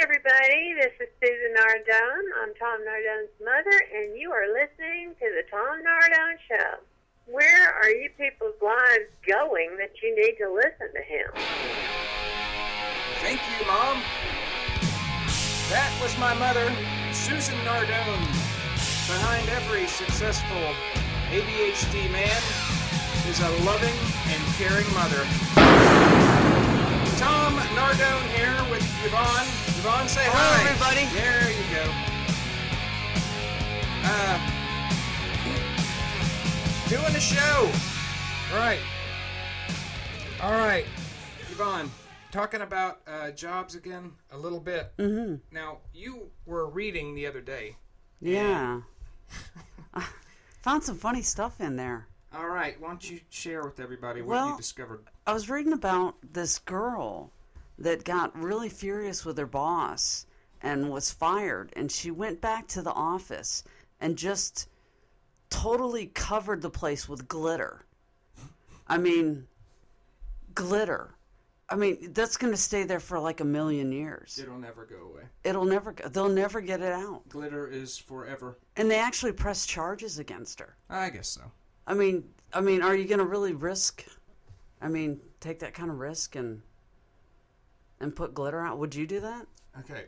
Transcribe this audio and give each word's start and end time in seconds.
everybody. 0.00 0.72
This 0.80 0.96
is 0.96 1.12
Susan 1.20 1.52
Nardone. 1.52 2.26
I'm 2.40 2.54
Tom 2.56 2.80
Nardone's 2.80 3.36
mother, 3.36 3.76
and 3.92 4.16
you 4.16 4.32
are 4.32 4.48
listening 4.48 5.12
to 5.20 5.26
the 5.28 5.44
Tom 5.50 5.84
Nardone 5.84 6.40
Show. 6.48 6.80
Where 7.26 7.68
are 7.68 7.90
you 7.90 8.08
people's 8.16 8.56
lives 8.62 9.12
going 9.28 9.76
that 9.76 9.92
you 10.02 10.16
need 10.16 10.40
to 10.40 10.48
listen 10.48 10.88
to 10.96 11.02
him? 11.04 11.28
Thank 13.20 13.40
you, 13.44 13.66
Mom. 13.68 14.00
That 15.68 15.92
was 16.00 16.16
my 16.16 16.32
mother, 16.32 16.72
Susan 17.12 17.60
Nardone. 17.68 18.24
Behind 19.04 19.50
every 19.50 19.86
successful 19.86 20.64
ADHD 21.28 22.10
man 22.10 22.40
is 23.28 23.40
a 23.44 23.50
loving 23.68 23.98
and 24.32 24.42
caring 24.56 24.88
mother. 24.96 25.28
Tom 27.20 27.52
Nardone 27.76 28.28
here 28.32 28.56
with 28.72 28.80
Yvonne. 29.04 29.69
Yvonne, 29.80 30.08
say 30.08 30.20
Hello, 30.24 30.36
hi. 30.36 30.60
everybody. 30.68 31.06
There 31.16 31.48
you 31.56 31.64
go. 31.72 31.84
Uh, 34.04 34.36
doing 36.90 37.12
the 37.14 37.20
show. 37.20 37.70
Right. 38.54 38.80
All 40.42 40.52
right. 40.52 40.84
Yvonne, 41.50 41.90
talking 42.30 42.60
about 42.60 43.00
uh, 43.06 43.30
jobs 43.30 43.74
again 43.74 44.12
a 44.32 44.36
little 44.36 44.60
bit. 44.60 44.92
Mm-hmm. 44.98 45.36
Now, 45.50 45.78
you 45.94 46.30
were 46.44 46.68
reading 46.68 47.14
the 47.14 47.26
other 47.26 47.40
day. 47.40 47.76
Yeah. 48.20 48.82
I 49.94 50.04
found 50.60 50.82
some 50.82 50.96
funny 50.96 51.22
stuff 51.22 51.58
in 51.60 51.76
there. 51.76 52.06
All 52.34 52.48
right. 52.48 52.78
Why 52.80 52.88
don't 52.88 53.10
you 53.10 53.20
share 53.30 53.62
with 53.64 53.80
everybody 53.80 54.20
what 54.20 54.28
Well- 54.28 54.50
you 54.50 54.56
discovered? 54.58 55.04
I 55.26 55.32
was 55.32 55.48
reading 55.48 55.72
about 55.72 56.16
this 56.32 56.58
girl 56.58 57.30
that 57.80 58.04
got 58.04 58.36
really 58.40 58.68
furious 58.68 59.24
with 59.24 59.38
her 59.38 59.46
boss 59.46 60.26
and 60.62 60.90
was 60.90 61.10
fired, 61.10 61.72
and 61.74 61.90
she 61.90 62.10
went 62.10 62.40
back 62.40 62.68
to 62.68 62.82
the 62.82 62.92
office 62.92 63.64
and 64.00 64.16
just 64.16 64.68
totally 65.48 66.06
covered 66.06 66.62
the 66.62 66.70
place 66.70 67.08
with 67.08 67.26
glitter. 67.26 67.82
I 68.86 68.98
mean, 68.98 69.46
glitter. 70.54 71.14
I 71.68 71.76
mean, 71.76 72.12
that's 72.12 72.36
going 72.36 72.52
to 72.52 72.56
stay 72.56 72.82
there 72.82 72.98
for 73.00 73.18
like 73.20 73.40
a 73.40 73.44
million 73.44 73.92
years. 73.92 74.38
It'll 74.42 74.58
never 74.58 74.84
go 74.84 74.96
away. 75.12 75.22
It'll 75.44 75.64
never. 75.64 75.92
go- 75.92 76.08
They'll 76.08 76.28
never 76.28 76.60
get 76.60 76.80
it 76.80 76.92
out. 76.92 77.28
Glitter 77.28 77.68
is 77.68 77.96
forever. 77.96 78.58
And 78.76 78.90
they 78.90 78.98
actually 78.98 79.32
pressed 79.32 79.68
charges 79.68 80.18
against 80.18 80.58
her. 80.58 80.74
I 80.88 81.10
guess 81.10 81.28
so. 81.28 81.42
I 81.86 81.94
mean, 81.94 82.24
I 82.52 82.60
mean, 82.60 82.82
are 82.82 82.94
you 82.96 83.04
going 83.06 83.20
to 83.20 83.24
really 83.24 83.52
risk? 83.52 84.04
I 84.82 84.88
mean, 84.88 85.20
take 85.38 85.60
that 85.60 85.72
kind 85.74 85.90
of 85.90 85.98
risk 86.00 86.34
and 86.34 86.60
and 88.00 88.14
put 88.14 88.34
glitter 88.34 88.60
out? 88.60 88.78
Would 88.78 88.94
you 88.94 89.06
do 89.06 89.20
that? 89.20 89.46
Okay. 89.80 90.04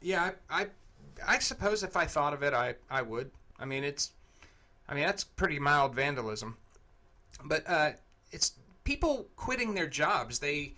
Yeah, 0.00 0.32
I, 0.50 0.62
I, 0.62 0.66
I 1.26 1.38
suppose 1.38 1.82
if 1.82 1.96
I 1.96 2.04
thought 2.04 2.34
of 2.34 2.42
it, 2.42 2.52
I, 2.52 2.74
I 2.90 3.02
would. 3.02 3.30
I 3.58 3.64
mean, 3.64 3.84
it's, 3.84 4.12
I 4.88 4.94
mean, 4.94 5.04
that's 5.04 5.24
pretty 5.24 5.58
mild 5.58 5.94
vandalism. 5.94 6.56
But 7.44 7.68
uh, 7.68 7.92
it's 8.32 8.52
people 8.84 9.28
quitting 9.36 9.74
their 9.74 9.86
jobs. 9.86 10.38
They, 10.38 10.74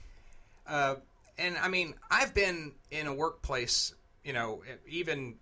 uh, 0.66 0.96
and 1.38 1.56
I 1.58 1.68
mean, 1.68 1.94
I've 2.10 2.34
been 2.34 2.72
in 2.90 3.06
a 3.06 3.14
workplace, 3.14 3.94
you 4.24 4.32
know, 4.32 4.62
even, 4.88 5.36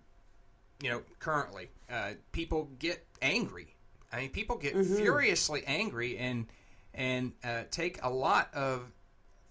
you 0.81 0.89
know, 0.89 1.01
currently, 1.19 1.69
uh, 1.91 2.11
people 2.31 2.69
get 2.79 3.05
angry. 3.21 3.75
I 4.11 4.21
mean, 4.21 4.29
people 4.29 4.57
get 4.57 4.73
furiously 4.85 5.63
angry 5.67 6.17
and 6.17 6.47
and 6.93 7.33
uh, 7.43 7.63
take 7.71 7.99
a 8.01 8.09
lot 8.09 8.53
of 8.53 8.89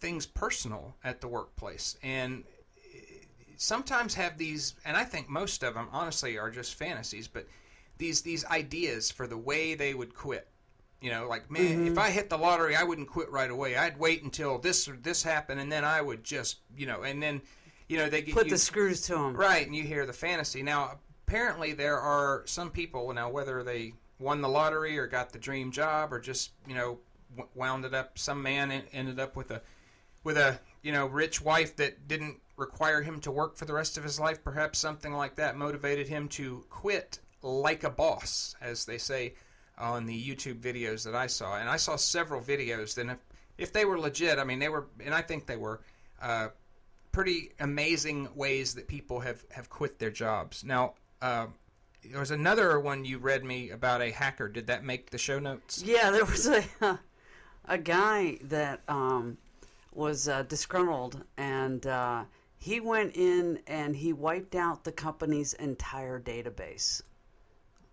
things 0.04 0.26
personal 0.26 0.94
at 1.02 1.20
the 1.20 1.28
workplace 1.28 1.96
and 2.02 2.44
sometimes 3.56 4.12
have 4.14 4.36
these 4.36 4.74
and 4.84 4.96
i 4.96 5.04
think 5.04 5.28
most 5.30 5.62
of 5.62 5.72
them 5.72 5.88
honestly 5.92 6.36
are 6.36 6.50
just 6.50 6.74
fantasies 6.74 7.26
but 7.26 7.46
these 7.96 8.20
these 8.20 8.44
ideas 8.46 9.10
for 9.10 9.26
the 9.26 9.38
way 9.38 9.74
they 9.74 9.94
would 9.94 10.14
quit 10.14 10.46
you 11.00 11.10
know 11.10 11.26
like 11.26 11.50
man 11.50 11.86
if 11.86 11.92
mm-hmm. 11.92 11.98
i 11.98 12.10
hit 12.10 12.28
the 12.28 12.36
lottery 12.36 12.76
i 12.76 12.82
wouldn't 12.82 13.08
quit 13.08 13.30
right 13.30 13.50
away 13.50 13.76
i'd 13.76 13.98
wait 13.98 14.22
until 14.22 14.58
this 14.58 14.86
or 14.88 14.96
this 14.96 15.22
happened 15.22 15.58
and 15.58 15.72
then 15.72 15.84
i 15.84 16.02
would 16.02 16.22
just 16.22 16.58
you 16.76 16.86
know 16.86 17.02
and 17.02 17.22
then 17.22 17.40
you 17.88 17.98
know 17.98 18.08
they 18.08 18.22
get 18.22 18.34
Put 18.34 18.46
you, 18.46 18.52
the 18.52 18.58
screws 18.58 19.02
to 19.02 19.14
them. 19.14 19.34
Right, 19.34 19.66
and 19.66 19.74
you 19.74 19.82
hear 19.82 20.06
the 20.06 20.12
fantasy. 20.12 20.62
Now, 20.62 20.98
apparently, 21.26 21.72
there 21.72 21.98
are 21.98 22.42
some 22.46 22.70
people 22.70 23.12
now, 23.12 23.30
whether 23.30 23.62
they 23.62 23.94
won 24.18 24.40
the 24.40 24.48
lottery 24.48 24.98
or 24.98 25.06
got 25.06 25.32
the 25.32 25.38
dream 25.38 25.70
job 25.70 26.12
or 26.12 26.20
just 26.20 26.52
you 26.66 26.74
know 26.74 26.98
wound 27.54 27.84
it 27.84 27.94
up. 27.94 28.18
Some 28.18 28.42
man 28.42 28.82
ended 28.92 29.18
up 29.18 29.36
with 29.36 29.50
a 29.50 29.60
with 30.24 30.36
a 30.36 30.58
you 30.82 30.92
know 30.92 31.06
rich 31.06 31.40
wife 31.40 31.76
that 31.76 32.08
didn't 32.08 32.40
require 32.56 33.02
him 33.02 33.20
to 33.20 33.30
work 33.30 33.56
for 33.56 33.64
the 33.64 33.72
rest 33.72 33.96
of 33.96 34.04
his 34.04 34.18
life. 34.18 34.42
Perhaps 34.42 34.78
something 34.78 35.12
like 35.12 35.36
that 35.36 35.56
motivated 35.56 36.08
him 36.08 36.28
to 36.28 36.64
quit 36.70 37.18
like 37.42 37.84
a 37.84 37.90
boss, 37.90 38.56
as 38.60 38.84
they 38.84 38.98
say 38.98 39.34
on 39.76 40.06
the 40.06 40.28
YouTube 40.28 40.60
videos 40.60 41.04
that 41.04 41.14
I 41.14 41.26
saw. 41.26 41.58
And 41.58 41.68
I 41.68 41.76
saw 41.76 41.96
several 41.96 42.40
videos. 42.40 42.94
Then 42.94 43.10
if 43.10 43.18
if 43.58 43.72
they 43.72 43.84
were 43.84 43.98
legit, 43.98 44.38
I 44.38 44.44
mean 44.44 44.58
they 44.58 44.68
were, 44.68 44.86
and 45.04 45.14
I 45.14 45.22
think 45.22 45.46
they 45.46 45.56
were. 45.56 45.80
Uh, 46.20 46.48
pretty 47.14 47.52
amazing 47.60 48.28
ways 48.34 48.74
that 48.74 48.88
people 48.88 49.20
have, 49.20 49.44
have 49.52 49.70
quit 49.70 50.00
their 50.00 50.10
jobs. 50.10 50.64
Now, 50.64 50.94
uh, 51.22 51.46
there 52.10 52.18
was 52.18 52.32
another 52.32 52.80
one 52.80 53.04
you 53.04 53.18
read 53.18 53.44
me 53.44 53.70
about 53.70 54.02
a 54.02 54.10
hacker. 54.10 54.48
Did 54.48 54.66
that 54.66 54.84
make 54.84 55.10
the 55.10 55.18
show 55.18 55.38
notes? 55.38 55.82
Yeah, 55.86 56.10
there 56.10 56.24
was 56.24 56.48
a 56.48 56.64
a 57.66 57.78
guy 57.78 58.38
that 58.42 58.82
um, 58.88 59.38
was 59.94 60.28
uh, 60.28 60.42
disgruntled, 60.42 61.22
and 61.36 61.86
uh, 61.86 62.24
he 62.56 62.80
went 62.80 63.16
in 63.16 63.60
and 63.66 63.94
he 63.94 64.12
wiped 64.12 64.54
out 64.54 64.84
the 64.84 64.92
company's 64.92 65.54
entire 65.54 66.20
database. 66.20 67.02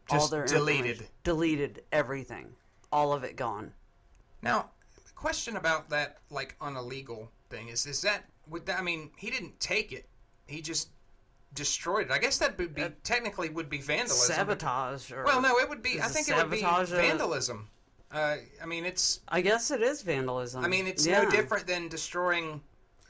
Just 0.10 0.32
deleted. 0.32 0.52
information. 0.52 1.06
Deleted 1.24 1.84
everything. 1.92 2.56
All 2.92 3.14
of 3.14 3.24
it 3.24 3.36
gone. 3.36 3.74
Now, 4.42 4.72
the 4.96 5.14
question 5.14 5.56
about 5.56 5.90
that, 5.90 6.18
like 6.30 6.56
on 6.60 6.76
a 6.76 6.82
legal 6.82 7.32
thing, 7.50 7.70
is 7.70 7.86
is 7.86 8.02
that 8.02 8.26
would 8.48 8.66
that, 8.66 8.80
I 8.80 8.82
mean 8.82 9.12
he 9.18 9.30
didn't 9.30 9.60
take 9.60 9.92
it, 9.92 10.10
he 10.48 10.62
just 10.62 10.90
destroyed 11.54 12.08
it. 12.08 12.12
I 12.12 12.18
guess 12.18 12.38
that 12.40 12.58
would 12.58 12.76
be 12.76 12.86
technically 13.04 13.50
would 13.50 13.70
be 13.70 13.80
vandalism. 13.80 14.36
Sabotage. 14.36 15.12
Or, 15.12 15.24
Well, 15.24 15.42
no, 15.42 15.58
it 15.60 15.70
would 15.70 15.82
be. 15.82 16.02
I 16.02 16.08
think 16.08 16.28
it 16.28 16.36
would 16.36 16.50
be 16.50 16.62
vandalism. 16.62 17.70
Uh, 18.14 18.38
I 18.62 18.66
mean, 18.66 18.86
it's 18.86 19.22
I 19.30 19.42
guess 19.42 19.72
it 19.72 19.82
is 19.82 20.02
vandalism. 20.02 20.64
I 20.64 20.68
mean, 20.68 20.88
it's 20.88 21.06
Yeah. 21.06 21.24
no 21.24 21.30
different 21.32 21.66
than 21.66 21.88
destroying, 21.88 22.62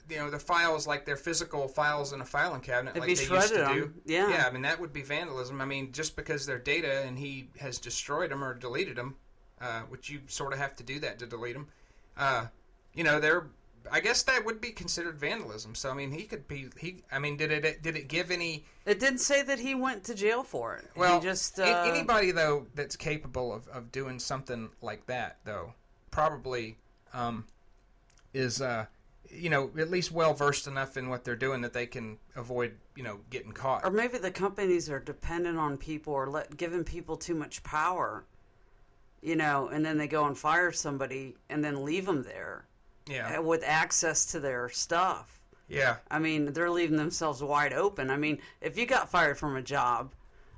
you 0.10 0.18
know, 0.18 0.30
the 0.30 0.38
files 0.40 0.86
like 0.86 1.06
their 1.06 1.18
physical 1.18 1.68
files 1.68 2.14
in 2.14 2.22
a 2.22 2.26
filing 2.26 2.62
cabinet, 2.62 2.92
If 2.96 3.00
like 3.02 3.08
they 3.08 3.12
used 3.12 3.24
to 3.32 3.42
shredded 3.42 3.68
do. 3.74 3.94
yeah. 4.06 4.30
yeah. 4.30 4.46
I 4.48 4.52
mean, 4.52 4.62
that 4.62 4.80
would 4.80 4.94
be 4.94 5.02
vandalism. 5.02 5.60
I 5.60 5.66
mean, 5.66 5.92
just 5.92 6.16
because 6.16 6.46
they're 6.46 6.60
data 6.60 7.02
and 7.04 7.18
he 7.18 7.48
has 7.60 7.80
destroyed 7.80 8.30
them 8.30 8.44
or 8.44 8.54
deleted 8.54 8.96
them, 8.96 9.16
uh, 9.60 9.82
which 9.90 10.10
you 10.10 10.22
sort 10.28 10.54
of 10.54 10.60
have 10.60 10.76
to 10.76 10.84
do 10.84 11.00
that 11.00 11.18
to 11.20 11.26
delete 11.26 11.54
them. 11.54 11.68
Uh, 12.18 12.46
you 12.94 13.04
know, 13.04 13.20
they're. 13.20 13.48
I 13.90 14.00
guess 14.00 14.24
that 14.24 14.46
would 14.46 14.62
be 14.62 14.72
considered 14.72 15.20
vandalism. 15.20 15.76
So 15.76 15.90
I 15.90 15.94
mean, 15.94 16.12
he 16.12 16.24
could 16.24 16.48
be. 16.48 16.68
He. 16.78 17.04
I 17.12 17.20
mean, 17.20 17.38
did 17.38 17.52
it? 17.52 17.82
Did 17.82 17.96
it 17.96 18.08
give 18.08 18.32
any? 18.32 18.66
It 18.86 19.00
didn't 19.00 19.20
say 19.20 19.42
that 19.44 19.60
he 19.60 19.76
went 19.76 20.04
to 20.06 20.16
jail 20.16 20.44
for 20.44 20.76
it. 20.76 20.86
Well, 20.96 21.20
he 21.20 21.26
just 21.26 21.60
uh, 21.60 21.84
anybody 21.86 22.32
though 22.32 22.68
that's 22.76 22.96
capable 22.96 23.54
of, 23.54 23.68
of 23.70 23.92
doing 23.92 24.20
something 24.20 24.70
like 24.82 25.06
that 25.08 25.38
though 25.46 25.74
probably 26.12 26.78
um, 27.14 27.46
is 28.34 28.62
uh, 28.62 28.86
you 29.30 29.50
know 29.50 29.72
at 29.78 29.90
least 29.90 30.12
well 30.12 30.34
versed 30.34 30.68
enough 30.68 30.98
in 30.98 31.10
what 31.10 31.24
they're 31.24 31.36
doing 31.36 31.62
that 31.62 31.74
they 31.74 31.86
can 31.86 32.18
avoid 32.36 32.76
you 32.96 33.04
know 33.04 33.20
getting 33.30 33.52
caught. 33.52 33.84
or 33.84 33.92
maybe 33.92 34.18
the 34.18 34.32
companies 34.32 34.90
are 34.90 35.00
dependent 35.00 35.58
on 35.58 35.78
people 35.78 36.14
or 36.14 36.30
let 36.30 36.56
giving 36.58 36.84
people 36.84 37.18
too 37.18 37.36
much 37.36 37.64
power. 37.64 38.26
You 39.24 39.36
know, 39.36 39.68
and 39.68 39.86
then 39.86 40.00
they 40.00 40.08
go 40.08 40.26
and 40.26 40.36
fire 40.36 40.72
somebody 40.72 41.36
and 41.48 41.64
then 41.64 41.86
leave 41.86 42.08
them 42.08 42.24
there 42.24 42.66
yeah, 43.08 43.38
uh, 43.38 43.42
with 43.42 43.64
access 43.66 44.26
to 44.28 44.40
their 44.40 44.70
stuff. 44.70 45.40
yeah, 45.68 45.98
I 46.10 46.20
mean, 46.20 46.54
they're 46.54 46.70
leaving 46.70 46.98
themselves 46.98 47.42
wide 47.42 47.74
open. 47.74 48.10
I 48.10 48.18
mean, 48.18 48.40
if 48.62 48.78
you 48.78 48.86
got 48.86 49.10
fired 49.10 49.38
from 49.38 49.56
a 49.56 49.62
job 49.62 50.14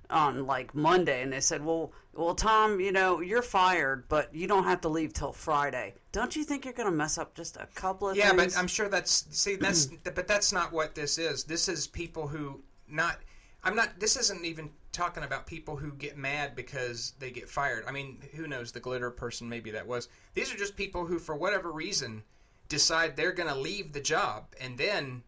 on 0.09 0.45
like 0.45 0.75
Monday 0.75 1.21
and 1.21 1.33
they 1.33 1.39
said, 1.39 1.63
"Well, 1.63 1.91
well, 2.13 2.35
Tom, 2.35 2.79
you 2.79 2.91
know, 2.91 3.21
you're 3.21 3.41
fired, 3.41 4.07
but 4.09 4.33
you 4.33 4.47
don't 4.47 4.65
have 4.65 4.81
to 4.81 4.89
leave 4.89 5.13
till 5.13 5.33
Friday." 5.33 5.95
Don't 6.11 6.35
you 6.35 6.43
think 6.43 6.65
you're 6.65 6.73
going 6.73 6.89
to 6.89 6.95
mess 6.95 7.17
up 7.17 7.33
just 7.33 7.57
a 7.57 7.67
couple 7.73 8.09
of 8.09 8.15
yeah. 8.15 8.29
things? 8.29 8.53
But 8.53 8.59
I'm 8.59 8.67
sure 8.67 8.89
that's 8.89 9.25
see 9.31 9.55
that's 9.55 9.85
but 10.03 10.27
that's 10.27 10.51
not 10.51 10.71
what 10.71 10.95
this 10.95 11.17
is. 11.17 11.43
This 11.43 11.67
is 11.67 11.87
people 11.87 12.27
who 12.27 12.61
not. 12.87 13.19
I'm 13.63 13.75
not. 13.75 13.99
This 13.99 14.17
isn't 14.17 14.45
even 14.45 14.69
talking 14.91 15.23
about 15.23 15.47
people 15.47 15.75
who 15.77 15.91
get 15.93 16.17
mad 16.17 16.55
because 16.55 17.13
they 17.19 17.31
get 17.31 17.49
fired. 17.49 17.85
I 17.87 17.91
mean, 17.91 18.17
who 18.35 18.47
knows? 18.47 18.71
The 18.71 18.79
glitter 18.79 19.09
person, 19.09 19.47
maybe 19.47 19.71
that 19.71 19.87
was. 19.87 20.09
These 20.33 20.53
are 20.53 20.57
just 20.57 20.75
people 20.75 21.05
who, 21.05 21.17
for 21.19 21.35
whatever 21.35 21.71
reason, 21.71 22.23
decide 22.69 23.15
they're 23.15 23.31
going 23.31 23.49
to 23.49 23.55
leave 23.55 23.93
the 23.93 24.01
job 24.01 24.45
and 24.59 24.77
then 24.77 25.23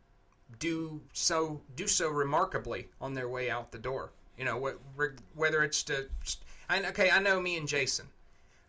do 0.59 1.01
so 1.13 1.61
do 1.75 1.87
so 1.87 2.09
remarkably 2.09 2.87
on 3.01 3.13
their 3.13 3.29
way 3.29 3.49
out 3.49 3.71
the 3.71 3.77
door. 3.77 4.11
You 4.37 4.45
know, 4.45 4.59
wh- 4.97 5.37
whether 5.37 5.63
it's 5.63 5.83
to. 5.83 6.07
I, 6.69 6.83
okay, 6.87 7.09
I 7.11 7.19
know 7.19 7.39
me 7.39 7.57
and 7.57 7.67
Jason. 7.67 8.07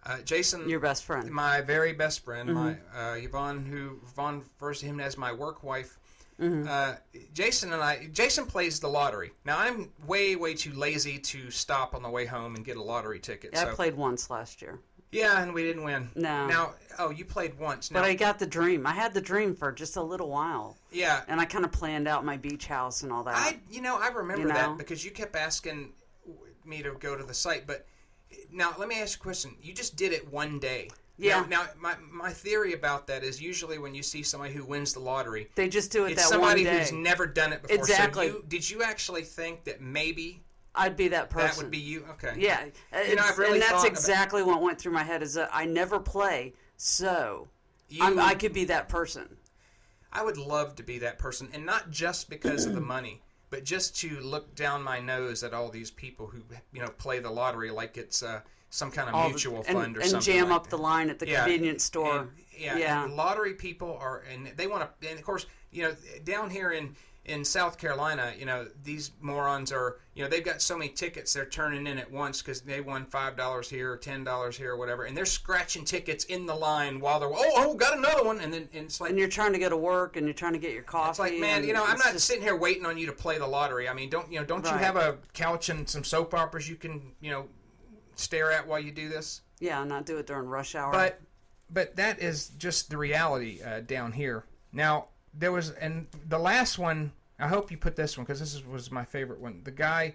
Uh, 0.04 0.18
Jason, 0.24 0.68
Your 0.68 0.78
best 0.78 1.02
friend. 1.02 1.28
my 1.32 1.60
very 1.62 1.92
best 1.92 2.24
friend, 2.24 2.54
my 2.54 2.76
uh, 2.96 3.14
Yvonne, 3.14 3.64
who 3.66 3.98
Yvonne 4.04 4.38
refers 4.38 4.78
to 4.78 4.86
him 4.86 5.00
as 5.00 5.18
my 5.18 5.32
work 5.32 5.64
wife. 5.64 5.98
Mm-hmm. 6.40 6.68
Uh, 6.68 6.94
Jason 7.32 7.72
and 7.72 7.82
I, 7.82 8.08
Jason 8.12 8.44
plays 8.46 8.78
the 8.78 8.88
lottery. 8.88 9.32
Now 9.44 9.58
I'm 9.58 9.90
way, 10.06 10.36
way 10.36 10.54
too 10.54 10.72
lazy 10.72 11.18
to 11.18 11.50
stop 11.50 11.94
on 11.94 12.02
the 12.02 12.10
way 12.10 12.26
home 12.26 12.56
and 12.56 12.64
get 12.64 12.76
a 12.76 12.82
lottery 12.82 13.18
ticket. 13.18 13.50
Yeah, 13.54 13.64
so 13.64 13.70
I 13.70 13.74
played 13.74 13.96
once 13.96 14.28
last 14.28 14.60
year, 14.60 14.78
yeah, 15.12 15.42
and 15.42 15.54
we 15.54 15.62
didn't 15.62 15.84
win. 15.84 16.10
No. 16.14 16.46
Now, 16.46 16.74
oh, 16.98 17.08
you 17.10 17.24
played 17.24 17.58
once. 17.58 17.90
Now, 17.90 18.00
but 18.00 18.06
I 18.06 18.14
got 18.14 18.38
the 18.38 18.46
dream. 18.46 18.86
I 18.86 18.92
had 18.92 19.14
the 19.14 19.20
dream 19.20 19.54
for 19.54 19.72
just 19.72 19.96
a 19.96 20.02
little 20.02 20.28
while, 20.28 20.76
yeah, 20.92 21.22
and 21.28 21.40
I 21.40 21.46
kind 21.46 21.64
of 21.64 21.72
planned 21.72 22.06
out 22.06 22.22
my 22.24 22.36
beach 22.36 22.66
house 22.66 23.02
and 23.02 23.10
all 23.10 23.24
that. 23.24 23.34
I, 23.34 23.56
you 23.70 23.80
know, 23.80 23.98
I 23.98 24.08
remember 24.08 24.42
You 24.42 24.48
know? 24.48 24.54
that 24.54 24.78
because 24.78 25.04
you 25.04 25.10
kept 25.12 25.36
asking 25.36 25.92
me 26.66 26.82
to 26.82 26.92
go 27.00 27.16
to 27.16 27.24
the 27.24 27.34
site. 27.34 27.66
But 27.66 27.86
now, 28.52 28.74
let 28.78 28.88
me 28.88 29.00
ask 29.00 29.18
you 29.18 29.22
a 29.22 29.24
question. 29.24 29.56
You 29.62 29.72
just 29.72 29.96
did 29.96 30.12
it 30.12 30.30
one 30.30 30.58
day. 30.58 30.90
Yeah. 31.18 31.40
Now, 31.48 31.62
now 31.62 31.66
my 31.80 31.94
my 32.10 32.30
theory 32.30 32.74
about 32.74 33.06
that 33.06 33.22
is 33.24 33.40
usually 33.40 33.78
when 33.78 33.94
you 33.94 34.02
see 34.02 34.22
somebody 34.22 34.52
who 34.52 34.64
wins 34.64 34.92
the 34.92 35.00
lottery, 35.00 35.48
they 35.54 35.68
just 35.68 35.90
do 35.90 36.04
it 36.04 36.12
it's 36.12 36.22
that 36.22 36.28
somebody 36.28 36.64
one 36.64 36.74
day. 36.74 36.80
who's 36.80 36.92
never 36.92 37.26
done 37.26 37.52
it 37.52 37.62
before. 37.62 37.76
Exactly. 37.76 38.28
So 38.28 38.34
you, 38.36 38.44
did 38.48 38.68
you 38.68 38.82
actually 38.82 39.22
think 39.22 39.64
that 39.64 39.80
maybe 39.80 40.42
I'd 40.74 40.96
be 40.96 41.08
that 41.08 41.30
person. 41.30 41.48
that 41.48 41.56
would 41.56 41.70
be 41.70 41.78
you? 41.78 42.04
Okay. 42.12 42.34
Yeah, 42.36 42.64
You 43.08 43.16
know, 43.16 43.22
I've 43.24 43.38
really 43.38 43.54
and 43.54 43.62
that's 43.62 43.70
thought 43.72 43.80
about- 43.80 43.90
exactly 43.92 44.42
what 44.42 44.60
went 44.60 44.78
through 44.78 44.92
my 44.92 45.04
head. 45.04 45.22
Is 45.22 45.32
that 45.34 45.48
I 45.52 45.64
never 45.64 45.98
play, 45.98 46.52
so 46.76 47.48
You, 47.88 48.20
I 48.20 48.34
could 48.34 48.52
be 48.52 48.66
that 48.66 48.88
person. 48.90 49.38
I 50.12 50.22
would 50.22 50.36
love 50.38 50.76
to 50.76 50.82
be 50.82 50.98
that 50.98 51.18
person, 51.18 51.48
and 51.54 51.64
not 51.64 51.90
just 51.90 52.28
because 52.28 52.66
of 52.66 52.74
the 52.74 52.80
money, 52.80 53.22
but 53.50 53.64
just 53.64 53.96
to 54.00 54.20
look 54.20 54.54
down 54.54 54.82
my 54.82 55.00
nose 55.00 55.42
at 55.44 55.54
all 55.54 55.68
these 55.68 55.90
people 55.90 56.26
who 56.26 56.38
you 56.72 56.80
know 56.80 56.88
play 56.98 57.18
the 57.20 57.30
lottery 57.30 57.70
like 57.70 57.96
it's 57.96 58.22
uh, 58.22 58.40
some 58.70 58.90
kind 58.90 59.08
of 59.08 59.14
All 59.14 59.24
the- 59.24 59.28
mutual 59.30 59.56
and, 59.68 59.78
fund 59.78 59.96
or 59.96 60.00
and 60.00 60.10
something. 60.10 60.32
And 60.34 60.40
jam 60.42 60.48
like 60.50 60.56
up 60.56 60.64
that. 60.64 60.70
the 60.70 60.78
line 60.82 61.08
at 61.10 61.18
the 61.18 61.28
Yeah, 61.28 61.44
convenience 61.44 61.84
store. 61.84 62.20
And, 62.20 62.30
yeah, 62.58 62.76
yeah. 62.78 63.04
lottery 63.10 63.54
people 63.54 63.96
are, 64.00 64.24
and 64.32 64.48
they 64.56 64.66
want 64.66 64.82
to, 65.00 65.08
and 65.08 65.18
of 65.18 65.24
course, 65.24 65.46
you 65.70 65.82
know, 65.82 65.94
down 66.24 66.50
here 66.50 66.72
in 66.72 66.94
in 67.26 67.44
South 67.44 67.76
Carolina, 67.76 68.32
you 68.38 68.46
know, 68.46 68.66
these 68.84 69.10
morons 69.20 69.72
are, 69.72 69.98
you 70.14 70.22
know, 70.22 70.28
they've 70.28 70.44
got 70.44 70.62
so 70.62 70.78
many 70.78 70.88
tickets 70.90 71.32
they're 71.32 71.44
turning 71.44 71.86
in 71.88 71.98
at 71.98 72.10
once 72.10 72.40
because 72.40 72.60
they 72.60 72.80
won 72.80 73.04
five 73.04 73.36
dollars 73.36 73.68
here 73.68 73.92
or 73.92 73.96
ten 73.96 74.22
dollars 74.22 74.56
here 74.56 74.72
or 74.72 74.76
whatever, 74.76 75.04
and 75.04 75.16
they're 75.16 75.24
scratching 75.26 75.84
tickets 75.84 76.24
in 76.24 76.46
the 76.46 76.54
line 76.54 77.00
while 77.00 77.18
they're, 77.18 77.28
oh, 77.28 77.52
oh, 77.56 77.74
got 77.74 77.98
another 77.98 78.24
one, 78.24 78.40
and 78.40 78.52
then 78.52 78.68
and 78.72 78.84
it's 78.86 79.00
like. 79.00 79.10
and 79.10 79.18
you're 79.18 79.28
trying 79.28 79.52
to 79.52 79.58
go 79.58 79.68
to 79.68 79.76
work 79.76 80.16
and 80.16 80.24
you're 80.24 80.34
trying 80.34 80.52
to 80.52 80.58
get 80.58 80.72
your 80.72 80.84
coffee. 80.84 81.10
It's 81.10 81.18
like, 81.18 81.38
man, 81.38 81.64
you 81.64 81.72
know, 81.72 81.84
I'm 81.84 81.98
not 81.98 82.12
just- 82.12 82.26
sitting 82.26 82.42
here 82.42 82.56
waiting 82.56 82.86
on 82.86 82.96
you 82.96 83.06
to 83.06 83.12
play 83.12 83.38
the 83.38 83.46
lottery. 83.46 83.88
I 83.88 83.92
mean, 83.92 84.08
don't 84.08 84.30
you 84.30 84.38
know? 84.38 84.44
Don't 84.44 84.64
you 84.64 84.70
have 84.72 84.96
a 84.96 85.18
couch 85.32 85.68
and 85.68 85.88
some 85.88 86.04
soap 86.04 86.32
operas 86.32 86.68
you 86.68 86.76
can, 86.76 87.12
you 87.20 87.30
know, 87.30 87.46
stare 88.14 88.52
at 88.52 88.66
while 88.66 88.80
you 88.80 88.92
do 88.92 89.08
this? 89.08 89.42
Yeah, 89.58 89.82
not 89.84 90.06
do 90.06 90.18
it 90.18 90.26
during 90.26 90.46
rush 90.48 90.76
hour. 90.76 90.92
But 90.92 91.20
but 91.70 91.96
that 91.96 92.20
is 92.20 92.50
just 92.50 92.90
the 92.90 92.96
reality 92.96 93.60
uh, 93.62 93.80
down 93.80 94.12
here. 94.12 94.44
Now 94.72 95.08
there 95.38 95.52
was 95.52 95.70
and 95.70 96.06
the 96.28 96.38
last 96.38 96.78
one. 96.78 97.12
I 97.38 97.48
hope 97.48 97.70
you 97.70 97.76
put 97.76 97.96
this 97.96 98.16
one 98.16 98.24
because 98.24 98.40
this 98.40 98.54
is, 98.54 98.64
was 98.64 98.90
my 98.90 99.04
favorite 99.04 99.40
one. 99.40 99.60
The 99.64 99.70
guy 99.70 100.14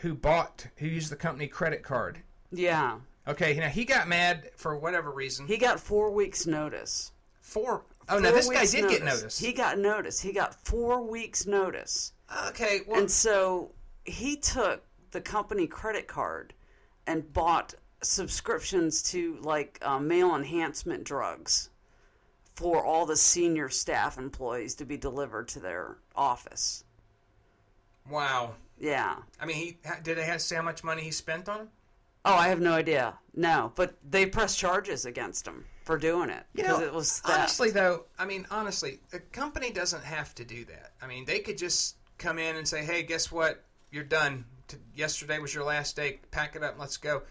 who 0.00 0.14
bought 0.14 0.66
who 0.76 0.86
used 0.86 1.10
the 1.10 1.16
company 1.16 1.46
credit 1.46 1.82
card. 1.82 2.18
yeah, 2.52 2.98
Okay, 3.28 3.54
now 3.54 3.68
he 3.68 3.84
got 3.84 4.06
mad 4.06 4.50
for 4.56 4.76
whatever 4.76 5.10
reason. 5.10 5.46
he 5.46 5.56
got 5.56 5.80
four 5.80 6.10
weeks 6.10 6.46
notice. 6.46 7.12
Four 7.40 7.82
oh 8.08 8.20
Four 8.20 8.32
this 8.32 8.48
guy 8.48 8.66
did 8.66 8.88
get 8.88 9.04
notice. 9.04 9.38
He 9.38 9.52
got 9.52 9.78
notice. 9.78 10.20
He 10.20 10.32
got 10.32 10.54
four 10.54 11.02
weeks 11.02 11.46
notice. 11.46 12.12
okay, 12.48 12.80
well, 12.86 13.00
And 13.00 13.10
so 13.10 13.72
he 14.04 14.36
took 14.36 14.82
the 15.10 15.20
company 15.20 15.66
credit 15.66 16.06
card 16.06 16.54
and 17.06 17.32
bought 17.32 17.74
subscriptions 18.02 19.02
to 19.10 19.38
like 19.40 19.78
uh, 19.82 19.98
male 19.98 20.34
enhancement 20.36 21.04
drugs 21.04 21.70
for 22.56 22.84
all 22.84 23.06
the 23.06 23.16
senior 23.16 23.68
staff 23.68 24.18
employees 24.18 24.74
to 24.76 24.84
be 24.84 24.96
delivered 24.96 25.46
to 25.48 25.60
their 25.60 25.96
office. 26.16 26.84
wow. 28.10 28.54
Yeah. 28.78 29.16
I 29.40 29.46
mean, 29.46 29.56
he 29.56 29.78
did 30.02 30.18
they 30.18 30.24
have 30.24 30.42
say 30.42 30.56
how 30.56 30.62
much 30.62 30.84
money 30.84 31.02
he 31.02 31.10
spent 31.10 31.48
on 31.48 31.60
him? 31.60 31.68
Oh, 32.26 32.34
I 32.34 32.48
have 32.48 32.60
no 32.60 32.72
idea. 32.72 33.14
No, 33.34 33.72
but 33.74 33.94
they 34.08 34.26
pressed 34.26 34.58
charges 34.58 35.06
against 35.06 35.46
him 35.46 35.64
for 35.84 35.96
doing 35.96 36.28
it 36.28 36.44
You 36.54 36.62
because 36.64 36.80
know, 36.80 36.84
it 36.86 36.92
was 36.92 37.20
theft. 37.20 37.38
honestly 37.38 37.70
though, 37.70 38.04
I 38.18 38.26
mean, 38.26 38.46
honestly, 38.50 38.98
the 39.10 39.20
company 39.20 39.70
doesn't 39.70 40.04
have 40.04 40.34
to 40.34 40.44
do 40.44 40.64
that. 40.66 40.92
I 41.00 41.06
mean, 41.06 41.24
they 41.24 41.38
could 41.38 41.56
just 41.56 41.96
come 42.18 42.38
in 42.38 42.56
and 42.56 42.66
say, 42.68 42.84
"Hey, 42.84 43.02
guess 43.02 43.30
what? 43.32 43.62
You're 43.90 44.04
done. 44.04 44.44
T- 44.68 44.76
yesterday 44.94 45.38
was 45.38 45.54
your 45.54 45.64
last 45.64 45.96
day. 45.96 46.20
Pack 46.30 46.54
it 46.56 46.62
up 46.62 46.72
and 46.72 46.80
let's 46.80 46.96
go." 46.98 47.22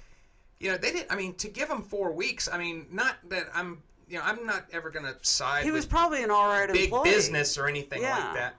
You 0.60 0.72
know, 0.72 0.78
they 0.78 0.92
didn't. 0.94 1.12
I 1.12 1.16
mean, 1.16 1.36
to 1.36 1.48
give 1.48 1.68
them 1.68 1.84
four 1.84 2.12
weeks. 2.12 2.48
I 2.52 2.58
mean, 2.58 2.88
not 2.92 3.18
that 3.30 3.50
I'm. 3.54 3.84
You 4.08 4.18
know, 4.20 4.24
I'm 4.24 4.46
not 4.46 4.66
ever 4.72 4.90
going 4.90 5.06
to 5.06 5.16
side 5.24 5.64
he 5.64 5.72
with 5.72 5.76
was 5.80 5.86
probably 5.86 6.24
an 6.24 6.30
all 6.32 6.48
right 6.48 6.72
big 6.72 6.86
employee. 6.86 7.10
business 7.10 7.58
or 7.58 7.68
anything 7.68 8.02
Yeah. 8.02 8.18
like 8.18 8.34
that. 8.36 8.56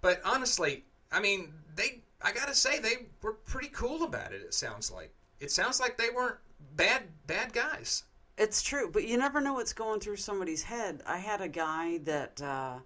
But 0.00 0.20
honestly, 0.24 0.84
I 1.10 1.20
mean, 1.20 1.52
they. 1.76 2.00
I 2.22 2.32
gotta 2.32 2.54
say, 2.54 2.78
they 2.78 3.06
were 3.20 3.34
pretty 3.34 3.68
cool 3.68 4.02
about 4.04 4.32
it. 4.32 4.40
It 4.42 4.54
sounds 4.54 4.90
like. 4.90 5.12
It 5.40 5.50
sounds 5.50 5.78
like 5.80 5.98
they 5.98 6.08
weren't 6.14 6.38
bad 6.76 7.02
bad 7.26 7.52
guys. 7.52 8.04
It's 8.38 8.62
true, 8.62 8.90
but 8.90 9.04
you 9.06 9.16
never 9.18 9.40
know 9.40 9.54
what's 9.54 9.72
going 9.74 10.00
through 10.00 10.16
somebody's 10.16 10.62
head. 10.62 11.02
I 11.06 11.18
had 11.18 11.40
a 11.40 11.48
guy 11.48 11.98
that 11.98 12.40
uh, 12.42 12.78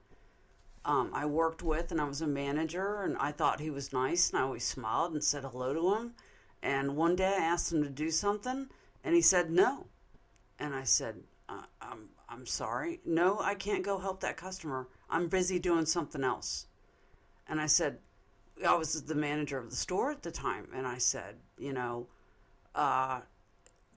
um, 0.84 1.10
I 1.14 1.24
worked 1.26 1.62
with, 1.62 1.90
and 1.92 2.00
I 2.00 2.04
was 2.04 2.20
a 2.20 2.26
manager, 2.26 3.02
and 3.02 3.16
I 3.18 3.32
thought 3.32 3.60
he 3.60 3.70
was 3.70 3.92
nice, 3.92 4.30
and 4.30 4.38
I 4.38 4.42
always 4.42 4.64
smiled 4.64 5.12
and 5.12 5.22
said 5.22 5.44
hello 5.44 5.72
to 5.72 5.94
him. 5.94 6.14
And 6.62 6.96
one 6.96 7.14
day 7.16 7.28
I 7.38 7.44
asked 7.44 7.72
him 7.72 7.82
to 7.84 7.88
do 7.88 8.10
something, 8.10 8.68
and 9.04 9.14
he 9.14 9.20
said 9.22 9.50
no. 9.50 9.86
And 10.58 10.74
I 10.74 10.82
said, 10.82 11.22
I'm, 11.48 12.10
I'm 12.28 12.46
sorry. 12.46 13.00
No, 13.04 13.38
I 13.40 13.54
can't 13.54 13.84
go 13.84 13.98
help 13.98 14.20
that 14.20 14.36
customer. 14.36 14.88
I'm 15.08 15.28
busy 15.28 15.58
doing 15.58 15.86
something 15.86 16.22
else. 16.22 16.66
And 17.48 17.60
I 17.60 17.66
said, 17.66 17.98
I 18.66 18.74
was 18.74 19.02
the 19.02 19.14
manager 19.14 19.58
of 19.58 19.70
the 19.70 19.76
store 19.76 20.10
at 20.10 20.22
the 20.22 20.30
time, 20.30 20.68
and 20.74 20.86
I 20.86 20.98
said, 20.98 21.36
you 21.58 21.72
know, 21.72 22.08
uh, 22.74 23.20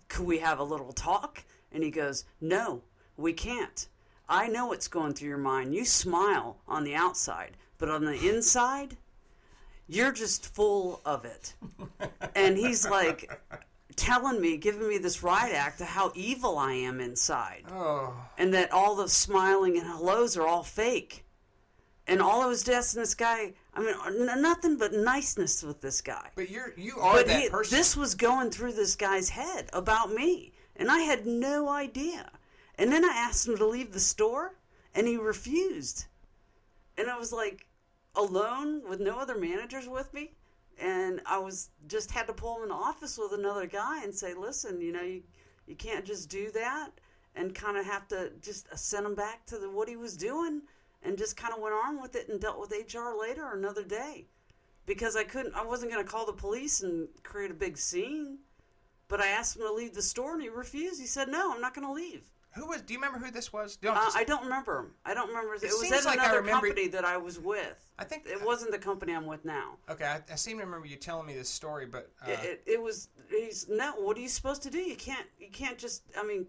could 0.08 0.26
we 0.26 0.40
have 0.40 0.60
a 0.60 0.64
little 0.64 0.92
talk? 0.92 1.44
And 1.72 1.84
he 1.84 1.90
goes, 1.90 2.26
No, 2.40 2.84
we 3.18 3.34
can't. 3.34 3.88
I 4.28 4.48
know 4.48 4.68
what's 4.68 4.88
going 4.88 5.14
through 5.14 5.30
your 5.30 5.38
mind. 5.38 5.74
You 5.74 5.86
smile 5.86 6.58
on 6.68 6.84
the 6.84 6.96
outside, 6.96 7.58
but 7.78 7.90
on 7.90 8.06
the 8.06 8.30
inside, 8.30 8.98
you're 9.88 10.12
just 10.12 10.54
full 10.54 11.02
of 11.06 11.26
it. 11.26 11.54
and 12.36 12.58
he's 12.58 12.88
like 12.88 13.30
telling 13.96 14.40
me, 14.42 14.58
giving 14.58 14.88
me 14.88 14.98
this 14.98 15.24
riot 15.24 15.54
act 15.56 15.82
of 15.82 15.88
how 15.88 16.12
evil 16.16 16.58
I 16.58 16.74
am 16.74 17.00
inside. 17.00 17.64
Oh, 17.70 18.14
And 18.38 18.54
that 18.54 18.72
all 18.72 18.96
the 18.96 19.10
smiling 19.10 19.78
and 19.78 19.86
hellos 19.88 20.38
are 20.38 20.46
all 20.48 20.64
fake. 20.64 21.26
And 22.08 22.22
all 22.22 22.42
I 22.42 22.46
was 22.48 22.68
asking 22.68 23.02
this 23.02 23.14
guy, 23.16 23.54
I 23.74 23.80
mean, 23.80 23.96
n- 24.30 24.42
nothing 24.42 24.78
but 24.78 24.92
niceness 24.94 25.64
with 25.64 25.82
this 25.82 26.02
guy. 26.02 26.30
but 26.36 26.50
you're 26.50 26.74
you 26.76 26.98
are 27.00 27.14
But 27.18 27.28
that 27.28 27.42
he, 27.44 27.50
person. 27.50 27.78
this 27.78 27.96
was 27.96 28.16
going 28.16 28.50
through 28.50 28.74
this 28.74 28.96
guy's 28.96 29.30
head 29.30 29.70
about 29.72 30.12
me, 30.12 30.52
and 30.76 30.90
I 30.92 31.00
had 31.02 31.26
no 31.28 31.70
idea. 31.70 32.32
And 32.78 32.92
then 32.92 33.06
I 33.06 33.10
asked 33.16 33.48
him 33.48 33.56
to 33.58 33.66
leave 33.66 33.94
the 33.94 34.00
store, 34.00 34.56
and 34.96 35.08
he 35.08 35.16
refused. 35.18 36.06
And 36.98 37.10
I 37.10 37.18
was 37.18 37.32
like 37.32 37.68
alone 38.16 38.82
with 38.90 39.00
no 39.00 39.20
other 39.20 39.38
managers 39.38 39.88
with 39.88 40.14
me, 40.14 40.32
and 40.80 41.22
I 41.26 41.38
was 41.40 41.70
just 41.88 42.12
had 42.12 42.28
to 42.28 42.34
pull 42.34 42.58
him 42.58 42.64
in 42.64 42.70
the 42.70 42.76
office 42.76 43.18
with 43.18 43.34
another 43.34 43.66
guy 43.66 44.04
and 44.04 44.14
say, 44.14 44.34
"Listen, 44.34 44.82
you 44.82 44.92
know, 44.92 45.02
you 45.02 45.24
you 45.68 45.76
can't 45.76 46.06
just 46.06 46.30
do 46.30 46.52
that." 46.52 46.92
And 47.34 47.56
kind 47.56 47.78
of 47.78 47.86
have 47.86 48.10
to 48.10 48.32
just 48.42 48.68
send 48.78 49.06
him 49.06 49.16
back 49.16 49.46
to 49.46 49.58
the, 49.58 49.70
what 49.70 49.88
he 49.88 49.96
was 49.96 50.18
doing, 50.18 50.64
and 51.02 51.18
just 51.18 51.38
kind 51.38 51.54
of 51.54 51.62
went 51.62 51.76
on 51.76 52.02
with 52.02 52.16
it 52.16 52.28
and 52.28 52.42
dealt 52.42 52.60
with 52.60 52.72
HR 52.72 53.18
later 53.18 53.50
another 53.54 53.84
day 53.84 54.28
because 54.86 55.16
I 55.16 55.24
couldn't, 55.24 55.56
I 55.56 55.64
wasn't 55.64 55.92
going 55.92 56.04
to 56.04 56.12
call 56.12 56.26
the 56.26 56.34
police 56.34 56.82
and 56.82 57.08
create 57.24 57.52
a 57.52 57.56
big 57.56 57.78
scene. 57.78 58.40
But 59.08 59.22
I 59.22 59.28
asked 59.28 59.56
him 59.56 59.64
to 59.64 59.74
leave 59.74 59.94
the 59.94 60.02
store 60.02 60.34
and 60.34 60.42
he 60.42 60.50
refused. 60.50 61.00
He 61.00 61.08
said, 61.08 61.28
"No, 61.30 61.54
I'm 61.54 61.62
not 61.62 61.74
going 61.74 61.88
to 61.88 61.94
leave." 61.94 62.24
Who 62.54 62.68
was? 62.68 62.82
Do 62.82 62.94
you 62.94 63.00
remember 63.00 63.24
who 63.26 63.32
this 63.32 63.54
was? 63.54 63.78
Don't 63.78 63.96
Uh, 63.96 64.02
just- 64.06 64.18
I 64.18 64.24
don't 64.26 64.44
remember. 64.44 64.92
I 65.06 65.14
don't 65.14 65.30
remember. 65.30 65.54
It, 65.56 65.62
was 65.62 65.92
at 65.92 66.04
like 66.06 66.20
another 66.20 66.38
remember- 66.40 66.68
company 66.68 66.88
that 66.90 67.06
I 67.06 67.18
was 67.18 67.40
with. 67.40 67.90
I 67.98 68.04
think 68.04 68.26
It 68.28 68.42
wasn't 68.44 68.72
the 68.72 68.80
company 68.80 69.14
I'm 69.14 69.26
with 69.26 69.46
now. 69.46 69.78
Okay, 69.90 70.06
I, 70.06 70.22
I 70.32 70.36
seem 70.36 70.58
to 70.58 70.66
remember 70.66 70.86
you 70.88 70.98
telling 70.98 71.28
me 71.28 71.34
this 71.34 71.50
story, 71.50 71.86
but 71.86 72.12
uh, 72.26 72.32
It, 72.32 72.40
it, 72.44 72.64
it 72.66 72.82
was. 72.82 73.10
He's 73.30 73.68
no. 73.70 73.94
What 73.94 74.18
are 74.18 74.22
you 74.22 74.28
supposed 74.28 74.64
to 74.64 74.70
do? 74.70 74.80
You 74.80 74.96
can't. 74.96 75.28
You 75.40 75.50
can't 75.52 75.78
just. 75.78 76.04
I 76.18 76.24
mean, 76.24 76.46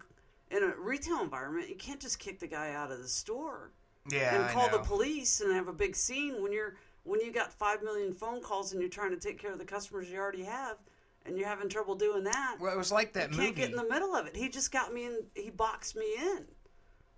in 0.51 0.63
a 0.63 0.73
retail 0.77 1.21
environment, 1.21 1.69
you 1.69 1.75
can't 1.75 1.99
just 2.01 2.19
kick 2.19 2.39
the 2.39 2.47
guy 2.47 2.73
out 2.73 2.91
of 2.91 2.99
the 2.99 3.07
store. 3.07 3.71
yeah, 4.09 4.35
and 4.43 4.49
call 4.53 4.69
the 4.69 4.79
police 4.79 5.39
and 5.39 5.53
have 5.53 5.69
a 5.69 5.73
big 5.73 5.95
scene 5.95 6.43
when 6.43 6.51
you're 6.51 6.75
when 7.05 7.21
you 7.21 7.31
got 7.31 7.53
five 7.53 7.81
million 7.83 8.13
phone 8.13 8.41
calls 8.41 8.73
and 8.73 8.81
you're 8.81 8.89
trying 8.89 9.11
to 9.11 9.17
take 9.17 9.37
care 9.39 9.51
of 9.53 9.59
the 9.59 9.65
customers 9.65 10.09
you 10.09 10.17
already 10.17 10.43
have 10.43 10.77
and 11.25 11.37
you're 11.37 11.47
having 11.47 11.69
trouble 11.69 11.95
doing 11.95 12.23
that. 12.25 12.57
Well, 12.59 12.73
it 12.73 12.77
was 12.77 12.91
like 12.91 13.13
that 13.13 13.31
you 13.31 13.37
movie. 13.37 13.43
can't 13.47 13.55
get 13.55 13.69
in 13.71 13.75
the 13.75 13.87
middle 13.89 14.15
of 14.15 14.27
it. 14.27 14.35
He 14.35 14.49
just 14.49 14.71
got 14.71 14.93
me 14.93 15.05
in. 15.05 15.19
He 15.35 15.49
boxed 15.49 15.95
me 15.95 16.05
in. 16.19 16.45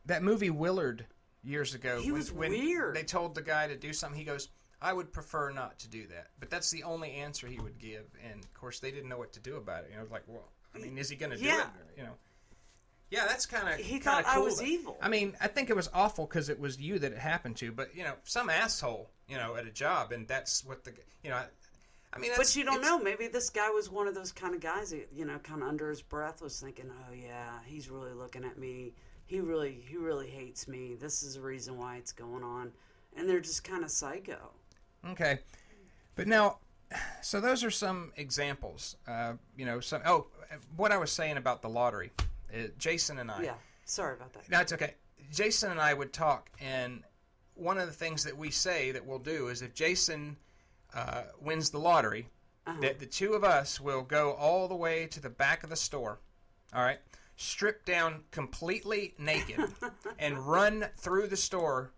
that 0.06 0.22
movie 0.24 0.50
Willard 0.52 1.06
years 1.44 1.74
ago. 1.76 2.00
He 2.02 2.12
when- 2.12 2.20
was 2.20 2.32
when 2.32 2.52
weird. 2.52 2.96
They 2.96 3.04
told 3.04 3.36
the 3.36 3.42
guy 3.42 3.68
to 3.68 3.76
do 3.76 3.92
something. 3.94 4.18
He 4.20 4.26
goes, 4.26 4.50
"I 4.82 4.94
would 4.94 5.12
prefer 5.12 5.50
not 5.52 5.80
to 5.80 5.88
do 5.88 6.08
that," 6.08 6.28
but 6.40 6.50
that's 6.50 6.70
the 6.72 6.84
only 6.84 7.12
answer 7.14 7.48
he 7.48 7.60
would 7.60 7.78
give. 7.80 8.06
And 8.24 8.44
of 8.44 8.54
course, 8.54 8.80
they 8.80 8.92
didn't 8.92 9.10
know 9.10 9.18
what 9.18 9.34
to 9.34 9.40
do 9.40 9.56
about 9.58 9.84
it. 9.86 9.92
You 9.92 9.98
know, 9.98 10.06
like, 10.12 10.24
well, 10.28 10.52
I 10.74 10.78
mean, 10.80 10.98
is 10.98 11.10
he 11.10 11.16
going 11.16 11.32
to 11.32 11.38
do 11.38 11.48
it? 11.48 11.66
You 11.98 12.04
know. 12.04 12.16
Yeah, 13.12 13.26
that's 13.28 13.46
kind 13.46 13.70
of 13.70 13.76
He 13.86 14.00
thought 14.00 14.26
I 14.26 14.40
was 14.40 14.62
evil. 14.64 14.98
I 15.02 15.10
mean, 15.10 15.36
I 15.40 15.48
think 15.48 15.70
it 15.70 15.76
was 15.76 15.90
awful 15.94 16.26
because 16.26 16.50
it 16.50 16.60
was 16.60 16.80
you 16.82 16.98
that 17.00 17.12
it 17.14 17.18
happened 17.20 17.56
to. 17.58 17.72
But 17.72 17.96
you 17.96 18.04
know, 18.04 18.14
some 18.24 18.50
asshole, 18.50 19.10
you 19.28 19.38
know, 19.38 19.56
at 19.56 19.66
a 19.66 19.72
job, 19.72 20.12
and 20.12 20.28
that's 20.28 20.64
what 20.66 20.84
the 20.84 20.94
you 21.24 21.30
know. 21.30 21.38
I, 21.38 21.46
I 22.16 22.20
mean, 22.20 22.32
But 22.38 22.56
you 22.56 22.64
don't 22.64 22.82
know. 22.82 22.98
Maybe 22.98 23.28
this 23.28 23.50
guy 23.50 23.70
was 23.70 23.90
one 23.90 24.08
of 24.08 24.16
those 24.16 24.32
kind 24.32 24.56
of 24.56 24.62
guys 24.62 24.92
that, 24.92 25.10
you 25.14 25.26
know, 25.26 25.38
kind 25.40 25.62
of 25.62 25.68
under 25.68 25.90
his 25.90 26.02
breath 26.02 26.42
was 26.42 26.60
thinking, 26.60 26.90
"Oh 26.90 27.14
yeah, 27.14 27.60
he's 27.66 27.90
really 27.90 28.14
looking 28.14 28.46
at 28.46 28.58
me. 28.58 28.94
He 29.26 29.42
really, 29.42 29.84
he 29.88 29.98
really 29.98 30.30
hates 30.30 30.68
me. 30.68 30.96
This 30.96 31.24
is 31.24 31.36
the 31.36 31.42
reason 31.42 31.78
why 31.78 31.98
it's 31.98 32.14
going 32.14 32.44
on." 32.44 32.72
And 33.18 33.28
they're 33.28 33.42
just 33.42 33.64
kind 33.64 33.84
of 33.84 33.92
psycho. 33.92 34.52
Okay, 35.10 35.40
but 36.16 36.28
now, 36.28 36.60
so 37.22 37.42
those 37.42 37.64
are 37.64 37.72
some 37.72 38.14
examples. 38.16 38.96
Uh, 39.08 39.34
you 39.58 39.66
know, 39.66 39.82
some. 39.82 40.02
Oh, 40.06 40.28
what 40.78 40.92
I 40.92 40.98
was 40.98 41.12
saying 41.12 41.36
about 41.36 41.62
the 41.62 41.70
lottery, 41.70 42.12
uh, 42.54 42.68
Jason 42.78 43.20
and 43.20 43.30
I. 43.30 43.44
Yeah. 43.44 43.56
Sorry 43.84 44.14
about 44.14 44.34
that. 44.34 44.50
No, 44.50 44.62
it's 44.62 44.74
okay. 44.74 44.96
Jason 45.32 45.72
and 45.72 45.82
I 45.82 45.94
would 45.94 46.14
talk, 46.14 46.50
and 46.62 47.04
one 47.56 47.78
of 47.78 47.88
the 47.88 47.94
things 47.94 48.24
that 48.24 48.38
we 48.38 48.52
say 48.52 48.92
that 48.92 49.06
we'll 49.06 49.20
do 49.20 49.48
is 49.48 49.62
if 49.62 49.74
Jason 49.74 50.38
uh, 50.96 51.24
wins 51.42 51.70
the 51.70 51.78
lottery, 51.80 52.30
that 52.82 53.00
the 53.00 53.06
two 53.06 53.34
of 53.34 53.44
us 53.44 53.80
will 53.80 54.02
go 54.02 54.34
all 54.34 54.68
the 54.68 54.76
way 54.76 55.06
to 55.08 55.20
the 55.20 55.30
back 55.30 55.64
of 55.64 55.70
the 55.70 55.76
store, 55.76 56.20
all 56.74 56.82
right, 56.82 57.00
strip 57.36 57.86
down 57.86 58.24
completely 58.32 59.14
naked, 59.20 59.60
and 60.20 60.40
run 60.48 60.86
through 60.98 61.28
the 61.28 61.38
store 61.38 61.92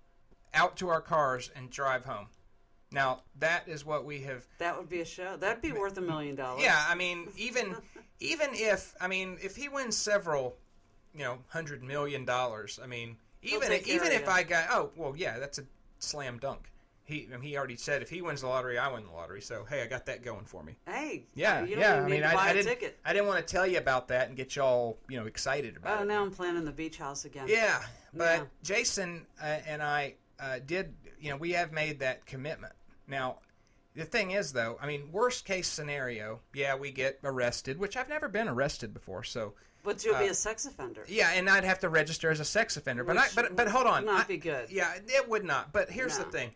out 0.54 0.75
to 0.77 0.89
our 0.89 1.01
cars 1.01 1.50
and 1.56 1.70
drive 1.70 2.06
home. 2.06 2.27
Now, 2.92 3.22
that 3.39 3.68
is 3.68 3.86
what 3.86 4.06
we 4.06 4.22
have 4.22 4.46
That 4.60 4.77
would 4.77 4.89
be 4.89 5.01
a 5.01 5.06
show. 5.06 5.36
That'd 5.38 5.62
be 5.62 5.74
worth 5.74 5.98
a 5.98 6.01
million 6.01 6.36
dollars. 6.36 6.63
yeah, 6.63 6.86
I 6.88 6.96
mean, 6.96 7.30
even 7.38 7.75
even 8.20 8.50
if 8.54 8.96
I 9.00 9.08
mean, 9.08 9.38
if 9.42 9.56
he 9.56 9.70
wins 9.70 9.96
several, 9.98 10.56
you 11.13 11.24
know, 11.24 11.39
hundred 11.50 11.84
million 11.84 12.25
dollars, 12.25 12.80
I 12.82 12.88
mean, 12.88 13.18
even 13.44 13.68
care 13.70 13.82
even 13.86 14.12
if. 14.12 14.27
I 14.27 14.44
got 14.44 14.68
oh 14.72 14.92
well, 14.96 15.13
yeah, 15.16 15.38
that's 15.38 15.60
a 15.60 15.63
slam 16.00 16.39
dunk. 16.39 16.72
He 17.08 17.26
I 17.34 17.38
mean, 17.38 17.42
he 17.50 17.56
already 17.58 17.78
said 17.78 18.02
if 18.02 18.10
he 18.10 18.22
wins 18.22 18.42
the 18.42 18.48
lottery, 18.48 18.78
I 18.78 18.92
win 18.92 19.06
the 19.06 19.12
lottery. 19.12 19.42
So 19.42 19.66
hey, 19.70 19.82
I 19.82 19.88
got 19.88 20.06
that 20.08 20.24
going 20.24 20.44
for 20.44 20.62
me. 20.62 20.76
Hey. 20.86 21.26
Yeah, 21.36 21.64
yeah. 21.64 22.04
I 22.04 22.08
mean, 22.10 22.22
I, 22.24 22.34
buy 22.34 22.48
I 22.48 22.50
a 22.50 22.54
didn't 22.54 22.68
ticket. 22.68 23.00
I 23.06 23.14
didn't 23.14 23.28
want 23.28 23.40
to 23.46 23.50
tell 23.50 23.66
you 23.66 23.78
about 23.78 24.10
that 24.10 24.28
and 24.28 24.36
get 24.36 24.58
y'all 24.58 24.98
you 25.08 25.18
know 25.18 25.26
excited 25.26 25.78
about 25.78 26.00
Oh, 26.00 26.02
it. 26.04 26.06
now 26.08 26.22
I'm 26.22 26.32
planning 26.32 26.66
the 26.66 26.72
beach 26.74 26.98
house 26.98 27.24
again. 27.24 27.46
Yeah, 27.48 27.82
but 28.14 28.40
Yeah. 28.40 28.44
Jason 28.62 29.26
uh, 29.42 29.46
and 29.66 29.82
I 29.82 30.16
uh, 30.40 30.60
did, 30.66 30.94
you 31.20 31.30
know, 31.30 31.38
we 31.38 31.52
have 31.54 31.72
made 31.72 32.00
that 32.02 32.26
commitment. 32.26 32.74
Now, 33.08 33.38
the 33.96 34.04
thing 34.06 34.32
is, 34.32 34.52
though, 34.52 34.78
I 34.82 34.86
mean, 34.86 35.10
worst 35.12 35.46
case 35.46 35.68
scenario, 35.70 36.42
yeah, 36.54 36.76
we 36.76 36.92
get 36.92 37.20
arrested, 37.24 37.80
which 37.80 37.96
I've 37.98 38.10
never 38.10 38.28
been 38.28 38.48
arrested 38.50 38.94
before, 38.94 39.24
so 39.24 39.54
But 39.82 40.04
you'll 40.04 40.20
be 40.20 40.28
Uh, 40.28 40.32
a 40.32 40.34
sex 40.36 40.66
offender. 40.66 41.06
yeah, 41.08 41.32
and 41.36 41.50
I'd 41.50 41.64
have 41.64 41.80
to 41.80 41.90
register 41.90 42.30
as 42.30 42.42
a 42.42 42.46
sex 42.46 42.76
offender. 42.76 43.06
But 43.06 43.18
I, 43.18 43.28
but 43.34 43.56
but 43.56 43.70
hold 43.70 43.88
on, 43.88 44.04
not 44.06 44.26
I- 44.26 44.28
be 44.28 44.38
good. 44.38 44.70
Yeah, 44.70 44.94
it 45.08 45.28
would 45.30 45.46
not. 45.46 45.72
But 45.72 45.90
here's 45.90 46.18
the 46.18 46.26
thing: 46.26 46.52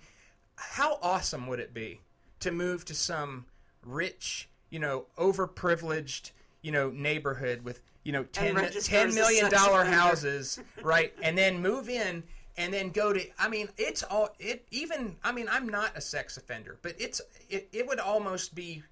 how 0.62 1.00
awesome 1.01 1.48
would 1.48 1.60
it 1.60 1.74
be 1.74 2.01
to 2.39 2.51
move 2.51 2.86
to 2.86 2.94
some 2.94 3.46
rich, 3.86 4.50
you 4.70 4.80
know, 4.80 5.06
overprivileged, 5.18 6.32
you 6.62 6.72
know, 6.72 6.89
neighborhood 6.89 7.63
with 7.63 7.82
you 8.03 8.12
know 8.12 8.24
ten, 8.24 8.56
mi- 8.56 8.62
register 8.62 8.91
10 8.91 9.08
as 9.08 9.15
a 9.15 9.20
million 9.20 9.50
sex 9.50 9.63
dollar 9.63 9.86
houses, 9.86 10.60
right? 10.84 11.13
And 11.22 11.38
then 11.38 11.62
move 11.62 11.89
in 11.89 12.24
and 12.58 12.74
then 12.74 12.89
go 12.89 13.13
to. 13.13 13.25
I 13.39 13.50
mean, 13.50 13.70
it's 13.77 14.03
all 14.03 14.30
it. 14.39 14.65
Even 14.72 15.18
I 15.24 15.32
mean, 15.32 15.48
I'm 15.50 15.68
not 15.68 15.98
a 15.98 16.01
sex 16.01 16.38
offender, 16.38 16.77
but 16.82 16.96
it's 17.00 17.22
it. 17.50 17.70
It 17.72 17.88
would 17.88 18.00
almost 18.00 18.56
be 18.56 18.84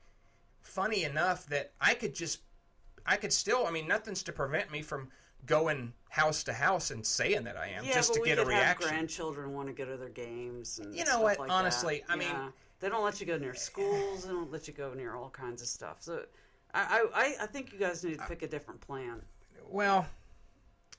funny 0.62 1.04
enough 1.04 1.46
that 1.48 1.72
I 1.82 1.94
could 1.94 2.14
just 2.14 2.42
I 3.06 3.16
could 3.16 3.34
still. 3.34 3.66
I 3.66 3.72
mean, 3.72 3.88
nothing's 3.88 4.24
to 4.24 4.32
prevent 4.32 4.72
me 4.72 4.82
from 4.82 5.10
going 5.46 5.94
house 6.10 6.44
to 6.44 6.54
house 6.54 6.92
and 6.92 7.06
saying 7.06 7.44
that 7.44 7.56
I 7.58 7.68
am 7.70 7.86
Yeah, 7.86 7.94
just 7.94 8.14
to 8.14 8.22
get 8.22 8.40
a 8.40 8.46
reaction. 8.46 8.90
grandchildren 8.90 9.54
want 9.54 9.68
to 9.68 9.74
go 9.74 9.86
to 9.86 9.98
their 9.98 10.10
games 10.10 10.80
and 10.80 10.94
You 10.96 11.06
know 11.06 11.22
what, 11.22 11.40
like 11.40 11.52
honestly, 11.52 12.04
that. 12.08 12.14
I 12.14 12.16
mean- 12.18 12.54
they 12.80 12.88
don't 12.88 13.04
let 13.04 13.20
you 13.20 13.26
go 13.26 13.38
near 13.38 13.54
schools. 13.56 14.24
They 14.24 14.30
don't 14.32 14.50
let 14.52 14.68
you 14.68 14.74
go 14.74 14.94
near 14.94 15.14
all 15.16 15.30
kinds 15.30 15.62
of 15.62 15.68
stuff. 15.68 15.98
So, 16.00 16.24
I 16.74 17.06
I, 17.14 17.44
I 17.44 17.46
think 17.48 17.74
you 17.74 17.80
guys 17.80 18.04
need 18.06 18.18
to 18.20 18.26
pick 18.26 18.42
a 18.42 18.48
different 18.48 18.80
plan 18.80 19.22
Well, 19.70 20.08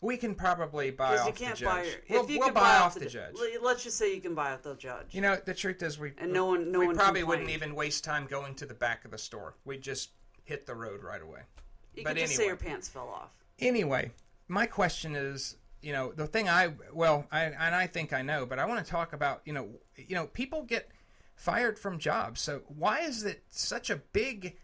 we 0.02 0.16
can 0.18 0.34
probably 0.34 0.90
buy 0.90 1.16
off 1.18 1.34
the 1.34 1.44
buy. 1.46 1.52
judge. 1.54 1.86
If 1.86 2.10
we'll 2.10 2.30
you 2.30 2.38
we'll 2.38 2.48
could 2.48 2.54
buy, 2.54 2.76
off 2.76 2.82
off 2.82 2.94
the 2.96 3.06
judge. 3.06 3.34
Let's 3.62 3.82
just 3.84 3.96
say 3.96 4.14
you 4.14 4.20
can 4.20 4.34
buy 4.34 4.52
off 4.52 4.62
the 4.62 4.74
judge. 4.74 5.06
You 5.12 5.20
know, 5.22 5.36
the 5.42 5.54
truth 5.54 5.82
is, 5.82 5.98
we 5.98 6.12
And 6.18 6.32
no 6.32 6.46
one- 6.46 6.70
no 6.70 6.80
we 6.80 6.86
one 6.86 6.96
probably 6.96 7.20
complained. 7.20 7.28
wouldn't 7.44 7.50
even 7.50 7.74
waste 7.74 8.04
time 8.04 8.26
going 8.26 8.54
to 8.56 8.66
the 8.66 8.74
back 8.74 9.04
of 9.06 9.10
the 9.10 9.18
store. 9.18 9.54
We'd 9.64 9.82
just 9.82 10.10
hit 10.44 10.66
the 10.66 10.74
road 10.74 11.02
right 11.02 11.22
away. 11.22 11.40
you 11.94 12.02
but 12.04 12.10
could 12.16 12.18
just 12.26 12.36
say 12.36 12.46
your 12.46 12.56
pants 12.56 12.88
fell 12.88 13.08
off. 13.08 13.30
Anyway, 13.58 14.10
my 14.50 14.66
question 14.66 15.14
is, 15.14 15.56
you 15.80 15.92
know, 15.92 16.12
the 16.12 16.26
thing 16.26 16.48
I 16.48 16.72
well, 16.92 17.26
I 17.30 17.44
and 17.44 17.74
I 17.74 17.86
think 17.86 18.12
I 18.12 18.22
know, 18.22 18.44
but 18.44 18.58
I 18.58 18.66
want 18.66 18.84
to 18.84 18.90
talk 18.90 19.12
about, 19.12 19.40
you 19.44 19.52
know, 19.52 19.68
you 19.96 20.14
know, 20.14 20.26
people 20.26 20.62
get 20.62 20.90
fired 21.36 21.78
from 21.78 21.98
jobs. 21.98 22.40
So 22.40 22.62
why 22.66 23.00
is 23.00 23.24
it 23.24 23.44
such 23.48 23.88
a 23.88 23.96
big 23.96 24.56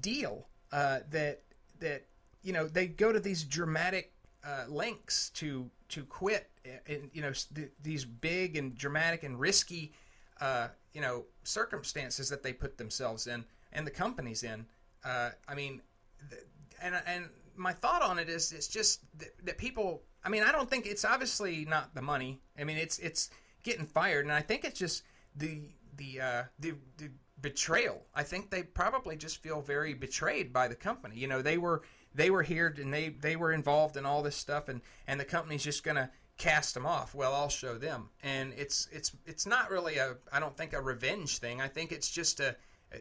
deal 0.00 0.48
uh, 0.72 1.00
that 1.10 1.42
that 1.78 2.06
you 2.42 2.52
know 2.52 2.66
they 2.66 2.86
go 2.86 3.12
to 3.12 3.20
these 3.20 3.44
dramatic 3.44 4.12
uh, 4.44 4.64
lengths 4.68 5.30
to 5.30 5.70
to 5.90 6.04
quit, 6.04 6.50
and 6.88 7.10
you 7.12 7.22
know 7.22 7.32
th- 7.54 7.70
these 7.82 8.04
big 8.04 8.56
and 8.56 8.74
dramatic 8.74 9.22
and 9.22 9.38
risky, 9.38 9.92
uh, 10.40 10.68
you 10.92 11.00
know, 11.00 11.24
circumstances 11.44 12.28
that 12.30 12.42
they 12.42 12.52
put 12.52 12.78
themselves 12.78 13.26
in 13.26 13.44
and 13.72 13.86
the 13.86 13.90
companies 13.90 14.42
in. 14.42 14.66
Uh, 15.04 15.30
I 15.46 15.54
mean, 15.54 15.82
th- 16.30 16.42
and 16.82 17.00
and 17.06 17.28
my 17.56 17.72
thought 17.72 18.02
on 18.02 18.18
it 18.18 18.28
is 18.28 18.52
it's 18.52 18.68
just 18.68 19.00
that, 19.18 19.28
that 19.44 19.58
people. 19.58 20.02
I 20.24 20.28
mean, 20.28 20.42
I 20.42 20.50
don't 20.50 20.68
think 20.68 20.86
it's 20.86 21.04
obviously 21.04 21.64
not 21.64 21.94
the 21.94 22.02
money. 22.02 22.40
I 22.58 22.64
mean, 22.64 22.76
it's 22.76 22.98
it's 22.98 23.30
getting 23.62 23.86
fired, 23.86 24.24
and 24.24 24.32
I 24.32 24.40
think 24.40 24.64
it's 24.64 24.78
just 24.78 25.02
the 25.34 25.70
the 25.96 26.20
uh, 26.20 26.42
the 26.58 26.74
the 26.98 27.10
betrayal. 27.40 28.02
I 28.14 28.22
think 28.22 28.50
they 28.50 28.62
probably 28.62 29.16
just 29.16 29.42
feel 29.42 29.60
very 29.60 29.94
betrayed 29.94 30.52
by 30.52 30.68
the 30.68 30.74
company. 30.74 31.16
You 31.16 31.28
know, 31.28 31.42
they 31.42 31.58
were 31.58 31.82
they 32.14 32.30
were 32.30 32.42
here 32.42 32.74
and 32.78 32.92
they 32.92 33.10
they 33.10 33.36
were 33.36 33.52
involved 33.52 33.96
in 33.96 34.06
all 34.06 34.22
this 34.22 34.36
stuff, 34.36 34.68
and 34.68 34.80
and 35.06 35.20
the 35.20 35.24
company's 35.24 35.62
just 35.62 35.84
gonna 35.84 36.10
cast 36.38 36.74
them 36.74 36.86
off. 36.86 37.14
Well, 37.14 37.34
I'll 37.34 37.48
show 37.48 37.78
them, 37.78 38.10
and 38.22 38.52
it's 38.56 38.88
it's 38.92 39.12
it's 39.26 39.46
not 39.46 39.70
really 39.70 39.96
a 39.98 40.16
I 40.32 40.40
don't 40.40 40.56
think 40.56 40.72
a 40.72 40.80
revenge 40.80 41.38
thing. 41.38 41.60
I 41.60 41.68
think 41.68 41.92
it's 41.92 42.10
just 42.10 42.40
a 42.40 42.56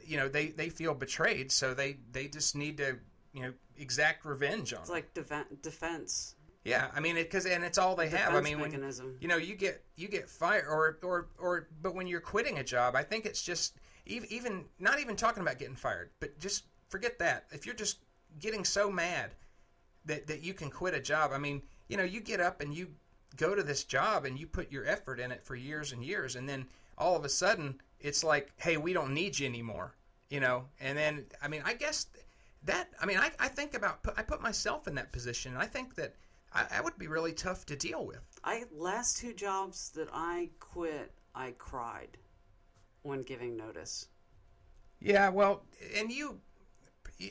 you 0.06 0.18
know 0.18 0.28
they 0.28 0.48
they 0.48 0.70
feel 0.70 0.94
betrayed, 0.94 1.52
so 1.52 1.74
they 1.74 1.98
they 2.12 2.28
just 2.28 2.56
need 2.56 2.78
to 2.78 3.00
you 3.36 3.42
know 3.44 3.54
exact 3.78 4.26
revenge 4.26 4.74
on 4.74 4.80
It's 4.80 4.90
them. 4.90 4.96
like 4.96 5.14
defen- 5.14 5.62
defense. 5.62 6.36
Yeah, 6.64 6.88
I 6.96 7.00
mean, 7.00 7.14
because 7.16 7.46
and 7.46 7.64
it's 7.64 7.78
all 7.78 7.96
they 7.96 8.10
have. 8.10 8.34
I 8.34 8.40
Defense 8.40 8.44
mean, 8.46 8.60
when, 8.60 9.16
you 9.22 9.28
know, 9.28 9.38
you 9.38 9.54
get 9.54 9.84
you 9.98 10.08
get 10.08 10.28
fired, 10.28 10.66
or 10.68 10.98
or 11.04 11.28
or, 11.38 11.68
but 11.84 11.94
when 11.94 12.08
you're 12.08 12.22
quitting 12.22 12.58
a 12.58 12.64
job, 12.64 12.96
I 12.96 13.04
think 13.04 13.26
it's 13.28 13.44
just 13.44 13.76
even 14.08 14.32
even 14.32 14.66
not 14.80 15.00
even 15.00 15.16
talking 15.16 15.44
about 15.44 15.60
getting 15.60 15.76
fired, 15.76 16.10
but 16.20 16.40
just 16.40 16.64
forget 16.90 17.20
that. 17.20 17.46
If 17.52 17.68
you're 17.68 17.76
just 17.76 18.00
getting 18.40 18.66
so 18.66 18.90
mad 18.90 19.36
that 20.06 20.26
that 20.26 20.42
you 20.42 20.56
can 20.56 20.72
quit 20.72 20.96
a 20.96 21.00
job, 21.00 21.32
I 21.34 21.38
mean, 21.38 21.62
you 21.88 21.98
know, 21.98 22.04
you 22.04 22.20
get 22.20 22.40
up 22.40 22.62
and 22.62 22.74
you 22.74 22.88
go 23.38 23.54
to 23.54 23.62
this 23.62 23.84
job 23.84 24.26
and 24.26 24.40
you 24.40 24.48
put 24.48 24.72
your 24.72 24.88
effort 24.88 25.20
in 25.20 25.32
it 25.32 25.44
for 25.44 25.56
years 25.56 25.92
and 25.92 26.04
years, 26.04 26.36
and 26.36 26.50
then 26.50 26.66
all 26.98 27.16
of 27.16 27.26
a 27.26 27.30
sudden 27.30 27.80
it's 28.00 28.24
like, 28.24 28.52
hey, 28.58 28.78
we 28.78 28.92
don't 28.92 29.14
need 29.14 29.38
you 29.38 29.48
anymore, 29.48 29.94
you 30.30 30.40
know. 30.40 30.66
And 30.80 30.98
then, 30.98 31.26
I 31.44 31.48
mean, 31.48 31.62
I 31.64 31.74
guess 31.74 32.08
that 32.66 32.90
I 33.02 33.06
mean, 33.06 33.18
I, 33.18 33.32
I 33.40 33.48
think 33.48 33.74
about 33.74 34.00
I 34.18 34.24
put 34.24 34.42
myself 34.42 34.88
in 34.88 34.96
that 34.96 35.12
position, 35.12 35.54
and 35.54 35.62
I 35.62 35.66
think 35.66 35.96
that 35.96 36.16
I, 36.54 36.66
that 36.70 36.84
would 36.84 36.98
be 36.98 37.08
really 37.08 37.34
tough 37.34 37.66
to 37.68 37.76
deal 37.76 38.06
with. 38.06 38.22
I 38.44 38.64
last 38.72 39.18
two 39.18 39.34
jobs 39.34 39.92
that 39.92 40.10
I 40.14 40.50
quit, 40.60 41.12
I 41.34 41.52
cried 41.58 42.18
when 43.04 43.24
giving 43.24 43.56
notice. 43.56 44.08
Yeah, 45.00 45.30
well, 45.30 45.64
and 45.98 46.12
you 46.12 46.40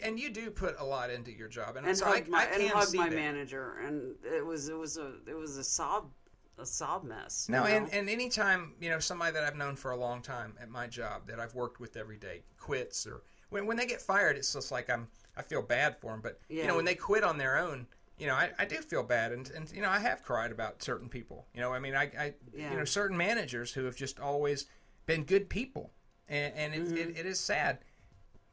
and 0.02 0.18
you 0.18 0.30
do 0.30 0.50
put 0.50 0.76
a 0.78 0.84
lot 0.84 1.10
into 1.10 1.32
your 1.32 1.48
job, 1.48 1.76
and, 1.76 1.86
and 1.86 1.96
so 1.96 2.06
hugged 2.06 2.28
I, 2.28 2.30
my 2.30 2.42
I 2.42 2.44
and 2.44 2.68
hugged 2.68 2.94
my 2.94 3.08
that. 3.08 3.14
manager, 3.14 3.78
and 3.84 4.14
it 4.24 4.44
was 4.44 4.68
it 4.68 4.76
was 4.76 4.96
a 4.96 5.14
it 5.26 5.36
was 5.36 5.56
a 5.56 5.64
sob 5.64 6.10
a 6.58 6.66
sob 6.66 7.04
mess. 7.04 7.48
No, 7.48 7.60
know? 7.60 7.66
and 7.66 7.92
and 7.92 8.08
anytime 8.08 8.74
you 8.80 8.90
know 8.90 8.98
somebody 8.98 9.32
that 9.32 9.44
I've 9.44 9.56
known 9.56 9.76
for 9.76 9.90
a 9.90 9.96
long 9.96 10.22
time 10.22 10.54
at 10.60 10.68
my 10.68 10.86
job 10.86 11.26
that 11.26 11.40
I've 11.40 11.54
worked 11.54 11.80
with 11.80 11.96
every 11.96 12.16
day 12.16 12.42
quits 12.58 13.06
or 13.06 13.22
when 13.50 13.66
when 13.66 13.76
they 13.76 13.86
get 13.86 14.00
fired, 14.00 14.36
it's 14.36 14.52
just 14.52 14.70
like 14.70 14.90
I'm 14.90 15.08
I 15.36 15.42
feel 15.42 15.62
bad 15.62 15.96
for 16.00 16.12
them. 16.12 16.20
But 16.22 16.40
you 16.48 16.66
know 16.66 16.76
when 16.76 16.84
they 16.84 16.94
quit 16.94 17.24
on 17.24 17.38
their 17.38 17.56
own, 17.58 17.86
you 18.18 18.26
know 18.26 18.34
I, 18.34 18.50
I 18.58 18.64
do 18.64 18.76
feel 18.76 19.02
bad, 19.02 19.32
and 19.32 19.50
and 19.50 19.70
you 19.72 19.82
know 19.82 19.90
I 19.90 19.98
have 19.98 20.22
cried 20.22 20.52
about 20.52 20.82
certain 20.82 21.08
people. 21.08 21.46
You 21.54 21.60
know 21.60 21.72
I 21.72 21.78
mean 21.78 21.94
I, 21.94 22.04
I 22.18 22.34
Yeah. 22.52 22.70
you 22.72 22.76
know 22.78 22.84
certain 22.84 23.16
managers 23.16 23.72
who 23.72 23.84
have 23.84 23.96
just 23.96 24.18
always 24.20 24.66
been 25.06 25.24
good 25.24 25.48
people, 25.48 25.90
and 26.28 26.54
and 26.54 26.74
it, 26.74 26.80
Mm-hmm. 26.82 26.96
it, 26.96 27.18
it 27.18 27.26
is 27.26 27.40
sad. 27.40 27.78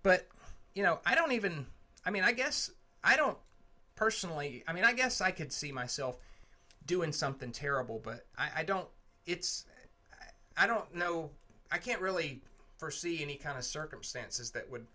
But 0.03 0.27
you 0.73 0.83
know 0.83 0.99
I 1.05 1.15
don't 1.15 1.31
even 1.33 1.67
I 2.05 2.09
mean 2.11 2.23
I 2.23 2.31
guess 2.31 2.71
I 3.03 3.15
don't 3.15 3.37
personally 3.95 4.63
I 4.67 4.73
mean 4.73 4.83
I 4.83 4.93
guess 4.93 5.21
I 5.21 5.31
could 5.31 5.51
see 5.53 5.71
myself 5.71 6.17
doing 6.85 7.11
something 7.11 7.51
terrible, 7.51 8.01
but 8.03 8.25
I, 8.37 8.49
I 8.57 8.63
don't. 8.63 8.87
It's 9.27 9.65
I 10.57 10.65
don't 10.67 10.93
know. 10.95 11.29
I 11.71 11.77
can't 11.77 12.01
really 12.01 12.41
foresee 12.77 13.21
any 13.21 13.35
kind 13.35 13.57
of 13.57 13.63
circumstances 13.63 14.51
that 14.51 14.69
would 14.71 14.87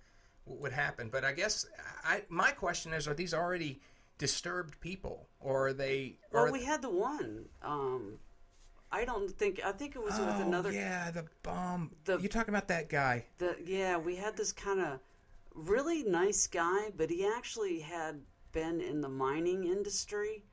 would 0.46 0.72
happen. 0.72 1.08
But 1.10 1.24
I 1.24 1.32
guess 1.32 1.66
I 2.04 2.22
my 2.28 2.50
question 2.52 2.92
is: 2.92 3.06
Are 3.06 3.14
these 3.14 3.34
already 3.34 3.80
disturbed 4.18 4.80
people 4.80 5.28
or 5.40 5.68
are 5.68 5.72
they 5.74 6.16
Well, 6.32 6.46
or 6.46 6.52
we 6.52 6.64
had 6.64 6.80
the 6.82 6.90
one. 6.90 7.46
Um, 7.62 8.18
I 8.90 9.04
don't 9.04 9.30
think. 9.30 9.60
I 9.64 9.72
think 9.72 9.94
it 9.96 10.02
was 10.02 10.18
with 10.18 10.28
Oh, 10.28 10.42
another. 10.42 10.72
yeah 10.72 11.10
the 11.10 11.26
bomb 11.42 11.90
The- 12.04 12.18
you 12.18 12.28
talking 12.28 12.54
about 12.54 12.68
that 12.68 12.88
guy 12.88 13.26
The 13.38 13.56
yeah, 13.64 13.96
we 13.98 14.16
had 14.16 14.36
this 14.36 14.52
kind 14.52 14.80
of 14.80 15.00
really 15.54 16.02
nice 16.04 16.46
guy, 16.46 16.92
but 16.96 17.10
he 17.10 17.26
actually 17.26 17.80
had 17.80 18.20
been 18.52 18.80
in 18.80 19.00
the 19.02 19.08
mining 19.08 19.64
industry, 19.64 20.44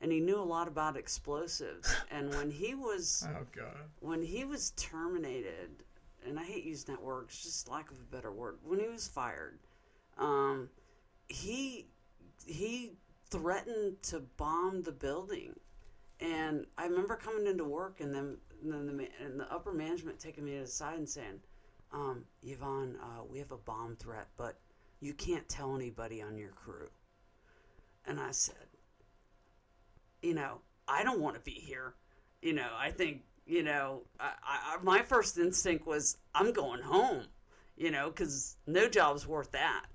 and 0.00 0.10
he 0.10 0.18
knew 0.20 0.38
a 0.38 0.42
lot 0.42 0.66
about 0.66 0.96
explosives. 0.96 1.94
and 2.10 2.30
when 2.34 2.50
he 2.50 2.74
was 2.74 3.26
oh 3.30 3.46
god 3.54 3.76
when 4.00 4.22
he 4.22 4.44
was 4.44 4.70
terminated, 4.76 5.84
and 6.26 6.38
I 6.38 6.44
hate 6.44 6.64
using 6.64 6.94
that 6.94 7.02
word, 7.02 7.26
it's 7.28 7.42
just 7.42 7.68
lack 7.68 7.90
of 7.90 7.96
a 7.98 8.14
better 8.14 8.32
word. 8.32 8.58
When 8.64 8.78
he 8.78 8.88
was 8.88 9.08
fired, 9.08 9.58
um, 10.18 10.68
he 11.28 11.86
he 12.46 12.92
threatened 13.30 14.02
to 14.04 14.20
bomb 14.36 14.82
the 14.82 14.92
building, 14.92 15.58
and 16.20 16.66
I 16.78 16.86
remember 16.86 17.16
coming 17.16 17.46
into 17.46 17.64
work 17.64 18.00
and 18.00 18.14
then 18.14 18.36
and 18.62 18.72
then 18.72 18.86
the 18.86 19.08
and 19.24 19.40
the 19.40 19.52
upper 19.52 19.72
management 19.72 20.18
taking 20.18 20.44
me 20.44 20.52
to 20.52 20.60
the 20.60 20.66
side 20.66 20.98
and 20.98 21.08
saying, 21.08 21.40
um, 21.92 22.24
"Yvonne, 22.42 22.96
uh, 23.02 23.24
we 23.24 23.38
have 23.38 23.52
a 23.52 23.56
bomb 23.58 23.96
threat, 23.96 24.28
but 24.36 24.58
you 25.00 25.14
can't 25.14 25.48
tell 25.48 25.74
anybody 25.74 26.22
on 26.22 26.36
your 26.36 26.52
crew." 26.52 26.88
And 28.04 28.18
I 28.18 28.32
said, 28.32 28.66
you 30.22 30.34
know, 30.34 30.60
I 30.88 31.02
don't 31.02 31.20
want 31.20 31.34
to 31.34 31.40
be 31.40 31.52
here. 31.52 31.94
You 32.40 32.54
know, 32.54 32.68
I 32.76 32.90
think, 32.90 33.22
you 33.46 33.62
know, 33.62 34.02
I, 34.20 34.32
I, 34.44 34.76
my 34.82 35.02
first 35.02 35.38
instinct 35.38 35.86
was, 35.86 36.18
I'm 36.34 36.52
going 36.52 36.80
home, 36.80 37.24
you 37.76 37.90
know, 37.90 38.08
because 38.08 38.56
no 38.66 38.88
job's 38.88 39.26
worth 39.26 39.52
that, 39.52 39.86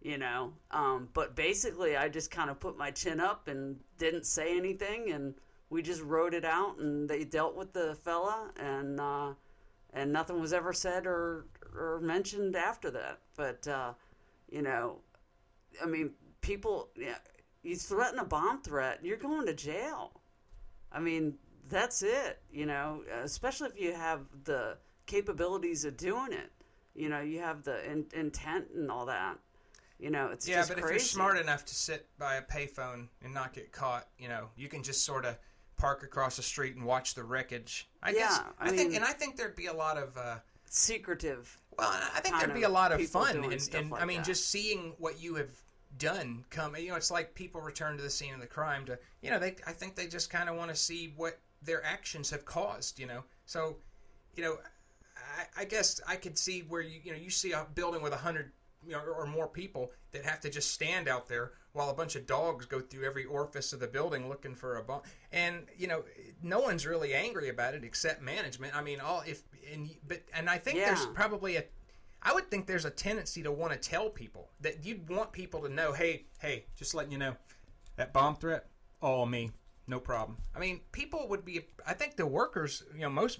you 0.00 0.18
know. 0.18 0.52
Um, 0.70 1.08
but 1.12 1.36
basically, 1.36 1.96
I 1.96 2.08
just 2.08 2.30
kind 2.30 2.50
of 2.50 2.60
put 2.60 2.78
my 2.78 2.90
chin 2.90 3.20
up 3.20 3.48
and 3.48 3.78
didn't 3.98 4.26
say 4.26 4.56
anything, 4.56 5.10
and 5.12 5.34
we 5.70 5.82
just 5.82 6.02
wrote 6.02 6.34
it 6.34 6.44
out, 6.44 6.78
and 6.78 7.08
they 7.08 7.24
dealt 7.24 7.56
with 7.56 7.72
the 7.72 7.94
fella, 8.04 8.50
and, 8.58 9.00
uh, 9.00 9.32
and 9.92 10.12
nothing 10.12 10.40
was 10.40 10.52
ever 10.52 10.72
said 10.72 11.06
or, 11.06 11.46
or 11.74 12.00
mentioned 12.00 12.56
after 12.56 12.90
that. 12.90 13.20
But, 13.36 13.66
uh, 13.68 13.92
you 14.50 14.62
know, 14.62 15.00
I 15.82 15.86
mean, 15.86 16.12
people, 16.40 16.88
yeah, 16.96 17.18
you 17.62 17.76
threaten 17.76 18.18
a 18.18 18.24
bomb 18.24 18.60
threat, 18.60 19.00
you're 19.02 19.16
going 19.16 19.46
to 19.46 19.54
jail. 19.54 20.20
I 20.92 21.00
mean, 21.00 21.34
that's 21.68 22.02
it, 22.02 22.40
you 22.52 22.66
know, 22.66 23.02
especially 23.22 23.68
if 23.68 23.80
you 23.80 23.92
have 23.94 24.20
the 24.44 24.76
capabilities 25.06 25.84
of 25.84 25.96
doing 25.96 26.32
it. 26.32 26.50
You 26.94 27.08
know, 27.08 27.20
you 27.20 27.40
have 27.40 27.64
the 27.64 27.84
in, 27.90 28.06
intent 28.14 28.66
and 28.74 28.90
all 28.90 29.06
that. 29.06 29.38
You 29.98 30.10
know, 30.10 30.28
it's 30.32 30.46
yeah 30.48 30.64
but 30.68 30.78
if 30.78 30.84
you're 30.84 30.98
smart 30.98 31.38
enough 31.38 31.64
to 31.66 31.74
sit 31.74 32.06
by 32.18 32.34
a 32.34 32.42
payphone 32.42 33.08
and 33.22 33.32
not 33.32 33.52
get 33.52 33.70
caught 33.72 34.08
you 34.18 34.28
know 34.28 34.48
you 34.56 34.68
can 34.68 34.82
just 34.82 35.04
sort 35.04 35.24
of 35.24 35.38
park 35.76 36.02
across 36.02 36.36
the 36.36 36.42
street 36.42 36.74
and 36.74 36.84
watch 36.84 37.14
the 37.14 37.22
wreckage 37.22 37.88
i 38.02 38.12
guess 38.12 38.40
Yeah, 38.42 38.50
I 38.58 38.68
i, 38.68 38.70
think 38.70 38.94
and 38.94 39.04
i 39.04 39.12
think 39.12 39.36
there'd 39.36 39.56
be 39.56 39.66
a 39.66 39.72
lot 39.72 39.96
of 39.96 40.16
uh 40.18 40.36
Secretive. 40.74 41.56
Well, 41.78 41.88
I 41.88 42.18
think 42.18 42.36
there'd 42.40 42.52
be 42.52 42.64
a 42.64 42.68
lot 42.68 42.90
of 42.90 43.00
fun, 43.06 43.44
and, 43.44 43.68
and 43.74 43.90
like 43.90 44.02
I 44.02 44.04
mean, 44.04 44.18
that. 44.18 44.26
just 44.26 44.50
seeing 44.50 44.94
what 44.98 45.22
you 45.22 45.36
have 45.36 45.50
done 45.98 46.44
come. 46.50 46.74
You 46.76 46.88
know, 46.88 46.96
it's 46.96 47.12
like 47.12 47.36
people 47.36 47.60
return 47.60 47.96
to 47.96 48.02
the 48.02 48.10
scene 48.10 48.34
of 48.34 48.40
the 48.40 48.48
crime 48.48 48.84
to, 48.86 48.98
you 49.22 49.30
know, 49.30 49.38
they. 49.38 49.54
I 49.68 49.72
think 49.72 49.94
they 49.94 50.08
just 50.08 50.30
kind 50.30 50.48
of 50.48 50.56
want 50.56 50.70
to 50.70 50.76
see 50.76 51.12
what 51.16 51.38
their 51.64 51.84
actions 51.84 52.30
have 52.30 52.44
caused. 52.44 52.98
You 52.98 53.06
know, 53.06 53.24
so, 53.46 53.76
you 54.34 54.42
know, 54.42 54.56
I, 55.38 55.62
I 55.62 55.64
guess 55.64 56.00
I 56.06 56.16
could 56.16 56.38
see 56.38 56.60
where 56.60 56.82
you, 56.82 57.00
you 57.02 57.12
know, 57.12 57.18
you 57.18 57.30
see 57.30 57.52
a 57.52 57.66
building 57.74 58.02
with 58.02 58.12
a 58.12 58.18
hundred, 58.18 58.52
you 58.86 58.92
know, 58.92 59.00
or 59.00 59.26
more 59.26 59.48
people 59.48 59.92
that 60.12 60.24
have 60.24 60.40
to 60.40 60.50
just 60.50 60.72
stand 60.72 61.08
out 61.08 61.28
there 61.28 61.52
while 61.72 61.90
a 61.90 61.94
bunch 61.94 62.14
of 62.14 62.26
dogs 62.26 62.66
go 62.66 62.80
through 62.80 63.04
every 63.04 63.24
orifice 63.24 63.72
of 63.72 63.80
the 63.80 63.88
building 63.88 64.28
looking 64.28 64.54
for 64.54 64.76
a 64.76 64.82
bomb. 64.82 65.02
And 65.32 65.66
you 65.76 65.86
know, 65.86 66.04
no 66.42 66.60
one's 66.60 66.86
really 66.86 67.14
angry 67.14 67.48
about 67.48 67.74
it 67.74 67.84
except 67.84 68.22
management. 68.22 68.74
I 68.76 68.82
mean, 68.82 69.00
all 69.00 69.22
if 69.26 69.42
and 69.72 69.90
but 70.06 70.22
and 70.32 70.48
I 70.48 70.58
think 70.58 70.78
there's 70.78 71.06
probably 71.06 71.56
a 71.56 71.64
I 72.24 72.32
would 72.32 72.50
think 72.50 72.66
there's 72.66 72.86
a 72.86 72.90
tendency 72.90 73.42
to 73.42 73.52
want 73.52 73.72
to 73.72 73.78
tell 73.78 74.08
people 74.08 74.48
that 74.60 74.84
you'd 74.84 75.08
want 75.08 75.32
people 75.32 75.60
to 75.60 75.68
know, 75.68 75.92
hey, 75.92 76.24
hey, 76.40 76.64
just 76.74 76.94
letting 76.94 77.12
you 77.12 77.18
know, 77.18 77.36
that 77.96 78.14
bomb 78.14 78.36
threat, 78.36 78.66
all 79.02 79.26
me, 79.26 79.50
no 79.86 80.00
problem. 80.00 80.38
I 80.54 80.58
mean, 80.58 80.80
people 80.92 81.28
would 81.28 81.44
be. 81.44 81.60
I 81.86 81.92
think 81.94 82.16
the 82.16 82.26
workers, 82.26 82.84
you 82.94 83.00
know, 83.02 83.10
most 83.10 83.38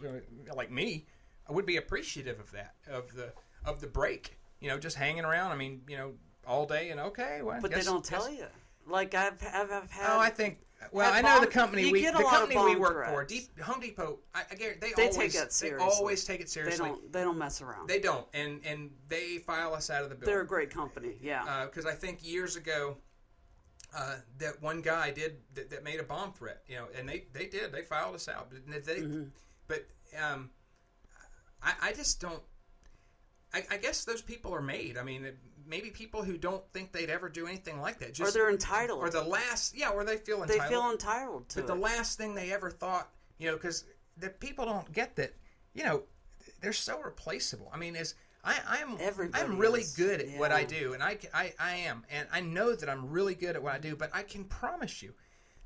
like 0.55 0.71
me, 0.71 1.07
would 1.49 1.67
be 1.67 1.77
appreciative 1.77 2.39
of 2.41 2.51
that, 2.53 2.75
of 2.91 3.15
the 3.15 3.33
of 3.65 3.81
the 3.81 3.87
break. 3.87 4.39
You 4.61 4.69
know, 4.69 4.79
just 4.79 4.97
hanging 4.97 5.25
around. 5.25 5.53
I 5.53 5.57
mean, 5.57 5.83
you 5.89 5.97
know, 5.97 6.13
all 6.47 6.67
day 6.67 6.91
and 6.91 7.01
okay, 7.01 7.41
well, 7.43 7.59
But 7.61 7.71
guess- 7.71 7.85
they 7.85 7.91
don't 7.91 8.05
tell 8.05 8.29
guess- 8.29 8.39
you. 8.39 8.47
Like 8.87 9.15
I've, 9.15 9.43
I've, 9.55 9.71
I've 9.73 9.91
had. 9.91 10.07
Oh, 10.11 10.19
I 10.21 10.29
think. 10.29 10.59
Well, 10.93 11.11
I 11.11 11.23
know 11.23 11.41
the 11.41 11.47
company 11.47 11.91
we 11.91 12.05
the 12.05 12.13
company 12.13 12.63
we 12.63 12.77
work 12.77 13.07
for. 13.09 13.25
Deep, 13.25 13.59
Home 13.61 13.81
Depot. 13.81 14.19
I, 14.35 14.43
I 14.51 14.55
guarantee 14.55 14.81
they, 14.81 14.93
they 15.09 15.09
always 15.11 15.17
take 15.17 15.33
that 15.33 15.51
they 15.59 15.73
always 15.77 16.25
take 16.25 16.41
it 16.41 16.45
They 16.45 16.49
seriously. 16.51 16.89
don't. 16.91 17.11
They 17.13 17.23
don't 17.23 17.39
mess 17.39 17.63
around. 17.63 17.89
They 17.89 18.01
don't, 18.01 18.27
and 18.35 18.61
and 18.67 18.91
they 19.09 19.39
file 19.39 19.73
us 19.75 19.89
out 19.89 20.03
of 20.03 20.11
the 20.11 20.15
building 20.17 20.35
They're 20.35 20.43
a 20.43 20.47
great 20.47 20.69
company. 20.69 21.17
Yeah. 21.23 21.45
Uh, 21.45 21.65
because 21.65 21.87
I 21.87 21.95
think 21.95 22.19
years 22.23 22.57
ago 22.57 22.99
uh, 23.97 24.17
that 24.39 24.61
one 24.61 24.81
guy 24.83 25.11
did 25.11 25.37
that, 25.55 25.71
that 25.71 25.85
made 25.85 26.01
a 26.01 26.05
bomb 26.05 26.33
threat, 26.33 26.63
you 26.67 26.77
know, 26.77 26.87
and 26.99 27.09
they, 27.09 27.25
they 27.33 27.47
did 27.47 27.73
they 27.73 27.83
filed 27.83 28.15
us 28.15 28.29
out, 28.29 28.51
but 28.51 28.85
they, 28.85 28.97
Mm-hmm. 29.01 29.25
but 29.69 29.87
um, 30.23 30.51
I, 31.63 31.73
I 31.83 31.93
just 31.93 32.21
don't. 32.21 32.43
I, 33.53 33.65
I 33.71 33.77
guess 33.77 34.05
those 34.05 34.21
people 34.23 34.53
are 34.55 34.63
made. 34.63 34.99
I 34.99 35.05
mean, 35.05 35.27
maybe 35.67 35.91
people 35.91 36.23
who 36.25 36.37
don't 36.37 36.63
think 36.73 36.93
they'd 36.93 37.11
ever 37.11 37.29
do 37.29 37.47
anything 37.47 37.81
like 37.81 37.99
that, 38.01 38.19
or 38.21 38.31
they're 38.31 38.51
entitled. 38.51 38.99
or 39.01 39.11
the 39.11 39.23
last, 39.23 39.77
yeah, 39.77 39.91
or 39.91 40.05
they 40.05 40.17
feel 40.17 40.43
entitled. 40.43 40.65
they 40.65 40.69
feel 40.69 40.91
entitled 40.91 41.49
to 41.51 41.61
But 41.61 41.67
the 41.69 41.75
last 41.77 42.19
thing 42.19 42.35
they 42.35 42.53
ever 42.53 42.71
thought, 42.71 43.09
you 43.39 43.47
know, 43.49 43.55
because 43.55 43.85
the 44.17 44.29
people 44.31 44.65
don't 44.65 44.91
get 44.93 45.15
that, 45.17 45.35
you 45.73 45.85
know, 45.85 46.03
they're 46.61 46.73
so 46.73 47.01
replaceable. 47.01 47.71
I 47.73 47.77
mean, 47.79 47.95
as 47.97 48.15
I, 48.45 48.57
I'm, 48.69 48.97
Everybody 49.01 49.43
I'm 49.45 49.59
really 49.59 49.81
is, 49.81 49.93
good 49.95 50.21
at 50.21 50.39
what 50.39 50.53
I 50.53 50.65
do, 50.65 50.93
and 50.93 51.03
I, 51.03 51.19
I, 51.33 51.55
I 51.59 51.75
am, 51.77 52.05
and 52.11 52.29
I 52.33 52.41
know 52.41 52.75
that 52.75 52.89
I'm 52.89 53.09
really 53.11 53.35
good 53.35 53.57
at 53.57 53.63
what 53.63 53.75
I 53.75 53.79
do. 53.79 53.97
But 53.97 54.11
I 54.13 54.23
can 54.23 54.45
promise 54.45 55.03
you 55.03 55.15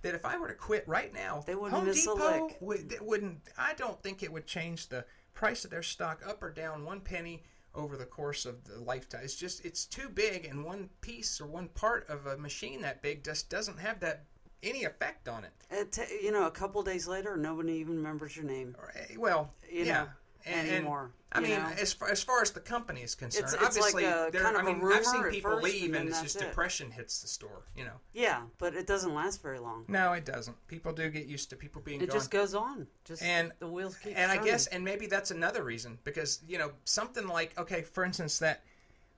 that 0.02 0.14
if 0.14 0.24
I 0.24 0.38
were 0.38 0.48
to 0.48 0.54
quit 0.54 0.84
right 0.86 1.12
now, 1.12 1.42
They 1.46 1.54
wouldn't 1.56 1.72
Home 1.74 1.86
miss 1.86 2.06
a 2.06 2.12
lick. 2.14 2.56
would, 2.60 2.94
wouldn't. 3.00 3.40
I 3.58 3.74
don't 3.74 4.00
think 4.02 4.22
it 4.22 4.32
would 4.32 4.46
change 4.46 4.88
the 4.88 5.04
price 5.34 5.64
of 5.64 5.70
their 5.70 5.82
stock 5.82 6.22
up 6.26 6.42
or 6.42 6.50
down 6.50 6.84
one 6.84 7.00
penny 7.00 7.42
over 7.74 7.96
the 7.96 8.06
course 8.06 8.46
of 8.46 8.64
the 8.64 8.80
lifetime. 8.80 9.20
It's 9.24 9.34
just 9.36 9.64
it's 9.64 9.84
too 9.84 10.08
big, 10.08 10.44
and 10.44 10.64
one 10.64 10.88
piece 11.00 11.40
or 11.40 11.46
one 11.46 11.68
part 11.68 12.08
of 12.08 12.26
a 12.26 12.36
machine 12.36 12.82
that 12.82 13.02
big 13.02 13.24
just 13.24 13.50
doesn't 13.50 13.78
have 13.80 14.00
that 14.00 14.24
any 14.62 14.84
effect 14.84 15.28
on 15.28 15.44
it. 15.44 15.90
Ta- 15.92 16.02
you 16.22 16.32
know, 16.32 16.46
a 16.46 16.50
couple 16.50 16.82
days 16.82 17.06
later, 17.06 17.36
nobody 17.36 17.74
even 17.74 17.96
remembers 17.96 18.34
your 18.36 18.44
name. 18.44 18.74
Eh, 18.96 19.14
Well, 19.16 19.52
You 19.70 19.84
yeah. 19.84 19.92
know, 20.02 20.08
anymore, 20.46 21.10
I 21.32 21.40
mean, 21.40 21.50
know? 21.50 21.66
as 21.78 21.92
far, 21.92 22.08
as 22.08 22.22
far 22.22 22.40
as 22.42 22.52
the 22.52 22.60
company 22.60 23.02
is 23.02 23.14
concerned, 23.14 23.44
It's- 23.52 23.54
it's 23.76 23.76
like 23.78 23.94
obviously, 23.94 24.04
a 24.04 24.30
there. 24.30 24.42
kind 24.42 24.56
I 24.56 24.60
of 24.60 24.66
a 24.66 24.72
mean, 24.74 24.92
I've 24.92 25.04
seen 25.04 25.22
people 25.24 25.60
leave, 25.60 25.86
and 25.90 25.96
and, 25.96 26.08
it's 26.08 26.22
just 26.22 26.36
it. 26.36 26.40
depression 26.46 26.90
hits 26.90 27.20
the 27.20 27.28
store. 27.28 27.64
You 27.76 27.84
know, 27.84 28.00
Yeah, 28.12 28.42
but 28.58 28.74
it 28.74 28.86
doesn't 28.86 29.14
last 29.14 29.42
very 29.42 29.58
long. 29.58 29.84
no, 29.88 30.12
it 30.14 30.24
doesn't. 30.24 30.56
People 30.68 30.92
do 30.92 31.10
get 31.10 31.26
used 31.26 31.50
to 31.50 31.56
people 31.56 31.82
being 31.82 32.00
It 32.00 32.06
gone. 32.06 32.16
just 32.16 32.30
goes 32.30 32.54
on. 32.54 32.86
Just 33.04 33.22
And- 33.22 33.52
the 33.58 33.66
wheels 33.68 33.96
keep. 33.98 34.16
and 34.16 34.30
I 34.30 34.38
guess, 34.42 34.66
and 34.68 34.84
maybe 34.84 35.06
that's 35.06 35.30
another 35.30 35.62
reason 35.62 35.98
because 36.04 36.40
you 36.46 36.56
know 36.58 36.72
something 36.84 37.26
like 37.28 37.58
okay, 37.58 37.82
for 37.82 38.04
instance, 38.04 38.38
that 38.38 38.64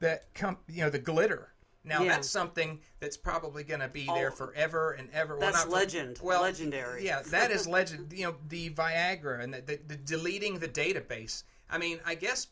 that 0.00 0.32
comp, 0.34 0.60
you 0.68 0.82
know, 0.82 0.90
the 0.90 0.98
glitter. 0.98 1.52
Now 1.84 2.02
Yeah. 2.02 2.10
that's 2.16 2.28
something 2.28 2.80
that's 3.00 3.16
probably 3.16 3.64
going 3.64 3.80
to 3.80 3.88
be 3.88 4.04
there 4.06 4.30
Oh, 4.32 4.34
forever 4.36 4.92
and 4.92 5.08
ever. 5.12 5.36
Well, 5.36 5.50
that's 5.52 5.66
legend. 5.66 6.18
well, 6.22 6.42
Legendary. 6.42 7.04
Yeah, 7.06 7.22
that 7.26 7.50
is 7.50 7.66
legend. 7.78 8.12
You 8.12 8.26
know, 8.26 8.34
the 8.48 8.70
Viagra 8.70 9.42
and 9.42 9.54
the, 9.54 9.60
the, 9.62 9.80
the 9.86 9.96
deleting 9.96 10.58
the 10.58 10.68
database. 10.68 11.44
I 11.70 11.78
mean, 11.78 11.98
I 12.04 12.14
guess 12.16 12.48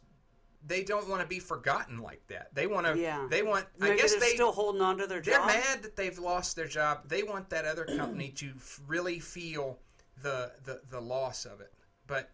they 0.66 0.82
don't 0.82 1.08
want 1.08 1.20
to 1.22 1.26
be 1.28 1.38
forgotten 1.40 1.98
like 1.98 2.26
that. 2.28 2.54
They 2.54 2.66
want 2.66 2.86
to. 2.86 2.98
Yeah. 2.98 3.26
They 3.30 3.42
want. 3.42 3.66
Maybe 3.78 3.92
I 3.92 3.96
guess 3.96 4.12
they're 4.12 4.20
they 4.20 4.34
still 4.34 4.52
holding 4.52 4.80
on 4.80 4.98
to 4.98 5.06
their 5.06 5.20
job. 5.20 5.46
they're 5.48 5.56
job. 5.60 5.64
mad 5.66 5.82
that 5.82 5.94
they've 5.96 6.18
lost 6.18 6.56
their 6.56 6.66
job. 6.66 7.08
They 7.08 7.22
want 7.22 7.50
that 7.50 7.64
other 7.64 7.84
company 7.96 8.30
to 8.36 8.52
f- 8.56 8.80
really 8.86 9.18
feel 9.18 9.78
the, 10.22 10.52
the 10.64 10.80
the 10.90 11.00
loss 11.00 11.44
of 11.44 11.60
it. 11.60 11.72
But 12.06 12.30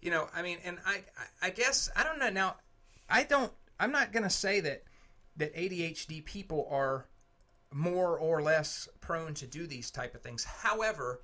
you 0.00 0.10
know, 0.10 0.28
I 0.34 0.42
mean, 0.42 0.58
and 0.64 0.78
I 0.84 1.02
I- 1.42 1.46
I 1.46 1.50
guess 1.50 1.88
I 1.96 2.02
don't 2.02 2.18
know. 2.18 2.30
Now, 2.30 2.56
I 3.08 3.22
don't. 3.22 3.52
I'm 3.80 3.92
not 3.92 4.12
going 4.12 4.22
to 4.24 4.30
say 4.30 4.60
that 4.60 4.82
that 5.36 5.54
ADHD 5.54 6.24
people 6.24 6.66
are 6.70 7.06
more 7.72 8.18
or 8.18 8.42
less 8.42 8.88
prone 9.00 9.34
to 9.34 9.46
do 9.46 9.66
these 9.66 9.90
type 9.90 10.14
of 10.14 10.20
things. 10.20 10.44
However, 10.44 11.22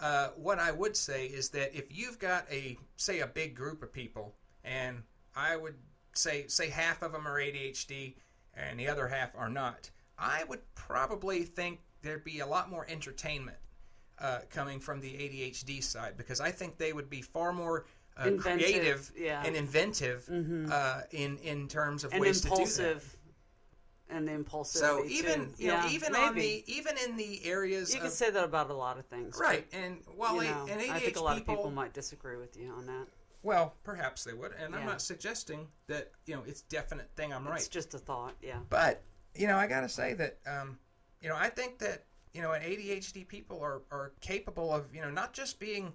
uh, 0.00 0.28
what 0.36 0.58
I 0.58 0.70
would 0.70 0.96
say 0.96 1.26
is 1.26 1.50
that 1.50 1.76
if 1.76 1.96
you've 1.96 2.18
got 2.18 2.46
a 2.50 2.78
say 2.96 3.20
a 3.20 3.26
big 3.26 3.54
group 3.54 3.82
of 3.82 3.92
people, 3.92 4.34
and 4.64 5.02
I 5.34 5.56
would 5.56 5.74
say 6.14 6.46
say 6.48 6.68
half 6.68 7.02
of 7.02 7.12
them 7.12 7.26
are 7.26 7.40
ADHD 7.40 8.14
and 8.54 8.78
the 8.78 8.88
other 8.88 9.08
half 9.08 9.30
are 9.36 9.48
not, 9.48 9.90
I 10.18 10.44
would 10.48 10.60
probably 10.74 11.44
think 11.44 11.80
there'd 12.02 12.24
be 12.24 12.40
a 12.40 12.46
lot 12.46 12.70
more 12.70 12.86
entertainment 12.88 13.58
uh, 14.20 14.40
coming 14.50 14.80
from 14.80 15.00
the 15.00 15.10
ADHD 15.10 15.82
side 15.82 16.16
because 16.16 16.40
I 16.40 16.50
think 16.50 16.78
they 16.78 16.92
would 16.92 17.10
be 17.10 17.22
far 17.22 17.52
more 17.52 17.86
uh, 18.16 18.30
creative 18.38 19.10
yeah. 19.16 19.42
and 19.44 19.54
inventive 19.54 20.28
uh, 20.72 21.02
in 21.12 21.38
in 21.38 21.68
terms 21.68 22.04
of 22.04 22.12
and 22.12 22.20
ways 22.20 22.40
to 22.40 22.50
do 22.50 22.56
that. 22.56 23.02
And 24.10 24.26
the 24.26 24.32
impulsivity. 24.32 24.66
So 24.66 25.02
too. 25.02 25.08
even 25.08 25.40
you 25.58 25.68
yeah, 25.68 25.82
know 25.82 25.88
even 25.90 26.14
on 26.14 26.34
maybe. 26.34 26.64
the 26.66 26.72
even 26.72 26.94
in 27.06 27.16
the 27.16 27.44
areas 27.44 27.90
you 27.92 27.98
of 27.98 28.04
could 28.04 28.12
say 28.12 28.30
that 28.30 28.44
about 28.44 28.70
a 28.70 28.74
lot 28.74 28.98
of 28.98 29.06
things, 29.06 29.38
right 29.40 29.66
and 29.72 29.98
well, 30.16 30.42
you 30.42 30.50
know, 30.50 30.66
and 30.70 30.80
ADHD 30.80 30.90
I 30.90 30.98
think 30.98 31.16
a 31.16 31.20
lot 31.22 31.36
people, 31.36 31.54
of 31.54 31.58
people 31.58 31.70
might 31.70 31.92
disagree 31.92 32.36
with 32.36 32.56
you 32.56 32.70
on 32.72 32.86
that. 32.86 33.06
well 33.42 33.74
perhaps 33.84 34.24
they 34.24 34.32
would 34.32 34.52
and 34.52 34.74
I'm 34.74 34.86
not 34.86 35.00
suggesting 35.02 35.66
that 35.86 36.10
you 36.26 36.34
know 36.34 36.42
it's 36.46 36.62
definite 36.62 37.10
thing 37.16 37.32
I'm 37.32 37.46
right 37.46 37.56
It's 37.56 37.68
just 37.68 37.94
a 37.94 37.98
thought, 37.98 38.34
yeah. 38.42 38.58
But 38.70 39.02
you 39.34 39.46
know, 39.46 39.56
I 39.56 39.66
gotta 39.66 39.88
say 39.88 40.14
that 40.14 40.38
um, 40.46 40.78
you 41.20 41.28
know 41.28 41.36
I 41.36 41.48
think 41.48 41.78
that 41.78 42.04
you 42.34 42.42
know, 42.42 42.52
an 42.52 42.62
ADHD 42.62 43.26
people 43.26 43.60
are 43.62 43.82
are 43.90 44.12
capable 44.20 44.72
of 44.72 44.94
you 44.94 45.00
know 45.00 45.10
not 45.10 45.32
just 45.32 45.58
being 45.58 45.92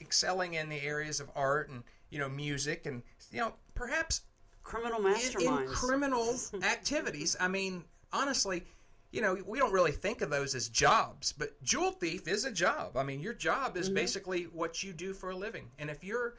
excelling 0.00 0.54
in 0.54 0.68
the 0.68 0.80
areas 0.82 1.20
of 1.20 1.30
art 1.36 1.68
and 1.70 1.82
you 2.10 2.18
know 2.18 2.28
music 2.28 2.84
and 2.86 3.02
you 3.30 3.38
know 3.38 3.54
perhaps 3.74 4.22
Criminal 4.68 5.00
masterminds. 5.00 5.62
in 5.62 5.68
criminal 5.68 6.36
activities. 6.62 7.36
I 7.40 7.48
mean, 7.48 7.84
honestly. 8.12 8.64
You 9.10 9.22
know, 9.22 9.38
we 9.46 9.58
don't 9.58 9.72
really 9.72 9.92
think 9.92 10.20
of 10.20 10.28
those 10.28 10.54
as 10.54 10.68
jobs, 10.68 11.32
but 11.32 11.62
jewel 11.62 11.92
thief 11.92 12.28
is 12.28 12.44
a 12.44 12.52
job. 12.52 12.94
I 12.94 13.02
mean, 13.02 13.20
your 13.20 13.32
job 13.32 13.78
is 13.78 13.86
mm-hmm. 13.86 13.94
basically 13.94 14.42
what 14.52 14.82
you 14.82 14.92
do 14.92 15.14
for 15.14 15.30
a 15.30 15.34
living. 15.34 15.70
And 15.78 15.88
if 15.88 16.04
you're 16.04 16.34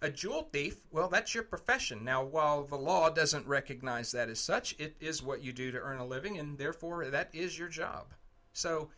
a 0.00 0.10
jewel 0.10 0.48
thief, 0.52 0.86
well, 0.90 1.08
that's 1.08 1.34
your 1.34 1.44
profession. 1.44 2.02
Now, 2.02 2.24
while 2.24 2.64
the 2.64 2.76
law 2.76 3.10
doesn't 3.10 3.46
recognize 3.46 4.12
that 4.12 4.28
as 4.28 4.38
such, 4.38 4.74
it 4.78 4.96
is 5.00 5.22
what 5.22 5.42
you 5.42 5.52
do 5.52 5.70
to 5.70 5.78
earn 5.78 5.98
a 5.98 6.06
living, 6.06 6.38
and 6.38 6.56
therefore 6.58 7.06
that 7.10 7.28
is 7.34 7.58
your 7.58 7.68
job. 7.68 8.14
So, 8.52 8.90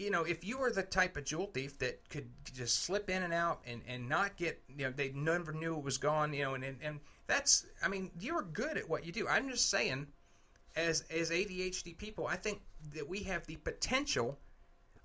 you 0.00 0.10
know, 0.10 0.24
if 0.24 0.44
you 0.44 0.58
were 0.58 0.70
the 0.70 0.82
type 0.82 1.16
of 1.16 1.24
jewel 1.24 1.46
thief 1.46 1.78
that 1.78 2.08
could 2.08 2.28
just 2.54 2.82
slip 2.82 3.10
in 3.10 3.22
and 3.22 3.32
out 3.32 3.60
and, 3.66 3.82
and 3.86 4.08
not 4.08 4.36
get, 4.36 4.60
you 4.68 4.84
know, 4.84 4.92
they 4.94 5.10
never 5.10 5.52
knew 5.52 5.76
it 5.76 5.84
was 5.84 5.98
gone, 5.98 6.32
you 6.32 6.44
know, 6.44 6.54
and, 6.54 6.64
and, 6.64 6.78
and 6.82 7.00
that's, 7.26 7.66
I 7.84 7.88
mean, 7.88 8.10
you're 8.18 8.42
good 8.42 8.76
at 8.76 8.88
what 8.88 9.04
you 9.04 9.12
do. 9.12 9.28
I'm 9.28 9.48
just 9.50 9.70
saying, 9.70 10.06
as, 10.74 11.04
as 11.10 11.30
ADHD 11.30 11.96
people, 11.96 12.26
I 12.26 12.36
think 12.36 12.62
that 12.94 13.08
we 13.08 13.20
have 13.24 13.46
the 13.46 13.56
potential 13.56 14.38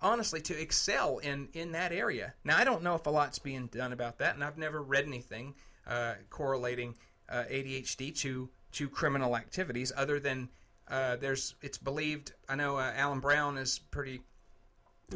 honestly 0.02 0.42
to 0.42 0.60
excel 0.60 1.18
in 1.20 1.48
in 1.54 1.72
that 1.72 1.92
area. 1.92 2.34
Now 2.44 2.58
I 2.58 2.64
don't 2.64 2.84
know 2.84 2.96
if 2.96 3.06
a 3.06 3.10
lot's 3.10 3.40
being 3.40 3.68
done 3.68 3.94
about 3.94 4.20
that, 4.20 4.36
and 4.36 4.44
I've 4.44 4.58
never 4.58 4.82
read 4.82 5.06
anything 5.06 5.56
uh, 5.88 6.14
correlating 6.30 6.96
uh, 7.30 7.44
ADHD 7.50 8.16
to 8.20 8.50
to 8.74 8.90
criminal 8.90 9.36
activities 9.36 9.92
other 9.96 10.20
than 10.20 10.50
uh, 10.90 11.16
there's 11.16 11.56
it's 11.62 11.78
believed. 11.78 12.34
I 12.48 12.56
know 12.56 12.78
uh, 12.78 12.94
Alan 12.96 13.20
Brown 13.20 13.58
is 13.58 13.80
pretty 13.80 14.22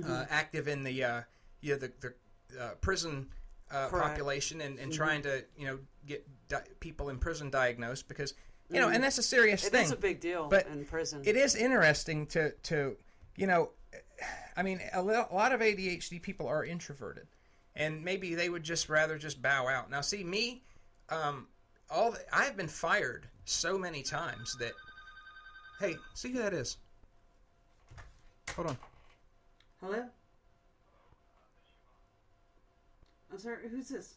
uh, 0.06 0.26
active 0.30 0.68
in 0.68 0.84
the 0.84 1.04
uh, 1.04 1.22
you 1.62 1.74
know, 1.74 1.80
the 1.80 1.92
the 2.00 2.64
uh, 2.64 2.70
prison. 2.82 3.28
Uh, 3.72 3.88
population 3.88 4.62
and, 4.62 4.80
and 4.80 4.92
trying 4.92 5.22
to 5.22 5.46
you 5.56 5.68
know 5.68 5.78
get 6.08 6.26
di- 6.48 6.58
people 6.80 7.10
in 7.10 7.20
prison 7.20 7.52
diagnosed 7.52 8.08
because 8.08 8.34
you 8.72 8.80
know 8.80 8.90
and 8.90 9.04
that's 9.04 9.20
a 9.20 9.22
serious 9.22 9.64
It 9.64 9.72
thing. 9.72 9.86
is 9.86 9.92
a 9.92 9.96
big 9.96 10.20
deal 10.20 10.48
but 10.50 10.66
in 10.66 10.86
prison. 10.86 11.22
it 11.24 11.36
is 11.36 11.54
interesting 11.56 12.26
to 12.34 12.50
to 12.64 12.98
you 13.36 13.46
know 13.46 13.70
i 14.58 14.64
mean 14.64 14.82
a 14.94 15.04
lo- 15.04 15.28
a 15.30 15.36
lot 15.36 15.52
of 15.52 15.62
adhd 15.62 16.20
people 16.24 16.48
are 16.48 16.66
introverted 16.66 17.28
and 17.76 18.04
maybe 18.04 18.34
they 18.34 18.50
would 18.50 18.64
just 18.64 18.90
rather 18.90 19.20
just 19.20 19.40
bow 19.40 19.68
out. 19.68 19.92
Now 19.92 20.02
see 20.02 20.24
me 20.24 20.64
um 21.10 21.46
all 21.92 22.10
the, 22.14 22.22
i've 22.36 22.58
been 22.58 22.68
fired 22.68 23.28
so 23.46 23.78
many 23.78 24.02
times 24.02 24.58
that 24.60 24.72
hey 25.80 25.96
see 26.16 26.32
who 26.32 26.40
that 26.40 26.56
is? 26.56 26.78
Hold 28.56 28.70
on 28.70 28.78
Hello? 29.82 30.04
I'm 33.32 33.40
sorry, 33.40 33.70
who's 33.70 33.88
this? 33.90 34.16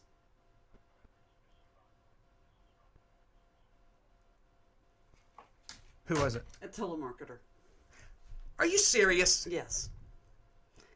who 6.05 6.15
was 6.15 6.35
it 6.35 6.43
A 6.61 6.67
telemarketer. 6.67 7.37
are 8.59 8.65
you 8.65 8.77
serious 8.77 9.47
Yes. 9.49 9.89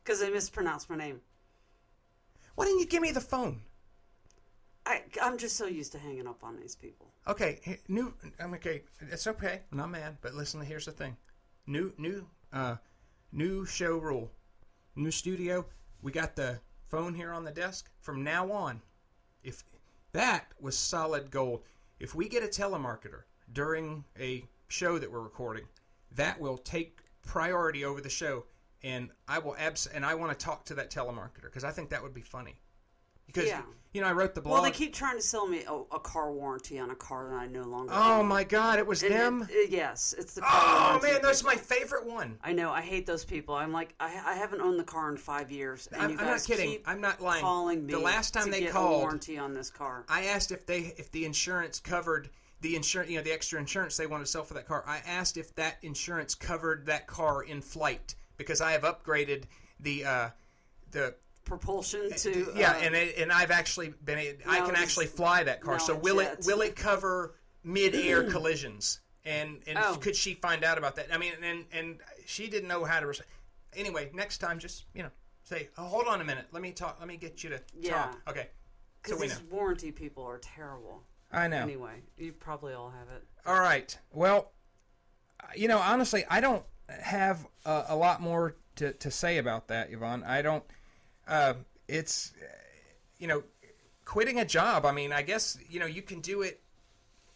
Because 0.04 0.20
they 0.20 0.30
mispronounced 0.30 0.90
my 0.90 0.98
name. 0.98 1.22
why 2.56 2.66
didn't 2.66 2.80
you 2.80 2.86
give 2.88 3.02
me 3.02 3.12
the 3.12 3.22
phone 3.22 3.62
I, 4.86 5.04
I'm 5.22 5.38
just 5.38 5.56
so 5.58 5.66
used 5.66 5.92
to 5.94 6.00
hanging 6.00 6.28
up 6.28 6.44
on 6.46 6.56
these 6.58 6.74
people. 6.74 7.08
Okay, 7.28 7.78
new. 7.90 8.14
I'm 8.40 8.54
okay. 8.54 8.84
It's 9.12 9.28
okay. 9.28 9.60
I'm 9.70 9.78
not 9.78 9.90
mad. 9.90 10.16
But 10.22 10.34
listen, 10.34 10.62
here's 10.62 10.86
the 10.86 10.94
thing. 10.94 11.18
New, 11.68 11.92
new, 11.98 12.26
uh, 12.54 12.78
new 13.34 13.66
show 13.66 13.98
rule. 13.98 14.32
New 14.98 15.12
studio. 15.12 15.64
We 16.02 16.12
got 16.12 16.36
the 16.36 16.60
phone 16.88 17.14
here 17.14 17.32
on 17.32 17.44
the 17.44 17.52
desk. 17.52 17.92
From 18.02 18.24
now 18.24 18.52
on, 18.52 18.82
if 19.44 19.64
that 20.12 20.48
was 20.60 20.76
solid 20.76 21.30
gold, 21.30 21.62
if 22.00 22.16
we 22.16 22.28
get 22.28 22.44
a 22.44 22.48
telemarketer 22.48 23.22
during 23.54 24.04
a 24.20 24.44
show 24.70 24.98
that 24.98 25.12
we're 25.12 25.22
recording, 25.22 25.66
that 26.16 26.40
will 26.40 26.58
take 26.58 27.02
priority 27.22 27.86
over 27.86 28.02
the 28.02 28.10
show, 28.10 28.46
and 28.84 29.12
I 29.28 29.38
will 29.38 29.56
abs. 29.60 29.86
And 29.86 30.04
I 30.04 30.16
want 30.16 30.38
to 30.38 30.46
talk 30.46 30.66
to 30.66 30.74
that 30.76 30.90
telemarketer 30.90 31.44
because 31.44 31.64
I 31.64 31.72
think 31.72 31.90
that 31.92 32.02
would 32.02 32.16
be 32.16 32.22
funny. 32.22 32.60
Because 33.28 33.46
Yeah. 33.48 33.62
you 33.94 34.02
know, 34.02 34.08
I 34.08 34.12
wrote 34.13 34.36
the 34.36 34.42
blog. 34.42 34.54
Well, 34.54 34.63
they 34.63 34.72
keep 34.72 34.94
trying 34.94 35.16
to 35.18 35.22
sell 35.22 35.48
me 35.48 35.63
a, 35.68 35.74
a 35.74 36.00
car 36.00 36.32
warranty 36.32 36.78
on 36.80 36.90
a 36.92 36.96
car 36.96 37.30
that 37.30 37.36
I 37.36 37.48
no 37.48 37.63
longer 37.63 37.92
Oh 37.96 38.20
own. 38.20 38.28
my 38.28 38.44
God! 38.44 38.80
It 38.80 38.88
was 38.88 39.04
And 39.04 39.12
them. 39.13 39.48
it- 39.50 39.70
yes, 39.70 40.13
it's 40.18 40.34
the 40.36 40.42
car 40.42 41.00
Oh 41.00 41.00
man, 41.02 41.20
that's 41.22 41.44
my 41.44 41.56
favorite 41.56 42.06
one. 42.06 42.38
I 42.44 42.54
know. 42.54 42.72
I 42.72 42.82
hate 42.82 43.06
those 43.06 43.26
people. 43.26 43.56
I'm 43.56 43.72
like, 43.72 43.94
I, 44.00 44.08
I 44.26 44.34
haven't 44.36 44.62
owned 44.62 44.80
the 44.80 44.84
car 44.84 45.10
in 45.10 45.18
five 45.18 45.52
years, 45.52 45.88
and 45.92 46.02
I'm, 46.02 46.10
you 46.12 46.18
I'm 46.20 46.26
not 46.26 46.44
kidding. 46.44 46.80
I'm 46.86 47.02
not 47.02 47.22
lying. 47.22 47.42
calling 47.42 47.86
me. 47.86 47.94
the 47.94 48.00
last 48.00 48.34
time 48.34 48.50
they 48.52 48.66
called, 48.66 49.02
warranty 49.02 49.38
on 49.38 49.54
this 49.54 49.70
car. 49.70 50.06
I 50.10 50.26
asked 50.26 50.52
if 50.52 50.66
they 50.66 50.94
if 50.98 51.12
the 51.12 51.26
insurance 51.26 51.80
covered 51.80 52.30
the 52.62 52.76
insurance, 52.76 53.10
you 53.12 53.18
know, 53.18 53.24
the 53.24 53.32
extra 53.32 53.60
insurance 53.60 53.98
they 53.98 54.08
wanted 54.08 54.26
to 54.26 54.32
sell 54.32 54.44
for 54.44 54.54
that 54.56 54.68
car. 54.68 54.84
I 54.88 54.98
asked 55.08 55.38
if 55.38 55.54
that 55.56 55.78
insurance 55.82 56.34
covered 56.36 56.86
that 56.88 57.06
car 57.08 57.44
in 57.44 57.62
flight 57.62 58.16
because 58.38 58.62
I 58.62 58.72
have 58.72 58.82
upgraded 58.84 59.44
the 59.80 60.06
uh, 60.06 60.30
the 60.92 61.16
Propulsion 61.48 62.12
to 62.18 62.52
yeah, 62.56 62.72
uh, 62.72 62.76
and 62.82 62.94
it, 62.94 63.18
and 63.18 63.32
I've 63.32 63.52
actually 63.52 63.94
been 64.04 64.18
I 64.48 64.60
can 64.60 64.76
actually 64.76 65.06
fly 65.06 65.44
that 65.46 65.62
car. 65.62 65.80
so 65.80 65.96
will 65.96 66.20
it 66.20 66.40
will 66.46 66.62
it 66.62 66.76
cover 66.76 67.36
mid 67.64 67.96
air 67.96 68.24
collisions? 68.32 69.00
And 69.24 69.62
and 69.66 69.78
Oh. 69.82 69.96
could 69.96 70.16
she 70.16 70.34
find 70.34 70.64
out 70.66 70.78
about 70.78 70.98
that? 70.98 71.08
I 71.14 71.18
mean, 71.18 71.34
and 71.42 71.66
and 71.72 72.00
she 72.26 72.48
didn't 72.50 72.68
know 72.68 72.84
how 72.84 73.00
to. 73.00 73.08
Res- 73.08 73.22
anyway, 73.76 74.10
next 74.14 74.40
time, 74.40 74.60
just 74.60 74.86
you 74.94 75.04
know, 75.04 75.10
say, 75.44 75.70
oh, 75.78 75.84
hold 75.86 76.08
on 76.08 76.20
a 76.20 76.26
minute. 76.26 76.48
Let 76.52 76.62
me 76.62 76.72
talk. 76.74 76.98
Let 77.00 77.08
me 77.08 77.16
get 77.18 77.44
you 77.44 77.50
to 77.52 77.62
Yeah. 77.80 77.92
talk. 77.94 78.18
Okay. 78.28 78.50
So 79.06 79.16
because 79.16 79.20
know. 79.22 79.28
these 79.28 79.42
warranty 79.50 79.92
people 79.92 80.24
are 80.26 80.40
terrible. 80.40 81.04
I 81.32 81.48
know. 81.48 81.62
Anyway, 81.62 82.04
you 82.18 82.34
probably 82.34 82.74
all 82.74 82.90
have 82.90 83.08
it. 83.16 83.24
All 83.46 83.60
right. 83.60 83.98
Well, 84.12 84.52
you 85.56 85.68
know, 85.70 85.80
honestly, 85.80 86.26
I 86.30 86.42
don't 86.42 86.64
have 86.90 87.48
a, 87.66 87.86
a 87.90 87.96
lot 87.96 88.22
more 88.22 88.56
to, 88.78 88.94
to 88.94 89.12
say 89.12 89.38
about 89.38 89.68
that, 89.70 89.92
Yvonne. 89.92 90.24
I 90.26 90.42
don't. 90.42 90.64
Uh, 91.28 91.54
it's, 91.88 92.34
you 93.20 93.28
know, 93.28 93.44
quitting 94.08 94.40
a 94.40 94.46
job. 94.46 94.86
I 94.86 94.92
mean, 94.92 95.12
I 95.12 95.22
guess 95.22 95.58
you 95.70 95.80
know 95.80 95.86
you 95.86 96.02
can 96.02 96.22
do 96.22 96.42
it 96.42 96.62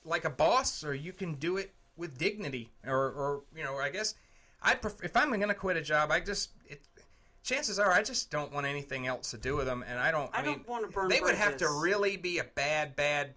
like 0.06 0.26
a 0.26 0.30
boss, 0.30 0.84
or 0.84 0.94
you 0.94 1.14
can 1.14 1.36
do 1.36 1.58
it 1.58 1.74
with 1.98 2.18
dignity, 2.18 2.72
or, 2.86 2.96
or 2.98 3.44
you 3.56 3.64
know, 3.64 3.78
I 3.78 3.90
guess 3.90 4.16
I 4.62 4.76
prefer 4.76 5.04
if 5.04 5.16
I'm 5.16 5.30
going 5.30 5.48
to 5.48 5.54
quit 5.54 5.78
a 5.78 5.82
job, 5.82 6.12
I 6.12 6.20
just 6.20 6.52
it. 6.68 6.82
Chances 7.44 7.80
are, 7.80 7.92
I 7.92 8.04
just 8.04 8.30
don't 8.30 8.54
want 8.54 8.68
anything 8.68 9.08
else 9.08 9.32
to 9.32 9.38
do 9.38 9.56
with 9.56 9.66
them, 9.66 9.84
and 9.88 10.00
I 10.00 10.12
don't. 10.12 10.30
I, 10.32 10.40
I 10.40 10.42
don't 10.44 10.58
mean, 10.58 10.66
wanna 10.68 10.88
burn 10.88 11.10
They 11.10 11.20
would 11.22 11.34
have 11.34 11.58
to 11.58 11.70
really 11.70 12.16
be 12.16 12.38
a 12.38 12.44
bad, 12.44 12.96
bad, 12.96 13.34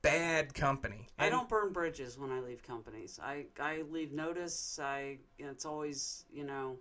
bad 0.00 0.54
company. 0.54 1.08
I 1.18 1.28
don't 1.28 1.48
burn 1.48 1.72
bridges 1.72 2.16
when 2.16 2.30
I 2.30 2.38
leave 2.38 2.62
companies. 2.62 3.18
I 3.20 3.46
I 3.60 3.82
leave 3.90 4.12
notice. 4.12 4.78
I 4.80 5.18
it's 5.38 5.64
always 5.64 6.24
you 6.32 6.44
know, 6.44 6.76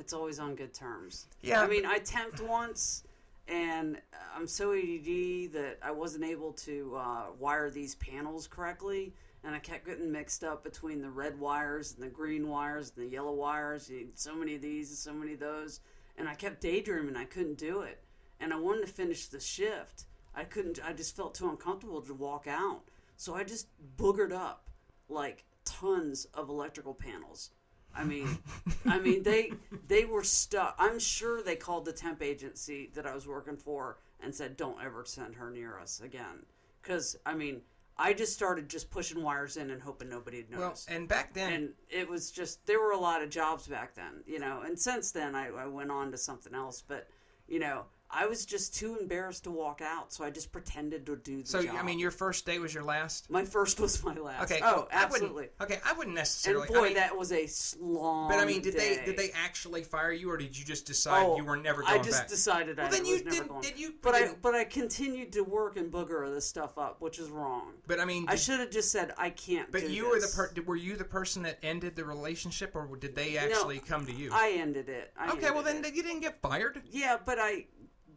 it's 0.00 0.12
always 0.12 0.38
on 0.40 0.54
good 0.54 0.74
terms. 0.74 1.26
Yeah. 1.42 1.60
I 1.60 1.68
mean, 1.68 1.86
I 1.86 1.98
temped 1.98 2.40
once, 2.40 3.04
and 3.46 4.00
I'm 4.34 4.46
so 4.46 4.72
ADD 4.72 5.52
that 5.52 5.78
I 5.82 5.90
wasn't 5.90 6.24
able 6.24 6.52
to 6.54 6.96
uh, 6.96 7.24
wire 7.38 7.70
these 7.70 7.94
panels 7.96 8.46
correctly, 8.46 9.12
and 9.44 9.54
I 9.54 9.58
kept 9.58 9.86
getting 9.86 10.10
mixed 10.10 10.42
up 10.42 10.64
between 10.64 11.02
the 11.02 11.10
red 11.10 11.38
wires 11.38 11.94
and 11.94 12.02
the 12.02 12.08
green 12.08 12.48
wires 12.48 12.92
and 12.96 13.06
the 13.06 13.10
yellow 13.10 13.32
wires. 13.32 13.88
You 13.88 13.98
need 13.98 14.18
so 14.18 14.34
many 14.34 14.54
of 14.56 14.62
these 14.62 14.88
and 14.88 14.98
so 14.98 15.12
many 15.12 15.34
of 15.34 15.40
those, 15.40 15.80
and 16.16 16.28
I 16.28 16.34
kept 16.34 16.60
daydreaming. 16.60 17.16
I 17.16 17.24
couldn't 17.24 17.58
do 17.58 17.82
it, 17.82 18.02
and 18.40 18.52
I 18.52 18.56
wanted 18.56 18.86
to 18.86 18.92
finish 18.92 19.26
the 19.26 19.40
shift. 19.40 20.04
I 20.34 20.44
couldn't. 20.44 20.80
I 20.84 20.92
just 20.94 21.14
felt 21.14 21.34
too 21.34 21.50
uncomfortable 21.50 22.00
to 22.02 22.14
walk 22.14 22.46
out, 22.48 22.82
so 23.16 23.34
I 23.34 23.44
just 23.44 23.68
boogered 23.96 24.32
up 24.32 24.70
like 25.08 25.44
tons 25.64 26.26
of 26.34 26.48
electrical 26.48 26.94
panels. 26.94 27.50
I 27.94 28.04
mean, 28.04 28.38
I 28.86 28.98
mean 28.98 29.22
they 29.22 29.52
they 29.88 30.04
were 30.04 30.24
stuck. 30.24 30.74
I'm 30.78 30.98
sure 30.98 31.42
they 31.42 31.56
called 31.56 31.84
the 31.84 31.92
temp 31.92 32.22
agency 32.22 32.90
that 32.94 33.06
I 33.06 33.14
was 33.14 33.26
working 33.26 33.56
for 33.56 33.98
and 34.20 34.34
said, 34.34 34.56
"Don't 34.56 34.82
ever 34.82 35.04
send 35.04 35.34
her 35.36 35.50
near 35.50 35.78
us 35.78 36.00
again." 36.00 36.46
Because 36.82 37.16
I 37.26 37.34
mean, 37.34 37.62
I 37.98 38.12
just 38.14 38.32
started 38.32 38.68
just 38.68 38.90
pushing 38.90 39.22
wires 39.22 39.56
in 39.56 39.70
and 39.70 39.82
hoping 39.82 40.08
nobody'd 40.08 40.50
Well, 40.50 40.60
notice. 40.60 40.86
and 40.88 41.06
back 41.08 41.34
then, 41.34 41.52
and 41.52 41.68
it 41.90 42.08
was 42.08 42.30
just 42.30 42.64
there 42.66 42.80
were 42.80 42.92
a 42.92 42.98
lot 42.98 43.22
of 43.22 43.30
jobs 43.30 43.66
back 43.66 43.94
then, 43.94 44.22
you 44.26 44.38
know. 44.38 44.62
And 44.64 44.78
since 44.78 45.10
then, 45.10 45.34
I, 45.34 45.48
I 45.48 45.66
went 45.66 45.90
on 45.90 46.10
to 46.12 46.16
something 46.16 46.54
else. 46.54 46.82
But 46.86 47.08
you 47.48 47.58
know, 47.58 47.84
I 48.12 48.26
was 48.26 48.44
just 48.44 48.74
too 48.74 48.96
embarrassed 49.00 49.44
to 49.44 49.50
walk 49.52 49.80
out, 49.80 50.12
so 50.12 50.24
I 50.24 50.30
just 50.30 50.50
pretended 50.50 51.06
to 51.06 51.16
do 51.16 51.42
the 51.42 51.46
So 51.48 51.62
job. 51.62 51.76
I 51.78 51.82
mean, 51.84 51.98
your 52.00 52.10
first 52.10 52.44
day 52.44 52.58
was 52.58 52.74
your 52.74 52.82
last. 52.82 53.30
my 53.30 53.44
first 53.44 53.78
was 53.78 54.02
my 54.04 54.14
last. 54.14 54.50
Okay. 54.50 54.60
Oh, 54.64 54.88
absolutely. 54.90 55.48
wouldn't, 55.60 55.60
okay, 55.60 55.78
I 55.86 55.92
wouldn't 55.92 56.16
necessarily. 56.16 56.66
And 56.66 56.74
boy, 56.74 56.80
I 56.80 56.84
mean, 56.86 56.94
that 56.94 57.16
was 57.16 57.30
a 57.32 57.48
long. 57.80 58.28
But 58.28 58.40
I 58.40 58.44
mean, 58.46 58.62
did 58.62 58.74
day. 58.76 58.96
they 58.96 59.04
did 59.04 59.16
they 59.16 59.30
actually 59.32 59.82
fire 59.84 60.12
you, 60.12 60.30
or 60.30 60.36
did 60.36 60.58
you 60.58 60.64
just 60.64 60.86
decide 60.86 61.24
Oh, 61.24 61.36
you 61.36 61.44
were 61.44 61.56
never 61.56 61.82
going? 61.82 62.00
I 62.00 62.02
just 62.02 62.20
back? 62.22 62.28
decided 62.28 62.78
Well, 62.78 62.86
I 62.86 62.90
then 62.90 63.00
was 63.02 63.08
you 63.10 63.18
didn't- 63.22 63.48
going. 63.48 63.60
did 63.62 63.78
you- 63.78 63.94
But 64.02 64.14
I 64.14 64.20
didn't- 64.20 64.42
but 64.42 64.54
I 64.54 64.64
continued 64.64 65.32
to 65.34 65.42
work 65.42 65.76
and 65.76 65.92
booger 65.92 66.32
this 66.34 66.46
stuff 66.48 66.78
up, 66.78 67.00
which 67.00 67.18
is 67.18 67.28
wrong. 67.30 67.74
but 67.86 68.00
I 68.00 68.04
mean, 68.04 68.24
I 68.28 68.34
should 68.34 68.58
have 68.60 68.70
just 68.70 68.90
said 68.90 69.12
I 69.18 69.30
can't. 69.30 69.70
but 69.70 69.82
do 69.82 69.92
you 69.92 70.08
were 70.08 70.20
the 70.20 70.32
per- 70.34 70.62
were 70.62 70.76
you 70.76 70.96
the 70.96 71.04
person 71.04 71.42
that 71.44 71.58
ended 71.62 71.94
the 71.96 72.04
relationship, 72.04 72.74
or 72.74 72.88
did 72.96 73.14
they 73.14 73.36
actually 73.36 73.78
come 73.78 74.04
to 74.06 74.12
you? 74.12 74.30
I 74.32 74.50
ended 74.50 74.88
it. 74.88 75.12
I 75.16 75.30
okay, 75.32 75.50
well 75.50 75.62
then 75.62 75.84
it. 75.84 75.94
you 75.94 76.02
didn't 76.02 76.20
get 76.20 76.40
fired. 76.42 76.82
yeah, 76.90 77.16
but 77.24 77.38
I, 77.38 77.66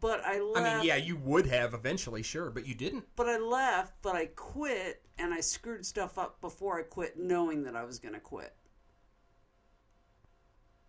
but 0.04 0.22
I 0.26 0.38
left. 0.42 0.58
I 0.68 0.76
mean, 0.80 0.86
yeah, 0.86 0.98
you 0.98 1.16
would 1.16 1.46
have 1.48 1.74
eventually, 1.74 2.24
sure, 2.24 2.50
but 2.52 2.68
you 2.68 2.76
didn't. 2.76 3.06
But 3.16 3.30
I 3.30 3.38
left, 3.38 3.94
but 4.02 4.16
I 4.18 4.26
quit, 4.36 5.02
and 5.18 5.34
I 5.34 5.40
screwed 5.40 5.86
stuff 5.86 6.18
up 6.18 6.42
before 6.42 6.78
I 6.78 6.84
quit, 6.84 7.18
knowing 7.18 7.64
that 7.64 7.74
I 7.78 7.86
was 7.86 8.00
going 8.00 8.14
to 8.14 8.20
quit. 8.20 8.54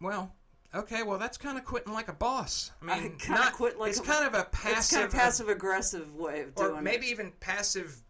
Well, 0.00 0.34
okay, 0.74 1.04
well 1.04 1.18
that's 1.18 1.38
kind 1.38 1.56
of 1.56 1.64
quitting 1.64 1.92
like 1.92 2.08
a 2.08 2.12
boss. 2.12 2.72
I 2.82 2.92
I 2.92 3.00
mean, 3.00 3.16
kinda 3.18 3.40
not 3.40 3.52
quit 3.52 3.78
like 3.78 3.90
it's 3.90 4.00
a- 4.00 4.02
kind 4.02 4.26
of 4.26 4.34
a 4.34 4.40
It's 4.40 4.48
passive, 4.50 4.96
kind 4.98 5.06
of 5.06 5.12
passive 5.12 5.48
aggressive 5.48 6.14
way 6.16 6.40
of 6.42 6.54
doing 6.56 6.72
or 6.78 6.82
maybe 6.82 7.06
it. 7.06 7.10
even 7.10 7.30
passive. 7.38 8.02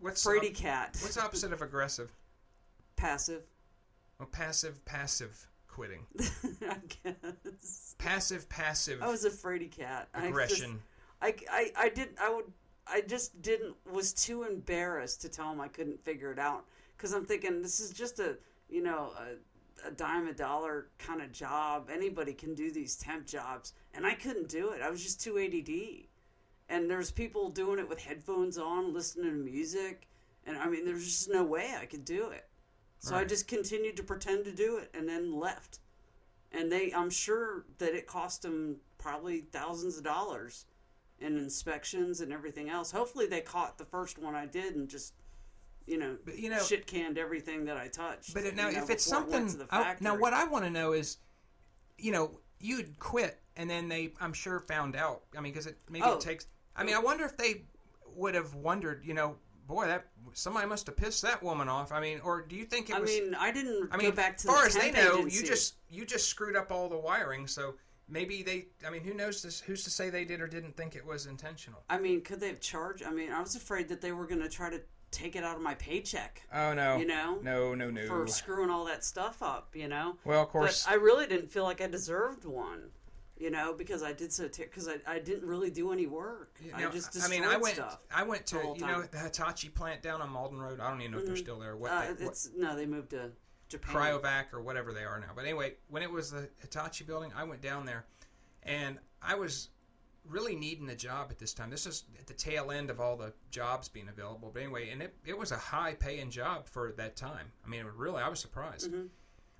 What's 0.00 0.22
Frady 0.24 0.48
op- 0.48 0.54
cat. 0.54 0.98
What's 1.02 1.18
opposite 1.18 1.52
of 1.52 1.60
aggressive? 1.62 2.10
passive? 2.96 3.42
Well, 4.18 4.28
passive, 4.28 4.82
passive 4.86 5.48
quitting. 5.72 6.06
I 6.68 6.76
guess. 7.02 7.94
Passive, 7.98 8.48
passive 8.48 9.02
I 9.02 9.08
was 9.08 9.24
a 9.24 9.30
fraidy 9.30 9.70
cat. 9.70 10.08
I 10.14 10.18
just- 10.18 10.28
aggression. 10.28 10.82
I, 11.20 11.34
I, 11.50 11.72
I 11.76 11.88
did 11.88 12.08
I 12.20 12.34
would 12.34 12.46
I 12.86 13.00
just 13.00 13.40
didn't 13.42 13.76
was 13.90 14.12
too 14.12 14.42
embarrassed 14.42 15.22
to 15.22 15.28
tell 15.28 15.50
him 15.52 15.60
I 15.60 15.68
couldn't 15.68 16.04
figure 16.04 16.32
it 16.32 16.38
out 16.38 16.64
because 16.96 17.12
I'm 17.12 17.24
thinking 17.24 17.62
this 17.62 17.78
is 17.80 17.90
just 17.90 18.18
a 18.18 18.36
you 18.68 18.82
know 18.82 19.12
a, 19.16 19.88
a 19.88 19.90
dime 19.92 20.26
a 20.26 20.32
dollar 20.32 20.88
kind 20.98 21.22
of 21.22 21.30
job 21.30 21.88
anybody 21.92 22.32
can 22.32 22.54
do 22.54 22.72
these 22.72 22.96
temp 22.96 23.24
jobs 23.26 23.72
and 23.94 24.04
I 24.04 24.14
couldn't 24.14 24.48
do 24.48 24.70
it 24.70 24.82
I 24.82 24.90
was 24.90 25.02
just 25.02 25.20
too 25.20 25.38
ADD 25.38 26.08
and 26.68 26.90
there's 26.90 27.12
people 27.12 27.48
doing 27.48 27.78
it 27.78 27.88
with 27.88 28.02
headphones 28.02 28.58
on 28.58 28.92
listening 28.92 29.30
to 29.30 29.36
music 29.36 30.08
and 30.44 30.58
I 30.58 30.68
mean 30.68 30.84
there's 30.84 31.04
just 31.04 31.30
no 31.30 31.44
way 31.44 31.72
I 31.80 31.86
could 31.86 32.04
do 32.04 32.30
it 32.30 32.48
so 33.02 33.16
I 33.16 33.24
just 33.24 33.48
continued 33.48 33.96
to 33.96 34.02
pretend 34.04 34.44
to 34.44 34.52
do 34.52 34.76
it 34.78 34.88
and 34.94 35.08
then 35.08 35.34
left 35.38 35.80
and 36.52 36.70
they 36.70 36.92
I'm 36.94 37.10
sure 37.10 37.64
that 37.78 37.94
it 37.94 38.06
cost 38.06 38.42
them 38.42 38.76
probably 38.98 39.40
thousands 39.40 39.98
of 39.98 40.04
dollars 40.04 40.66
in 41.20 41.36
inspections 41.36 42.20
and 42.20 42.32
everything 42.32 42.68
else. 42.68 42.90
Hopefully 42.92 43.26
they 43.26 43.40
caught 43.40 43.76
the 43.78 43.84
first 43.84 44.18
one 44.18 44.34
I 44.34 44.46
did 44.46 44.76
and 44.76 44.88
just 44.88 45.14
you 45.84 45.98
know, 45.98 46.16
But, 46.24 46.38
you 46.38 46.48
know- 46.48 46.62
shit 46.62 46.86
canned 46.86 47.18
everything 47.18 47.64
that 47.64 47.76
I 47.76 47.88
touched. 47.88 48.34
But 48.34 48.44
now, 48.54 48.68
you 48.68 48.76
know, 48.76 48.84
if 48.84 48.90
it's 48.90 49.04
before 49.10 49.24
it 49.24 49.48
something, 49.50 49.66
I- 49.72 49.96
now 49.98 50.16
what 50.16 50.32
I 50.32 50.44
want 50.44 50.64
to 50.64 50.70
know 50.70 50.92
is, 50.92 51.16
you 51.98 52.12
know, 52.12 52.38
you'd 52.60 53.00
quit, 53.00 53.40
and 53.56 53.68
then 53.68 53.88
they, 53.88 54.14
I'm 54.20 54.32
sure, 54.32 54.60
found 54.60 54.94
out. 54.94 55.22
I 55.36 55.40
mean, 55.40 55.52
because 55.52 55.66
it 55.66 55.76
maybe 55.90 56.04
Oh. 56.04 56.14
it 56.14 56.20
takes. 56.20 56.46
I 56.76 56.84
mean, 56.84 56.94
I 56.94 57.00
wonder 57.00 57.24
if 57.24 57.36
they 57.36 57.64
would 58.14 58.36
have 58.36 58.54
wondered, 58.54 59.04
you 59.04 59.12
know, 59.12 59.38
boy, 59.66 59.86
that 59.86 60.06
somebody 60.32 60.66
must 60.66 60.86
have 60.86 60.96
pissed 60.96 61.22
that 61.22 61.42
woman 61.42 61.68
off. 61.68 61.92
I 61.92 62.00
mean, 62.00 62.20
or 62.24 62.42
do 62.42 62.56
you 62.56 62.64
think 62.64 62.90
it 62.90 62.96
I 62.96 63.00
was? 63.00 63.10
I 63.10 63.20
mean, 63.20 63.34
I 63.34 63.52
didn't 63.52 63.88
I 63.92 63.96
mean, 63.96 64.10
go 64.10 64.16
back 64.16 64.36
to 64.38 64.48
as 64.48 64.54
far 64.54 64.62
the 64.62 64.66
as 64.68 64.74
they 64.76 64.90
know, 64.92 65.18
agency. 65.18 65.36
you 65.38 65.46
just 65.46 65.74
you 65.90 66.04
just 66.04 66.28
screwed 66.28 66.56
up 66.56 66.70
all 66.72 66.88
the 66.88 66.98
wiring. 66.98 67.46
So 67.46 67.74
maybe 68.08 68.42
they. 68.42 68.66
I 68.86 68.90
mean, 68.90 69.02
who 69.02 69.14
knows? 69.14 69.42
This, 69.42 69.60
who's 69.60 69.84
to 69.84 69.90
say 69.90 70.10
they 70.10 70.24
did 70.24 70.40
or 70.40 70.46
didn't 70.46 70.76
think 70.76 70.96
it 70.96 71.04
was 71.04 71.26
intentional? 71.26 71.82
I 71.88 71.98
mean, 71.98 72.22
could 72.22 72.40
they 72.40 72.48
have 72.48 72.60
charged? 72.60 73.02
I 73.04 73.10
mean, 73.10 73.32
I 73.32 73.40
was 73.40 73.54
afraid 73.56 73.88
that 73.88 74.00
they 74.00 74.12
were 74.12 74.26
going 74.26 74.42
to 74.42 74.48
try 74.48 74.70
to 74.70 74.80
take 75.10 75.36
it 75.36 75.44
out 75.44 75.56
of 75.56 75.60
my 75.60 75.74
paycheck 75.74 76.40
Oh 76.54 76.72
no, 76.72 76.96
You 76.96 77.04
know? 77.06 77.38
no, 77.42 77.74
no, 77.74 77.90
no. 77.90 78.06
for 78.06 78.26
screwing 78.26 78.70
all 78.70 78.86
that 78.86 79.04
stuff 79.04 79.42
up, 79.42 79.68
you 79.76 79.86
know? 79.86 80.16
well, 80.24 80.42
of 80.42 80.48
course, 80.48 80.86
But 80.86 80.92
I 80.92 80.94
really 80.94 81.26
didn't 81.26 81.50
feel 81.52 81.64
like 81.64 81.82
I 81.82 81.86
deserved 81.86 82.46
one, 82.46 82.84
you 83.42 83.50
know, 83.50 83.74
because 83.76 84.04
I 84.04 84.12
did 84.12 84.32
so 84.32 84.48
because 84.48 84.88
I, 84.88 84.98
I 85.04 85.18
didn't 85.18 85.48
really 85.48 85.70
do 85.70 85.92
any 85.92 86.06
work. 86.06 86.60
You 86.64 86.72
I 86.76 86.88
just 86.90 87.20
I 87.20 87.26
mean, 87.26 87.42
I 87.42 87.56
went. 87.56 87.74
stuff. 87.74 87.98
I 88.14 88.22
went 88.22 88.46
to 88.46 88.74
you 88.76 88.86
know 88.86 89.02
the 89.02 89.18
Hitachi 89.18 89.68
plant 89.68 90.00
down 90.00 90.22
on 90.22 90.30
Malden 90.30 90.60
Road. 90.60 90.78
I 90.78 90.88
don't 90.88 91.00
even 91.00 91.10
know 91.10 91.18
if 91.18 91.26
they're 91.26 91.34
still 91.34 91.58
there. 91.58 91.76
What, 91.76 91.90
Uh, 91.90 92.00
they, 92.16 92.24
what 92.24 92.32
it's 92.32 92.50
no, 92.56 92.76
they 92.76 92.86
moved 92.86 93.10
to 93.10 93.32
Japan. 93.68 93.96
Cryovac 93.96 94.52
or 94.52 94.62
whatever 94.62 94.92
they 94.92 95.02
are 95.02 95.18
now. 95.18 95.30
But 95.34 95.44
anyway, 95.44 95.74
when 95.88 96.04
it 96.04 96.10
was 96.10 96.30
the 96.30 96.48
Hitachi 96.58 97.02
building, 97.02 97.32
I 97.36 97.42
went 97.42 97.62
down 97.62 97.84
there, 97.84 98.06
and 98.62 99.00
I 99.20 99.34
was 99.34 99.70
really 100.24 100.54
needing 100.54 100.88
a 100.90 100.94
job 100.94 101.26
at 101.32 101.38
this 101.40 101.52
time. 101.52 101.68
This 101.68 101.84
is 101.84 102.04
at 102.20 102.28
the 102.28 102.34
tail 102.34 102.70
end 102.70 102.90
of 102.90 103.00
all 103.00 103.16
the 103.16 103.32
jobs 103.50 103.88
being 103.88 104.08
available. 104.08 104.52
But 104.54 104.62
anyway, 104.62 104.90
and 104.90 105.02
it, 105.02 105.16
it 105.26 105.36
was 105.36 105.50
a 105.50 105.56
high 105.56 105.94
paying 105.94 106.30
job 106.30 106.68
for 106.68 106.92
that 106.92 107.16
time. 107.16 107.50
I 107.64 107.68
mean, 107.68 107.84
really, 107.96 108.22
I 108.22 108.28
was 108.28 108.38
surprised. 108.38 108.92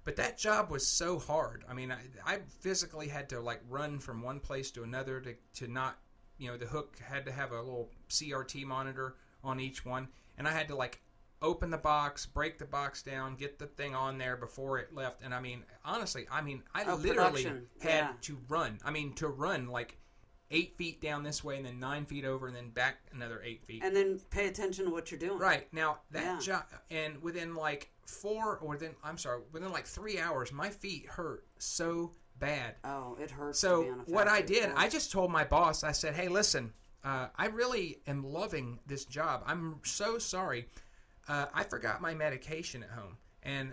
But 0.04 0.16
that 0.16 0.36
job 0.36 0.70
was 0.70 0.86
so 0.86 1.18
hard. 1.18 1.64
I 1.68 1.74
mean, 1.74 1.92
I, 1.92 2.00
I 2.26 2.38
physically 2.60 3.08
had 3.08 3.28
to 3.30 3.40
like 3.40 3.60
run 3.68 3.98
from 4.00 4.22
one 4.22 4.40
place 4.40 4.70
to 4.72 4.82
another 4.82 5.20
to, 5.20 5.34
to 5.54 5.68
not, 5.68 5.98
you 6.38 6.50
know, 6.50 6.56
the 6.56 6.66
hook 6.66 6.98
had 6.98 7.24
to 7.26 7.32
have 7.32 7.52
a 7.52 7.60
little 7.60 7.88
CRT 8.08 8.64
monitor 8.64 9.14
on 9.44 9.60
each 9.60 9.84
one. 9.84 10.08
And 10.38 10.48
I 10.48 10.52
had 10.52 10.66
to 10.68 10.74
like 10.76 11.00
open 11.40 11.70
the 11.70 11.78
box, 11.78 12.26
break 12.26 12.58
the 12.58 12.64
box 12.64 13.02
down, 13.02 13.36
get 13.36 13.58
the 13.58 13.66
thing 13.66 13.94
on 13.94 14.18
there 14.18 14.36
before 14.36 14.78
it 14.78 14.92
left. 14.94 15.22
And 15.22 15.32
I 15.34 15.40
mean, 15.40 15.62
honestly, 15.84 16.26
I 16.30 16.40
mean, 16.40 16.62
I 16.74 16.84
Oh, 16.84 16.94
literally 16.96 17.44
production. 17.44 17.66
had 17.80 17.88
Yeah. 17.90 18.12
to 18.22 18.38
run. 18.48 18.78
I 18.84 18.90
mean, 18.90 19.12
to 19.14 19.28
run 19.28 19.68
like 19.68 19.98
eight 20.52 20.76
feet 20.76 21.00
down 21.00 21.22
this 21.24 21.42
way 21.42 21.56
and 21.56 21.66
then 21.66 21.80
nine 21.80 22.04
feet 22.06 22.24
over 22.24 22.46
and 22.46 22.54
then 22.54 22.68
back 22.70 22.98
another 23.12 23.40
eight 23.42 23.64
feet. 23.64 23.82
and 23.82 23.96
then 23.96 24.20
pay 24.30 24.46
attention 24.46 24.84
to 24.84 24.90
what 24.92 25.10
you're 25.10 25.18
doing. 25.18 25.38
Right 25.38 25.66
now, 25.72 25.98
that 26.12 26.22
Yeah. 26.24 26.38
job, 26.38 26.64
and 26.90 27.20
within 27.22 27.54
like 27.56 27.90
four, 28.06 28.58
or 28.58 28.68
within 28.68 28.94
I'm 29.02 29.18
sorry, 29.18 29.40
within 29.52 29.72
like 29.72 29.86
three 29.86 30.18
hours, 30.20 30.52
my 30.52 30.70
feet 30.70 31.06
hurt 31.06 31.44
so 31.58 32.12
bad. 32.38 32.76
Oh, 32.84 33.16
it 33.20 33.30
hurts. 33.30 33.58
So 33.60 33.82
be 33.84 33.90
on 33.90 34.00
a 34.00 34.02
what 34.04 34.28
I 34.28 34.42
did, 34.42 34.64
floor. 34.64 34.74
I 34.78 34.88
just 34.88 35.10
told 35.10 35.30
my 35.32 35.44
boss. 35.44 35.82
I 35.84 35.92
said, 35.92 36.14
"Hey, 36.14 36.28
listen, 36.28 36.72
uh, 37.04 37.28
I 37.36 37.46
really 37.46 38.00
am 38.06 38.22
loving 38.24 38.78
this 38.86 39.04
job. 39.04 39.42
I'm 39.46 39.80
so 39.84 40.18
sorry. 40.18 40.68
Uh, 41.28 41.46
I 41.54 41.62
forgot 41.64 42.00
my 42.02 42.14
medication 42.14 42.82
at 42.82 42.90
home, 42.90 43.16
and 43.44 43.72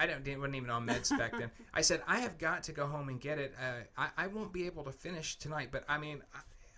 I 0.00 0.06
don't 0.06 0.24
didn't- 0.24 0.40
wasn't 0.40 0.56
even 0.56 0.70
on 0.70 0.86
meds 0.86 1.16
back 1.16 1.32
then. 1.32 1.50
I 1.74 1.82
said 1.82 2.02
I 2.06 2.20
have 2.20 2.38
got 2.38 2.62
to 2.64 2.72
go 2.72 2.86
home 2.86 3.10
and 3.10 3.20
get 3.20 3.38
it. 3.38 3.54
Uh, 3.60 3.84
I, 3.98 4.24
I 4.24 4.26
won't 4.28 4.50
be 4.50 4.64
able 4.64 4.82
to 4.84 4.92
finish 4.92 5.36
tonight, 5.36 5.68
but 5.70 5.84
I 5.88 5.98
mean, 5.98 6.22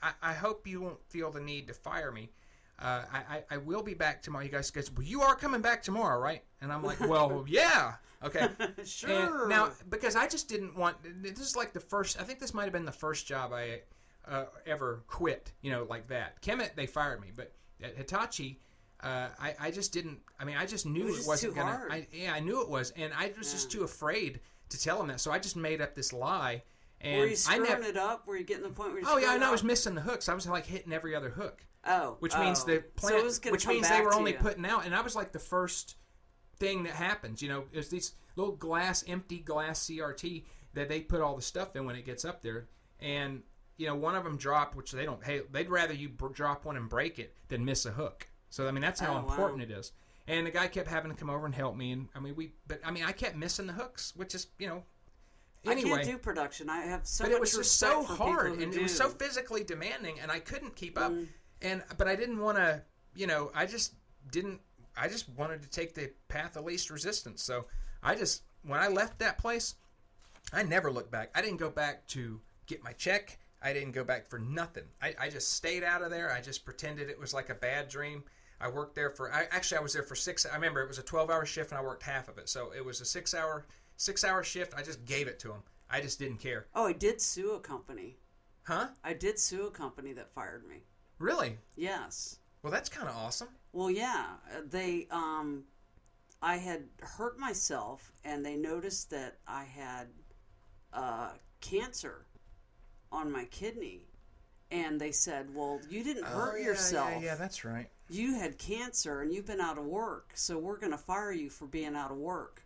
I, 0.02 0.10
I, 0.20 0.32
hope 0.32 0.66
you 0.66 0.80
won't 0.80 1.00
feel 1.04 1.30
the 1.30 1.40
need 1.40 1.68
to 1.68 1.74
fire 1.74 2.10
me." 2.10 2.30
Uh, 2.80 3.02
I, 3.12 3.18
I, 3.36 3.42
I 3.52 3.56
will 3.58 3.82
be 3.82 3.94
back 3.94 4.22
tomorrow. 4.22 4.44
You 4.44 4.50
guys, 4.50 4.72
guys, 4.72 4.90
well, 4.90 5.06
you 5.06 5.22
are 5.22 5.36
coming 5.36 5.60
back 5.60 5.84
tomorrow, 5.84 6.18
right? 6.20 6.42
And 6.60 6.72
I'm 6.72 6.82
like, 6.82 6.98
well, 6.98 7.44
yeah, 7.48 7.94
okay. 8.24 8.48
sure. 8.84 9.42
And 9.42 9.48
now, 9.48 9.70
because 9.88 10.16
I 10.16 10.26
just 10.26 10.48
didn't 10.48 10.76
want. 10.76 10.96
This 11.22 11.38
is 11.38 11.54
like 11.54 11.72
the 11.72 11.80
first. 11.80 12.20
I 12.20 12.24
think 12.24 12.40
this 12.40 12.52
might 12.52 12.64
have 12.64 12.72
been 12.72 12.84
the 12.84 12.90
first 12.90 13.24
job 13.24 13.52
I 13.52 13.82
uh, 14.26 14.46
ever 14.66 15.04
quit. 15.06 15.52
You 15.60 15.70
know, 15.70 15.86
like 15.88 16.08
that. 16.08 16.42
Kemet, 16.42 16.74
they 16.74 16.86
fired 16.86 17.20
me, 17.20 17.28
but 17.34 17.52
at 17.80 17.96
Hitachi, 17.96 18.58
uh, 19.02 19.28
I, 19.40 19.54
I 19.60 19.70
just 19.70 19.92
didn't. 19.92 20.18
I 20.38 20.44
mean, 20.44 20.56
I 20.56 20.66
just 20.66 20.86
knew 20.86 21.08
It 21.08 21.26
was 21.26 21.40
too 21.40 21.52
gonna. 21.52 21.86
I, 21.90 22.06
yeah, 22.12 22.32
I 22.32 22.40
knew 22.40 22.62
it 22.62 22.68
was, 22.68 22.92
and 22.96 23.12
I 23.12 23.32
was 23.36 23.52
just 23.52 23.70
too 23.70 23.82
afraid 23.84 24.40
to 24.68 24.80
tell 24.80 25.00
him 25.00 25.08
that. 25.08 25.20
So 25.20 25.30
I 25.30 25.38
just 25.38 25.56
made 25.56 25.80
up 25.80 25.94
this 25.94 26.12
lie. 26.12 26.62
And 27.00 27.18
were 27.18 27.26
you 27.26 27.32
I 27.32 27.34
screwing 27.34 27.82
it 27.84 27.96
up? 27.96 28.26
Were 28.26 28.36
you 28.36 28.44
getting 28.44 28.62
the 28.62 28.70
point 28.70 28.92
where? 28.92 29.00
you 29.00 29.06
Oh 29.08 29.16
yeah, 29.18 29.34
and 29.34 29.42
I 29.42 29.50
was 29.50 29.64
missing 29.64 29.94
the 29.94 30.00
hooks. 30.00 30.28
I 30.28 30.34
was 30.34 30.46
like 30.46 30.66
hitting 30.66 30.92
every 30.92 31.14
other 31.16 31.30
hook 31.30 31.64
Oh, 31.84 32.16
which 32.20 32.36
means 32.36 32.62
oh. 32.62 32.66
the 32.66 32.80
plant, 32.94 33.40
it 33.44 33.50
which 33.50 33.66
means 33.66 33.88
they 33.88 34.00
were 34.00 34.14
only 34.14 34.32
you. 34.32 34.38
putting 34.38 34.64
out, 34.64 34.86
and 34.86 34.94
I 34.94 35.00
was 35.00 35.16
like 35.16 35.32
the 35.32 35.40
first 35.40 35.96
thing 36.56 36.84
that 36.84 36.94
happens. 36.94 37.42
You 37.42 37.48
know, 37.48 37.64
is 37.72 37.88
these 37.88 38.12
little 38.36 38.54
glass, 38.54 39.04
empty 39.08 39.38
glass 39.38 39.80
CRT 39.86 40.44
that 40.74 40.88
they 40.88 41.00
put 41.00 41.20
all 41.20 41.34
the 41.34 41.42
stuff 41.42 41.74
in 41.74 41.84
when 41.84 41.96
it 41.96 42.06
gets 42.06 42.24
up 42.24 42.40
there, 42.40 42.68
and 43.00 43.42
you 43.78 43.86
know, 43.86 43.96
one 43.96 44.14
of 44.14 44.22
them 44.22 44.36
dropped, 44.36 44.76
which 44.76 44.92
they 44.92 45.04
don't. 45.04 45.22
Hey, 45.24 45.42
they'd 45.50 45.70
rather 45.70 45.92
you 45.92 46.08
br- 46.08 46.28
drop 46.28 46.64
one 46.64 46.76
and 46.76 46.88
break 46.88 47.18
it 47.18 47.34
than 47.48 47.64
miss 47.64 47.84
a 47.84 47.90
hook. 47.90 48.28
So 48.52 48.68
I 48.68 48.70
mean, 48.70 48.82
that's 48.82 49.00
how 49.00 49.14
Oh, 49.14 49.18
important 49.18 49.60
wow. 49.60 49.64
it 49.64 49.70
is. 49.78 49.92
And 50.28 50.46
the 50.46 50.50
guy 50.50 50.68
kept 50.68 50.86
having 50.88 51.10
to 51.10 51.16
come 51.16 51.30
over 51.30 51.46
and 51.46 51.54
help 51.54 51.74
me, 51.74 51.90
and 51.92 52.08
I 52.14 52.20
mean, 52.20 52.36
we, 52.36 52.52
but 52.68 52.80
I 52.84 52.90
mean, 52.92 53.02
I 53.02 53.12
kept 53.12 53.34
missing 53.34 53.66
the 53.66 53.72
hooks, 53.72 54.12
which 54.14 54.34
is, 54.34 54.46
you 54.58 54.68
know, 54.68 54.84
I 55.66 55.74
can't 55.74 56.04
do 56.04 56.18
production. 56.18 56.68
I 56.68 56.82
have 56.82 57.06
so 57.06 57.24
but 57.24 57.32
it 57.32 57.40
was 57.40 57.54
just 57.56 57.78
so 57.78 58.02
hard 58.04 58.58
and 58.60 58.72
do. 58.72 58.78
it 58.78 58.82
was 58.82 58.96
so 58.96 59.08
physically 59.08 59.62
demanding 59.64 60.18
and 60.20 60.28
i 60.30 60.40
couldn't 60.40 60.74
keep 60.74 60.98
up 60.98 61.12
Mm. 61.12 61.28
and 61.62 61.82
but 61.96 62.08
i 62.08 62.16
didn't 62.16 62.40
want 62.40 62.58
to 62.58 62.82
you 63.14 63.28
know 63.28 63.52
i 63.54 63.64
just 63.64 63.94
didn't 64.32 64.60
i 64.96 65.06
just 65.06 65.28
wanted 65.28 65.62
to 65.62 65.68
take 65.70 65.94
the 65.94 66.10
path 66.26 66.56
of 66.56 66.64
least 66.64 66.90
resistance 66.90 67.44
so 67.44 67.66
i 68.02 68.16
just 68.16 68.42
when 68.64 68.80
i 68.80 68.88
left 68.88 69.20
that 69.20 69.38
place 69.38 69.76
i 70.52 70.64
never 70.64 70.90
looked 70.90 71.12
back 71.12 71.30
i 71.36 71.40
didn't 71.40 71.58
go 71.58 71.70
back 71.70 72.04
to 72.08 72.40
get 72.66 72.82
my 72.82 72.92
check 72.94 73.38
i 73.62 73.72
didn't 73.72 73.92
go 73.92 74.02
back 74.02 74.26
for 74.28 74.40
nothing 74.40 74.84
i, 75.00 75.14
I 75.20 75.28
just 75.28 75.52
stayed 75.52 75.84
out 75.84 76.02
of 76.02 76.10
there 76.10 76.32
i 76.32 76.40
just 76.40 76.64
pretended 76.64 77.08
it 77.08 77.20
was 77.20 77.32
like 77.32 77.50
a 77.50 77.54
bad 77.54 77.88
dream 77.88 78.24
i 78.62 78.68
worked 78.68 78.94
there 78.94 79.10
for 79.10 79.32
I, 79.32 79.46
actually 79.50 79.78
i 79.78 79.80
was 79.82 79.92
there 79.92 80.02
for 80.02 80.14
six 80.14 80.46
i 80.46 80.54
remember 80.54 80.80
it 80.82 80.88
was 80.88 80.98
a 80.98 81.02
12 81.02 81.30
hour 81.30 81.44
shift 81.44 81.70
and 81.70 81.78
i 81.78 81.82
worked 81.82 82.02
half 82.02 82.28
of 82.28 82.38
it 82.38 82.48
so 82.48 82.72
it 82.76 82.84
was 82.84 83.00
a 83.00 83.04
six 83.04 83.34
hour 83.34 83.66
six 83.96 84.24
hour 84.24 84.42
shift 84.42 84.74
i 84.76 84.82
just 84.82 85.04
gave 85.04 85.26
it 85.28 85.38
to 85.40 85.48
him 85.50 85.62
i 85.90 86.00
just 86.00 86.18
didn't 86.18 86.38
care 86.38 86.66
Oh, 86.74 86.86
I 86.86 86.92
did 86.92 87.20
sue 87.20 87.52
a 87.52 87.60
company. 87.60 88.16
Huh? 88.64 88.88
I 89.02 89.12
did 89.12 89.38
sue 89.38 89.66
a 89.66 89.70
company 89.70 90.12
that 90.12 90.32
fired 90.32 90.66
me. 90.68 90.84
Really? 91.18 91.58
Yes. 91.76 92.38
Well, 92.62 92.72
that's 92.72 92.88
kind 92.88 93.08
of 93.08 93.16
awesome. 93.16 93.48
Well, 93.72 93.90
yeah, 93.90 94.26
they 94.68 95.06
um 95.10 95.64
I 96.40 96.56
had 96.56 96.84
hurt 97.00 97.38
myself 97.38 98.12
and 98.24 98.44
they 98.44 98.56
noticed 98.56 99.10
that 99.10 99.38
I 99.46 99.64
had 99.64 100.08
uh 100.92 101.30
cancer 101.60 102.26
on 103.10 103.30
my 103.30 103.44
kidney. 103.46 104.06
And 104.70 104.98
they 104.98 105.12
said, 105.12 105.54
"Well, 105.54 105.80
you 105.90 106.02
didn't 106.02 106.24
hurt 106.24 106.54
oh, 106.54 106.56
yeah, 106.56 106.64
yourself. 106.64 107.10
Yeah, 107.16 107.20
yeah, 107.20 107.34
that's 107.34 107.62
right. 107.62 107.90
You 108.12 108.34
had 108.34 108.58
cancer 108.58 109.20
and 109.22 109.32
you've 109.32 109.46
been 109.46 109.60
out 109.60 109.78
of 109.78 109.84
work, 109.84 110.32
so 110.34 110.58
we're 110.58 110.78
going 110.78 110.92
to 110.92 110.98
fire 110.98 111.32
you 111.32 111.50
for 111.50 111.66
being 111.66 111.96
out 111.96 112.10
of 112.10 112.18
work." 112.18 112.64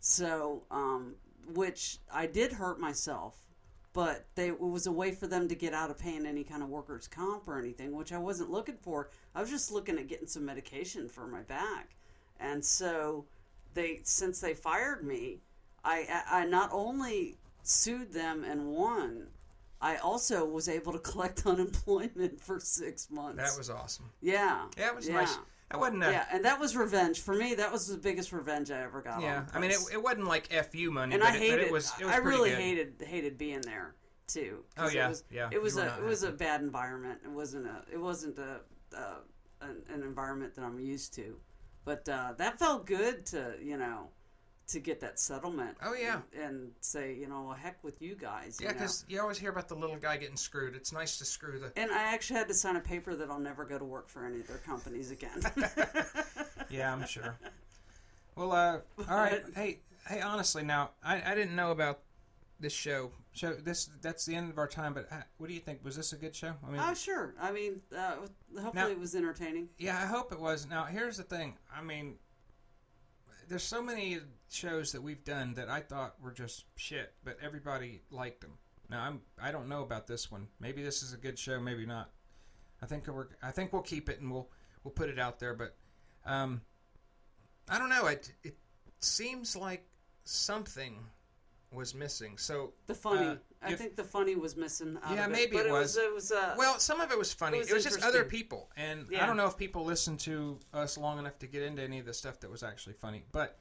So, 0.00 0.64
um 0.70 1.16
which 1.54 1.98
I 2.12 2.26
did 2.26 2.52
hurt 2.52 2.78
myself, 2.78 3.34
but 3.92 4.26
they 4.34 4.48
it 4.48 4.60
was 4.60 4.86
a 4.86 4.92
way 4.92 5.12
for 5.12 5.26
them 5.26 5.48
to 5.48 5.54
get 5.54 5.74
out 5.74 5.90
of 5.90 5.98
paying 5.98 6.26
any 6.26 6.44
kind 6.44 6.62
of 6.62 6.68
workers 6.68 7.08
comp 7.08 7.48
or 7.48 7.58
anything, 7.58 7.92
which 7.92 8.12
I 8.12 8.18
wasn't 8.18 8.50
looking 8.50 8.76
for. 8.76 9.10
I 9.34 9.40
was 9.40 9.50
just 9.50 9.72
looking 9.72 9.98
at 9.98 10.08
getting 10.08 10.28
some 10.28 10.44
medication 10.44 11.08
for 11.08 11.26
my 11.26 11.42
back, 11.42 11.96
and 12.38 12.64
so 12.64 13.26
they 13.74 14.00
since 14.04 14.40
they 14.40 14.54
fired 14.54 15.04
me, 15.04 15.40
I 15.84 16.22
I 16.30 16.46
not 16.46 16.70
only 16.72 17.38
sued 17.62 18.12
them 18.12 18.44
and 18.44 18.68
won. 18.68 19.28
I 19.80 19.96
also 19.96 20.44
was 20.44 20.68
able 20.68 20.92
to 20.92 20.98
collect 20.98 21.46
unemployment 21.46 22.40
for 22.40 22.60
six 22.60 23.10
months. 23.10 23.36
That 23.42 23.56
was 23.58 23.70
awesome. 23.70 24.10
yeah, 24.20 24.66
Yeah, 24.76 24.88
it 24.88 24.96
was 24.96 25.08
yeah. 25.08 25.14
nice. 25.14 25.38
That 25.70 25.78
wasn't 25.78 26.02
a, 26.02 26.10
Yeah, 26.10 26.24
and 26.32 26.44
that 26.44 26.58
was 26.58 26.76
revenge 26.76 27.20
for 27.20 27.32
me. 27.34 27.54
That 27.54 27.70
was 27.70 27.86
the 27.86 27.96
biggest 27.96 28.32
revenge 28.32 28.70
I 28.72 28.82
ever 28.82 29.00
got. 29.02 29.22
yeah. 29.22 29.44
I 29.54 29.60
mean, 29.60 29.70
it, 29.70 29.78
it 29.92 30.02
wasn't 30.02 30.26
like 30.26 30.48
fu 30.72 30.90
money, 30.90 31.14
and 31.14 31.22
but, 31.22 31.32
I 31.32 31.36
it, 31.36 31.40
hated. 31.40 31.56
but 31.58 31.66
it 31.66 31.72
was. 31.72 31.92
It 32.00 32.04
was 32.06 32.14
I 32.14 32.18
really 32.18 32.50
good. 32.50 32.58
hated 32.58 33.04
hated 33.06 33.38
being 33.38 33.60
there 33.60 33.94
too. 34.26 34.64
Oh, 34.76 34.88
yeah, 34.88 35.06
it 35.06 35.08
was, 35.10 35.24
yeah, 35.30 35.48
It 35.52 35.62
was 35.62 35.76
you 35.76 35.82
a 35.82 35.96
it 35.98 36.04
was 36.04 36.22
a 36.24 36.32
bad 36.32 36.60
environment. 36.60 37.20
It 37.24 37.30
wasn't 37.30 37.66
a 37.66 37.82
it 37.92 37.98
wasn't 38.00 38.38
a, 38.38 38.60
uh 38.96 39.14
an, 39.60 39.82
an 39.94 40.02
environment 40.02 40.54
that 40.56 40.64
I'm 40.64 40.80
used 40.80 41.14
to. 41.14 41.36
But 41.84 42.08
uh, 42.08 42.34
that 42.36 42.58
felt 42.58 42.84
good 42.86 43.24
to 43.26 43.54
you 43.62 43.76
know 43.76 44.08
to 44.70 44.80
get 44.80 45.00
that 45.00 45.18
settlement. 45.18 45.76
Oh, 45.82 45.94
yeah. 45.94 46.20
and, 46.34 46.42
and 46.44 46.70
say 46.80 47.14
you 47.14 47.28
know 47.28 47.42
well, 47.42 47.54
heck 47.56 47.82
with 47.82 48.00
you 48.00 48.14
guys. 48.14 48.58
Yeah, 48.60 48.72
because 48.72 49.04
you 49.08 49.20
always 49.20 49.38
hear 49.38 49.50
about 49.50 49.68
the 49.68 49.74
little 49.74 49.96
guy 49.96 50.16
getting 50.16 50.36
screwed. 50.36 50.74
It's 50.74 50.92
nice 50.92 51.18
to 51.18 51.24
screw 51.24 51.58
the. 51.58 51.72
And 51.76 51.90
I 51.90 52.02
actually 52.14 52.38
had 52.38 52.48
to 52.48 52.54
sign 52.54 52.76
a 52.76 52.80
paper 52.80 53.14
that 53.16 53.30
I'll 53.30 53.38
never 53.38 53.64
go 53.64 53.78
to 53.78 53.84
work 53.84 54.08
for 54.08 54.24
any 54.24 54.40
of 54.40 54.46
their 54.46 54.58
companies 54.58 55.10
again. 55.10 55.40
Yeah, 56.70 56.92
I'm 56.92 57.04
sure. 57.04 57.36
Well, 58.36 58.52
uh, 58.52 58.78
all 59.08 59.16
right. 59.16 59.42
Hey, 59.56 59.80
hey. 60.08 60.20
Honestly, 60.20 60.62
now 60.62 60.90
I, 61.04 61.20
I 61.32 61.34
didn't 61.34 61.56
know 61.56 61.72
about 61.72 61.98
this 62.60 62.72
show. 62.72 63.10
So 63.32 63.54
this 63.54 63.90
that's 64.00 64.24
the 64.24 64.36
end 64.36 64.50
of 64.50 64.58
our 64.58 64.68
time. 64.68 64.94
But 64.94 65.08
uh, 65.10 65.16
what 65.38 65.48
do 65.48 65.52
you 65.54 65.60
think? 65.60 65.80
Was 65.84 65.96
this 65.96 66.12
a 66.12 66.16
good 66.16 66.34
show? 66.34 66.52
I 66.64 66.70
mean, 66.70 66.80
oh 66.82 66.94
sure. 66.94 67.34
I 67.40 67.50
mean, 67.50 67.80
uh, 67.96 68.16
hopefully 68.54 68.70
Now- 68.72 68.88
it 68.88 69.00
was 69.00 69.16
entertaining. 69.16 69.68
yeah, 69.78 70.00
I 70.00 70.06
hope 70.06 70.30
it 70.32 70.38
was. 70.38 70.68
Now, 70.68 70.84
here's 70.84 71.16
the 71.16 71.24
thing. 71.24 71.56
I 71.76 71.82
mean, 71.82 72.14
there's 73.50 73.64
so 73.64 73.82
many 73.82 74.18
shows 74.48 74.92
that 74.92 75.02
we've 75.02 75.24
done 75.24 75.54
that 75.54 75.68
I 75.68 75.80
thought 75.80 76.14
were 76.22 76.30
just 76.30 76.64
shit, 76.76 77.12
but 77.24 77.36
everybody 77.42 78.00
liked 78.10 78.40
them. 78.40 78.52
Now, 78.88 79.02
I'm 79.02 79.20
I 79.42 79.50
don't 79.50 79.68
know 79.68 79.82
about 79.82 80.06
this 80.06 80.30
one. 80.30 80.46
Maybe 80.60 80.82
this 80.84 81.02
is 81.02 81.12
a 81.12 81.16
good 81.16 81.36
show. 81.38 81.60
Maybe 81.60 81.84
not. 81.84 82.10
I 82.80 82.86
think 82.86 83.08
we're 83.08 83.26
I 83.42 83.50
think 83.50 83.72
we'll 83.72 83.82
keep 83.82 84.08
it 84.08 84.20
and 84.20 84.30
we'll 84.30 84.48
we'll 84.84 84.92
put 84.92 85.10
it 85.10 85.18
out 85.18 85.40
there. 85.40 85.54
But 85.54 85.76
um, 86.24 86.62
I 87.68 87.78
don't 87.78 87.88
know. 87.88 88.06
It 88.06 88.32
it 88.44 88.56
seems 89.00 89.56
like 89.56 89.84
something 90.24 90.94
was 91.72 91.94
missing. 91.94 92.36
So 92.36 92.72
The 92.86 92.94
funny. 92.94 93.26
uh, 93.28 93.36
I 93.62 93.72
if- 93.72 93.78
think 93.78 93.96
the 93.96 94.04
funny 94.04 94.34
was 94.36 94.56
missing. 94.56 94.98
Yeah, 95.10 95.26
it. 95.26 95.30
maybe 95.30 95.56
it 95.56 95.66
it 95.66 95.70
was. 95.72 95.94
was. 95.94 95.96
It 95.96 96.14
was. 96.14 96.32
Uh, 96.32 96.54
Well, 96.58 96.78
some 96.78 97.00
of 97.00 97.10
it 97.12 97.18
was 97.18 97.32
funny. 97.32 97.58
It 97.58 97.70
It 97.70 97.74
was 97.74 97.84
was, 97.84 97.94
just 97.94 98.04
other 98.04 98.24
people, 98.24 98.70
and 98.76 99.06
I 99.18 99.26
don't 99.26 99.36
know 99.36 99.46
if 99.46 99.56
people 99.56 99.84
listened 99.84 100.20
to 100.20 100.58
us 100.74 100.98
long 100.98 101.18
enough 101.18 101.38
to 101.40 101.46
get 101.46 101.62
into 101.62 101.82
any 101.82 101.98
of 101.98 102.06
the 102.06 102.14
stuff 102.14 102.40
that 102.40 102.50
was 102.50 102.62
actually 102.62 102.94
funny. 102.94 103.24
But 103.32 103.58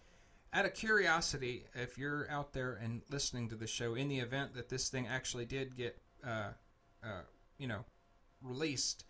out 0.54 0.66
of 0.66 0.74
curiosity, 0.74 1.66
if 1.76 1.98
you're 2.00 2.30
out 2.32 2.54
there 2.54 2.74
and 2.82 3.02
listening 3.10 3.50
to 3.50 3.56
the 3.56 3.68
show, 3.68 3.94
in 3.94 4.08
the 4.08 4.20
event 4.20 4.56
that 4.56 4.70
this 4.70 4.90
thing 4.90 5.06
actually 5.08 5.46
did 5.46 5.76
get, 5.76 6.02
uh, 6.26 6.50
uh, 7.04 7.22
you 7.60 7.68
know, 7.68 7.86
released, 8.42 9.06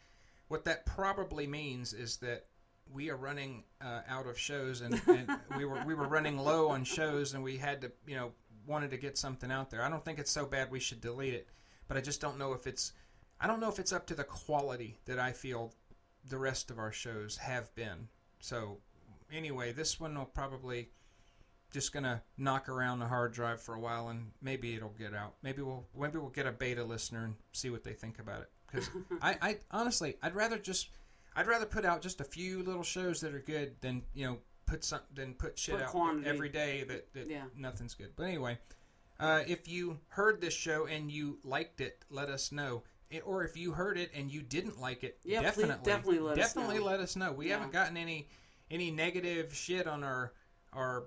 what 0.49 0.65
that 0.65 0.85
probably 0.85 1.47
means 1.47 1.93
is 1.93 2.17
that 2.17 2.47
we 2.91 3.09
are 3.12 3.15
running 3.17 3.63
uh, 3.81 4.01
out 4.09 4.25
of 4.27 4.38
shows, 4.38 4.81
and, 4.81 4.99
and 5.07 5.29
we 5.57 5.63
were 5.63 5.81
we 5.85 5.93
were 5.93 6.07
running 6.07 6.38
low 6.39 6.69
on 6.69 6.83
shows, 6.83 7.33
and 7.35 7.43
we 7.43 7.55
had 7.57 7.81
to, 7.81 7.91
you 8.07 8.15
know, 8.15 8.31
wanted 8.69 8.91
to 8.91 8.97
get 8.97 9.17
something 9.17 9.51
out 9.51 9.69
there. 9.69 9.82
I 9.82 9.89
don't 9.89 10.05
think 10.05 10.19
it's 10.19 10.32
so 10.32 10.45
bad 10.45 10.71
we 10.71 10.79
should 10.79 11.01
delete 11.01 11.34
it, 11.34 11.49
but 11.88 11.97
I 11.97 12.01
just 12.01 12.21
don't 12.21 12.38
know 12.38 12.53
if 12.53 12.67
it's 12.67 12.93
I 13.41 13.47
don't 13.47 13.60
know 13.60 13.69
if 13.69 13.79
it's 13.79 13.93
up 13.93 14.05
to 14.08 14.15
the 14.15 14.23
quality 14.23 14.97
that 15.05 15.17
I 15.19 15.32
feel 15.32 15.73
the 16.29 16.38
rest 16.38 16.69
of 16.69 16.77
our 16.77 16.91
shows 16.91 17.38
have 17.38 17.73
been. 17.75 18.08
So 18.39 18.77
anyway, 19.32 19.71
this 19.71 19.99
one 19.99 20.15
will 20.15 20.25
probably 20.25 20.89
just 21.71 21.93
gonna 21.93 22.21
knock 22.38 22.69
around 22.69 22.99
the 22.99 23.08
hard 23.08 23.34
drive 23.34 23.62
for 23.62 23.75
a 23.75 23.79
while, 23.79 24.10
and 24.10 24.32
maybe 24.41 24.75
it'll 24.75 24.89
get 24.89 25.13
out. 25.13 25.36
Maybe 25.41 25.62
we'll 25.62 25.86
maybe 25.97 26.17
we'll 26.17 26.29
get 26.29 26.45
a 26.47 26.51
beta 26.51 26.84
listener 26.84 27.25
and 27.25 27.36
see 27.51 27.69
what 27.69 27.84
they 27.84 27.93
think 27.93 28.19
about 28.19 28.41
it. 28.41 28.49
Because 28.67 28.89
I, 29.21 29.38
I 29.41 29.58
honestly, 29.71 30.17
I'd 30.21 30.36
rather 30.36 30.58
just 30.58 30.89
I'd 31.36 31.47
rather 31.47 31.65
put 31.65 31.86
out 31.86 32.01
just 32.01 32.21
a 32.21 32.25
few 32.25 32.63
little 32.63 32.84
shows 32.84 33.21
that 33.21 33.34
are 33.34 33.39
good 33.39 33.75
than 33.82 34.03
you 34.13 34.25
know 34.25 34.38
put 34.69 34.84
some 34.84 34.99
than 35.13 35.34
put 35.34 35.58
shit 35.58 35.75
Put 35.75 35.84
out 35.84 35.89
quantity. 35.89 36.27
every 36.29 36.49
day 36.49 36.84
that, 36.84 37.12
that 37.13 37.27
Yeah. 37.27 37.45
nothing's 37.55 37.95
good. 37.95 38.13
But 38.15 38.23
anyway, 38.23 38.60
uh, 39.19 39.43
if 39.47 39.67
you 39.67 39.99
heard 40.10 40.39
this 40.41 40.53
show 40.53 40.86
and 40.86 41.12
you 41.12 41.39
liked 41.43 41.82
it, 41.82 42.05
let 42.10 42.29
us 42.29 42.51
know. 42.51 42.84
It- 43.10 43.25
or 43.25 43.43
if 43.43 43.58
you 43.58 43.71
heard 43.71 43.97
it 43.97 44.12
and 44.13 44.32
you 44.32 44.41
didn't 44.43 44.79
like 44.79 45.03
it, 45.03 45.19
Yeah, 45.23 45.39
please- 45.39 45.65
definitely, 45.67 45.86
definitely 45.91 46.19
let 46.19 46.38
us 46.39 46.53
definitely 46.53 46.77
know. 46.77 46.86
let 46.86 46.99
us 46.99 47.15
know. 47.15 47.32
We 47.32 47.47
Yeah. 47.47 47.55
haven't 47.58 47.71
gotten 47.73 47.97
any 47.97 48.29
any 48.71 48.91
negative 48.91 49.51
shit 49.55 49.88
on 49.88 50.03
our 50.03 50.32
our 50.73 51.05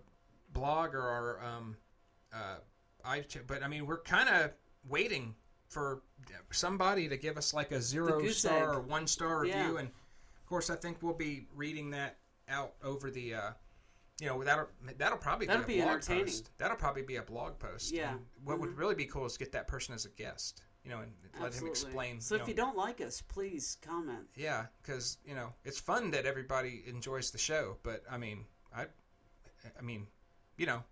blog 0.53 0.95
or 0.97 1.03
our 1.03 1.45
um 1.45 1.77
uh 2.33 2.57
I 3.05 3.25
but 3.47 3.63
I 3.63 3.69
mean 3.69 3.87
we're 3.87 4.01
kind 4.03 4.29
of 4.29 4.51
waiting 4.89 5.37
for 5.69 6.03
somebody 6.51 7.09
to 7.09 7.17
give 7.17 7.37
us 7.39 7.55
like 7.55 7.71
a 7.71 7.81
zero 7.81 8.27
star 8.31 8.57
egg. 8.59 8.65
or 8.77 8.81
one 8.81 9.07
star 9.07 9.41
review 9.43 9.75
Yeah. 9.75 9.79
and 9.79 9.89
of 9.89 10.47
course 10.47 10.71
I 10.71 10.75
think 10.77 11.01
we'll 11.03 11.15
be 11.15 11.47
reading 11.55 11.91
that 11.91 12.19
out 12.53 12.75
over 12.85 13.11
the 13.11 13.35
uh 13.35 13.51
you 14.21 14.29
know 14.29 14.45
that'll 14.45 14.69
that'll 14.99 15.19
probably 15.19 15.47
That'll 15.47 15.65
be 15.65 15.75
be 15.75 15.81
a 15.81 15.85
blog 15.85 15.95
entertaining. 15.97 16.25
post. 16.27 16.51
That'll 16.59 16.77
probably 16.77 17.03
be 17.03 17.17
a 17.17 17.23
blog 17.23 17.59
post. 17.59 17.93
Yeah. 17.93 18.13
And 18.13 18.21
what 18.45 18.61
would 18.61 18.77
really 18.77 18.95
be 18.95 19.07
cool 19.07 19.27
is 19.27 19.37
get 19.37 19.51
that 19.53 19.67
person 19.67 19.95
as 19.95 20.05
a 20.05 20.11
guest, 20.11 20.63
you 20.85 20.91
know, 20.91 21.01
and 21.01 21.11
let 21.41 21.47
absolutely. 21.47 21.67
him 21.67 21.71
explain. 21.73 22.21
So 22.21 22.35
you 22.37 22.41
if 22.41 22.47
know, 22.47 22.51
you 22.51 22.55
don't 22.55 22.77
like 22.77 23.01
us, 23.01 23.21
please 23.23 23.79
comment. 23.83 24.27
yeah, 24.37 24.67
because 24.83 25.19
you 25.25 25.35
know 25.35 25.53
it's 25.65 25.81
fun 25.81 26.11
that 26.13 26.25
everybody 26.27 26.85
enjoys 26.87 27.31
the 27.33 27.39
show, 27.39 27.79
but 27.83 28.05
I 28.09 28.17
mean, 28.19 28.45
I, 28.77 28.87
I 29.77 29.83
mean, 29.83 30.07
you 30.57 30.67
know, 30.67 30.85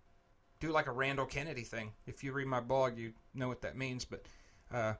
do 0.59 0.71
like 0.71 0.87
a 0.87 0.91
Randall 0.91 1.25
Kennedy 1.25 1.63
thing. 1.63 1.91
If 2.07 2.23
you 2.23 2.33
read 2.33 2.47
my 2.47 2.59
blog, 2.59 2.97
you 2.97 3.13
know 3.33 3.47
what 3.47 3.61
that 3.61 3.77
means. 3.77 4.03
But 4.03 4.25
uh, 4.73 4.93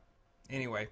anyway, 0.50 0.88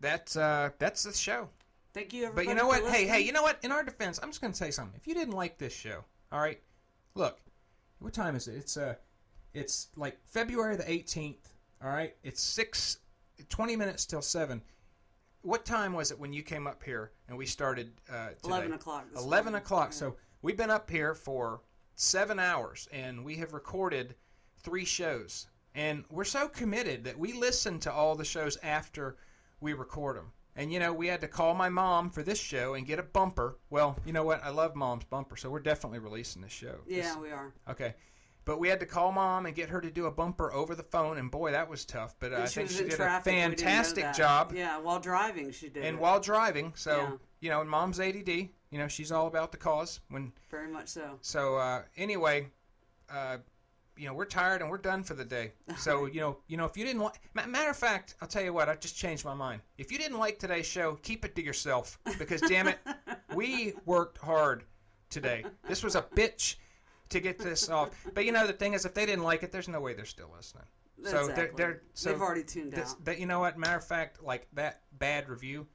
that's 0.00 0.36
uh, 0.36 0.70
that's 0.78 1.04
the 1.04 1.12
show. 1.14 1.48
Thank 1.92 2.12
you, 2.12 2.30
But 2.34 2.46
you 2.46 2.54
know 2.54 2.68
what? 2.68 2.84
Hey, 2.84 3.06
hey, 3.06 3.20
you 3.20 3.32
know 3.32 3.42
what? 3.42 3.58
In 3.62 3.72
our 3.72 3.82
defense, 3.82 4.20
I'm 4.22 4.28
just 4.28 4.40
going 4.40 4.52
to 4.52 4.56
say 4.56 4.70
something. 4.70 4.94
If 4.96 5.08
you 5.08 5.14
didn't 5.14 5.34
like 5.34 5.58
this 5.58 5.74
show, 5.74 6.04
all 6.30 6.40
right, 6.40 6.60
look, 7.14 7.40
what 7.98 8.12
time 8.12 8.36
is 8.36 8.46
it? 8.46 8.54
It's 8.54 8.76
uh, 8.76 8.94
it's 9.54 9.88
like 9.96 10.18
February 10.26 10.76
the 10.76 10.84
18th. 10.84 11.50
All 11.82 11.90
right, 11.90 12.14
it's 12.22 12.40
six, 12.40 12.98
20 13.48 13.74
minutes 13.74 14.06
till 14.06 14.22
seven. 14.22 14.62
What 15.42 15.64
time 15.64 15.92
was 15.92 16.10
it 16.10 16.18
when 16.18 16.32
you 16.32 16.42
came 16.42 16.66
up 16.66 16.82
here 16.82 17.12
and 17.28 17.36
we 17.36 17.46
started 17.46 17.92
uh, 18.12 18.28
today? 18.28 18.38
11 18.44 18.72
o'clock 18.74 19.06
11 19.16 19.52
morning. 19.52 19.54
o'clock. 19.64 19.88
Yeah. 19.88 19.96
So 19.96 20.16
we've 20.42 20.56
been 20.56 20.70
up 20.70 20.90
here 20.90 21.14
for 21.14 21.62
seven 21.94 22.38
hours 22.38 22.88
and 22.92 23.24
we 23.24 23.36
have 23.36 23.52
recorded 23.52 24.14
three 24.62 24.84
shows. 24.84 25.46
And 25.74 26.04
we're 26.10 26.24
so 26.24 26.48
committed 26.48 27.04
that 27.04 27.18
we 27.18 27.32
listen 27.32 27.78
to 27.80 27.92
all 27.92 28.14
the 28.14 28.24
shows 28.24 28.58
after 28.62 29.16
we 29.60 29.72
record 29.72 30.16
them. 30.16 30.32
And 30.56 30.72
you 30.72 30.78
know, 30.80 30.92
we 30.92 31.06
had 31.06 31.20
to 31.22 31.28
call 31.28 31.54
my 31.54 31.68
mom 31.68 32.10
for 32.10 32.22
this 32.22 32.38
show 32.38 32.74
and 32.74 32.86
get 32.86 32.98
a 32.98 33.02
bumper. 33.02 33.56
Well, 33.70 33.96
you 34.04 34.12
know 34.12 34.24
what? 34.24 34.42
I 34.44 34.50
love 34.50 34.74
mom's 34.74 35.04
bumper, 35.04 35.36
so 35.36 35.48
we're 35.50 35.60
definitely 35.60 36.00
releasing 36.00 36.42
this 36.42 36.52
show. 36.52 36.80
Yeah, 36.86 37.02
This- 37.02 37.16
we 37.16 37.30
are. 37.30 37.52
Okay. 37.68 37.94
But 38.46 38.58
we 38.58 38.68
had 38.68 38.80
to 38.80 38.86
call 38.86 39.12
mom 39.12 39.46
and 39.46 39.54
get 39.54 39.68
her 39.68 39.80
to 39.80 39.90
do 39.90 40.06
a 40.06 40.10
bumper 40.10 40.52
over 40.52 40.74
the 40.74 40.82
phone, 40.82 41.18
and 41.18 41.30
boy, 41.30 41.52
that 41.52 41.68
was 41.68 41.84
tough. 41.84 42.14
But 42.18 42.32
uh, 42.32 42.38
I 42.38 42.46
think 42.46 42.70
she 42.70 42.78
did 42.84 42.92
traffic. 42.92 43.32
a 43.32 43.36
we 43.36 43.40
didn't 43.42 43.60
know 43.60 43.64
fantastic 43.66 44.12
job. 44.14 44.52
Yeah, 44.54 44.78
while 44.78 44.98
driving, 44.98 45.52
she 45.52 45.68
did. 45.68 45.84
And 45.84 45.98
it. 45.98 46.00
while 46.00 46.18
driving, 46.20 46.72
so 46.74 46.96
Yeah. 46.96 47.10
you 47.40 47.50
know, 47.50 47.60
and 47.60 47.70
mom's 47.70 48.00
ADD. 48.00 48.28
You 48.70 48.78
know, 48.78 48.88
she's 48.88 49.12
all 49.12 49.26
about 49.26 49.52
the 49.52 49.58
cause. 49.58 50.00
When 50.08 50.32
very 50.50 50.68
much 50.68 50.88
so. 50.88 51.18
so 51.20 51.56
uh, 51.58 51.82
anyway, 51.96 52.48
uh, 53.12 53.38
you 54.00 54.06
know, 54.06 54.14
we're 54.14 54.24
tired 54.24 54.62
and 54.62 54.70
we're 54.70 54.78
done 54.78 55.02
for 55.04 55.14
the 55.14 55.24
day. 55.24 55.52
So 55.76 56.06
you 56.06 56.20
know, 56.20 56.38
you 56.48 56.56
know, 56.56 56.64
if 56.64 56.76
you 56.76 56.84
didn't 56.84 57.02
like, 57.02 57.20
matter 57.34 57.70
of 57.70 57.76
fact, 57.76 58.14
I'll 58.22 58.28
tell 58.28 58.42
you 58.42 58.52
what, 58.52 58.68
I 58.68 58.74
just 58.76 58.96
changed 58.96 59.24
my 59.24 59.34
mind. 59.34 59.60
If 59.78 59.92
you 59.92 59.98
didn't 59.98 60.18
like 60.18 60.38
today's 60.38 60.66
show, 60.66 60.94
keep 61.02 61.24
it 61.24 61.34
to 61.36 61.42
yourself 61.44 61.98
because 62.18 62.40
damn 62.40 62.68
it, 62.68 62.78
we 63.34 63.74
worked 63.84 64.18
hard 64.18 64.64
today. 65.10 65.44
This 65.68 65.82
was 65.84 65.94
a 65.96 66.02
bitch 66.02 66.56
to 67.10 67.20
get 67.20 67.38
this 67.38 67.68
off. 67.68 67.90
But 68.14 68.24
you 68.24 68.32
know, 68.32 68.46
the 68.46 68.52
thing 68.54 68.72
is, 68.72 68.84
if 68.86 68.94
they 68.94 69.04
didn't 69.06 69.24
like 69.24 69.42
it, 69.42 69.52
there's 69.52 69.68
no 69.68 69.80
way 69.80 69.92
they're 69.94 70.04
still 70.04 70.30
listening. 70.34 70.64
So 71.04 71.20
Exactly. 71.20 71.34
they're, 71.34 71.52
they're 71.56 71.82
so 71.94 72.10
They've 72.12 72.20
already 72.20 72.44
tuned 72.44 72.72
this, 72.72 72.92
out. 72.92 73.04
That 73.04 73.18
you 73.18 73.26
know 73.26 73.40
what? 73.40 73.58
Matter 73.58 73.78
of 73.78 73.86
fact, 73.86 74.22
like 74.22 74.48
that 74.54 74.82
bad 74.98 75.28
review, 75.28 75.66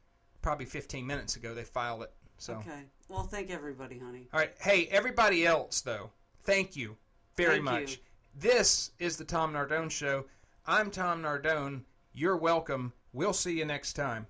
probably 0.41 0.65
15 0.65 1.05
minutes 1.05 1.35
ago 1.35 1.53
they 1.53 1.63
filed 1.63 2.03
it. 2.03 2.11
So 2.37 2.53
Okay. 2.55 2.83
Well, 3.09 3.23
thank 3.23 3.49
everybody, 3.49 3.97
honey. 3.99 4.27
all 4.33 4.39
right, 4.39 4.51
hey 4.59 4.87
everybody 4.91 5.45
else 5.45 5.81
though, 5.81 6.11
thank 6.43 6.75
you 6.75 6.97
very 7.37 7.53
Thank 7.55 7.63
much. 7.63 7.91
you. 7.93 7.97
This 8.37 8.91
is 8.99 9.17
the 9.17 9.23
Tom 9.25 9.53
Nardone 9.53 9.89
Show. 9.89 10.25
I'm 10.65 10.91
Tom 10.91 11.21
Nardone. 11.23 11.81
You're 12.13 12.37
welcome. 12.37 12.91
We'll 13.13 13.33
see 13.33 13.57
you 13.57 13.65
next 13.65 13.93
time. 13.93 14.27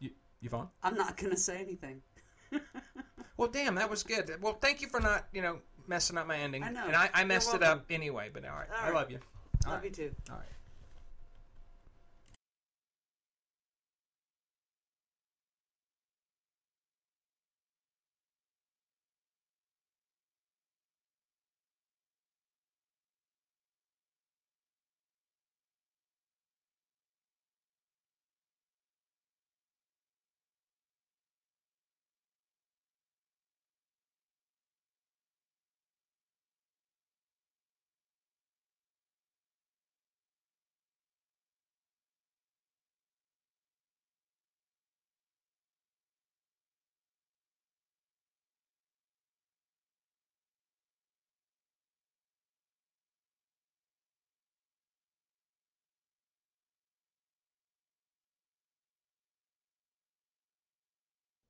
You, 0.00 0.10
Yvonne? 0.42 0.68
I'm 0.82 0.96
not 0.96 1.16
going 1.16 1.30
to 1.30 1.36
say 1.36 1.58
anything. 1.58 2.02
Well, 3.36 3.48
damn, 3.48 3.74
that 3.74 3.90
was 3.90 4.04
good. 4.04 4.30
Well, 4.40 4.52
thank 4.60 4.80
you 4.80 4.86
for 4.86 5.00
not, 5.00 5.26
you 5.32 5.42
know, 5.42 5.58
messing 5.88 6.16
up 6.16 6.26
my 6.26 6.36
ending. 6.36 6.62
I 6.62 6.70
know. 6.70 6.86
And 6.86 6.94
I, 6.94 7.10
I 7.12 7.24
messed 7.24 7.52
it 7.52 7.64
up 7.64 7.84
anyway, 7.90 8.30
but 8.32 8.44
all 8.44 8.54
right. 8.54 8.68
All 8.70 8.90
I 8.90 8.92
love 8.92 9.10
you. 9.10 9.18
All 9.66 9.72
Love 9.72 9.82
right. 9.82 9.90
you 9.98 10.08
too. 10.08 10.14
All 10.30 10.36
right. 10.36 10.46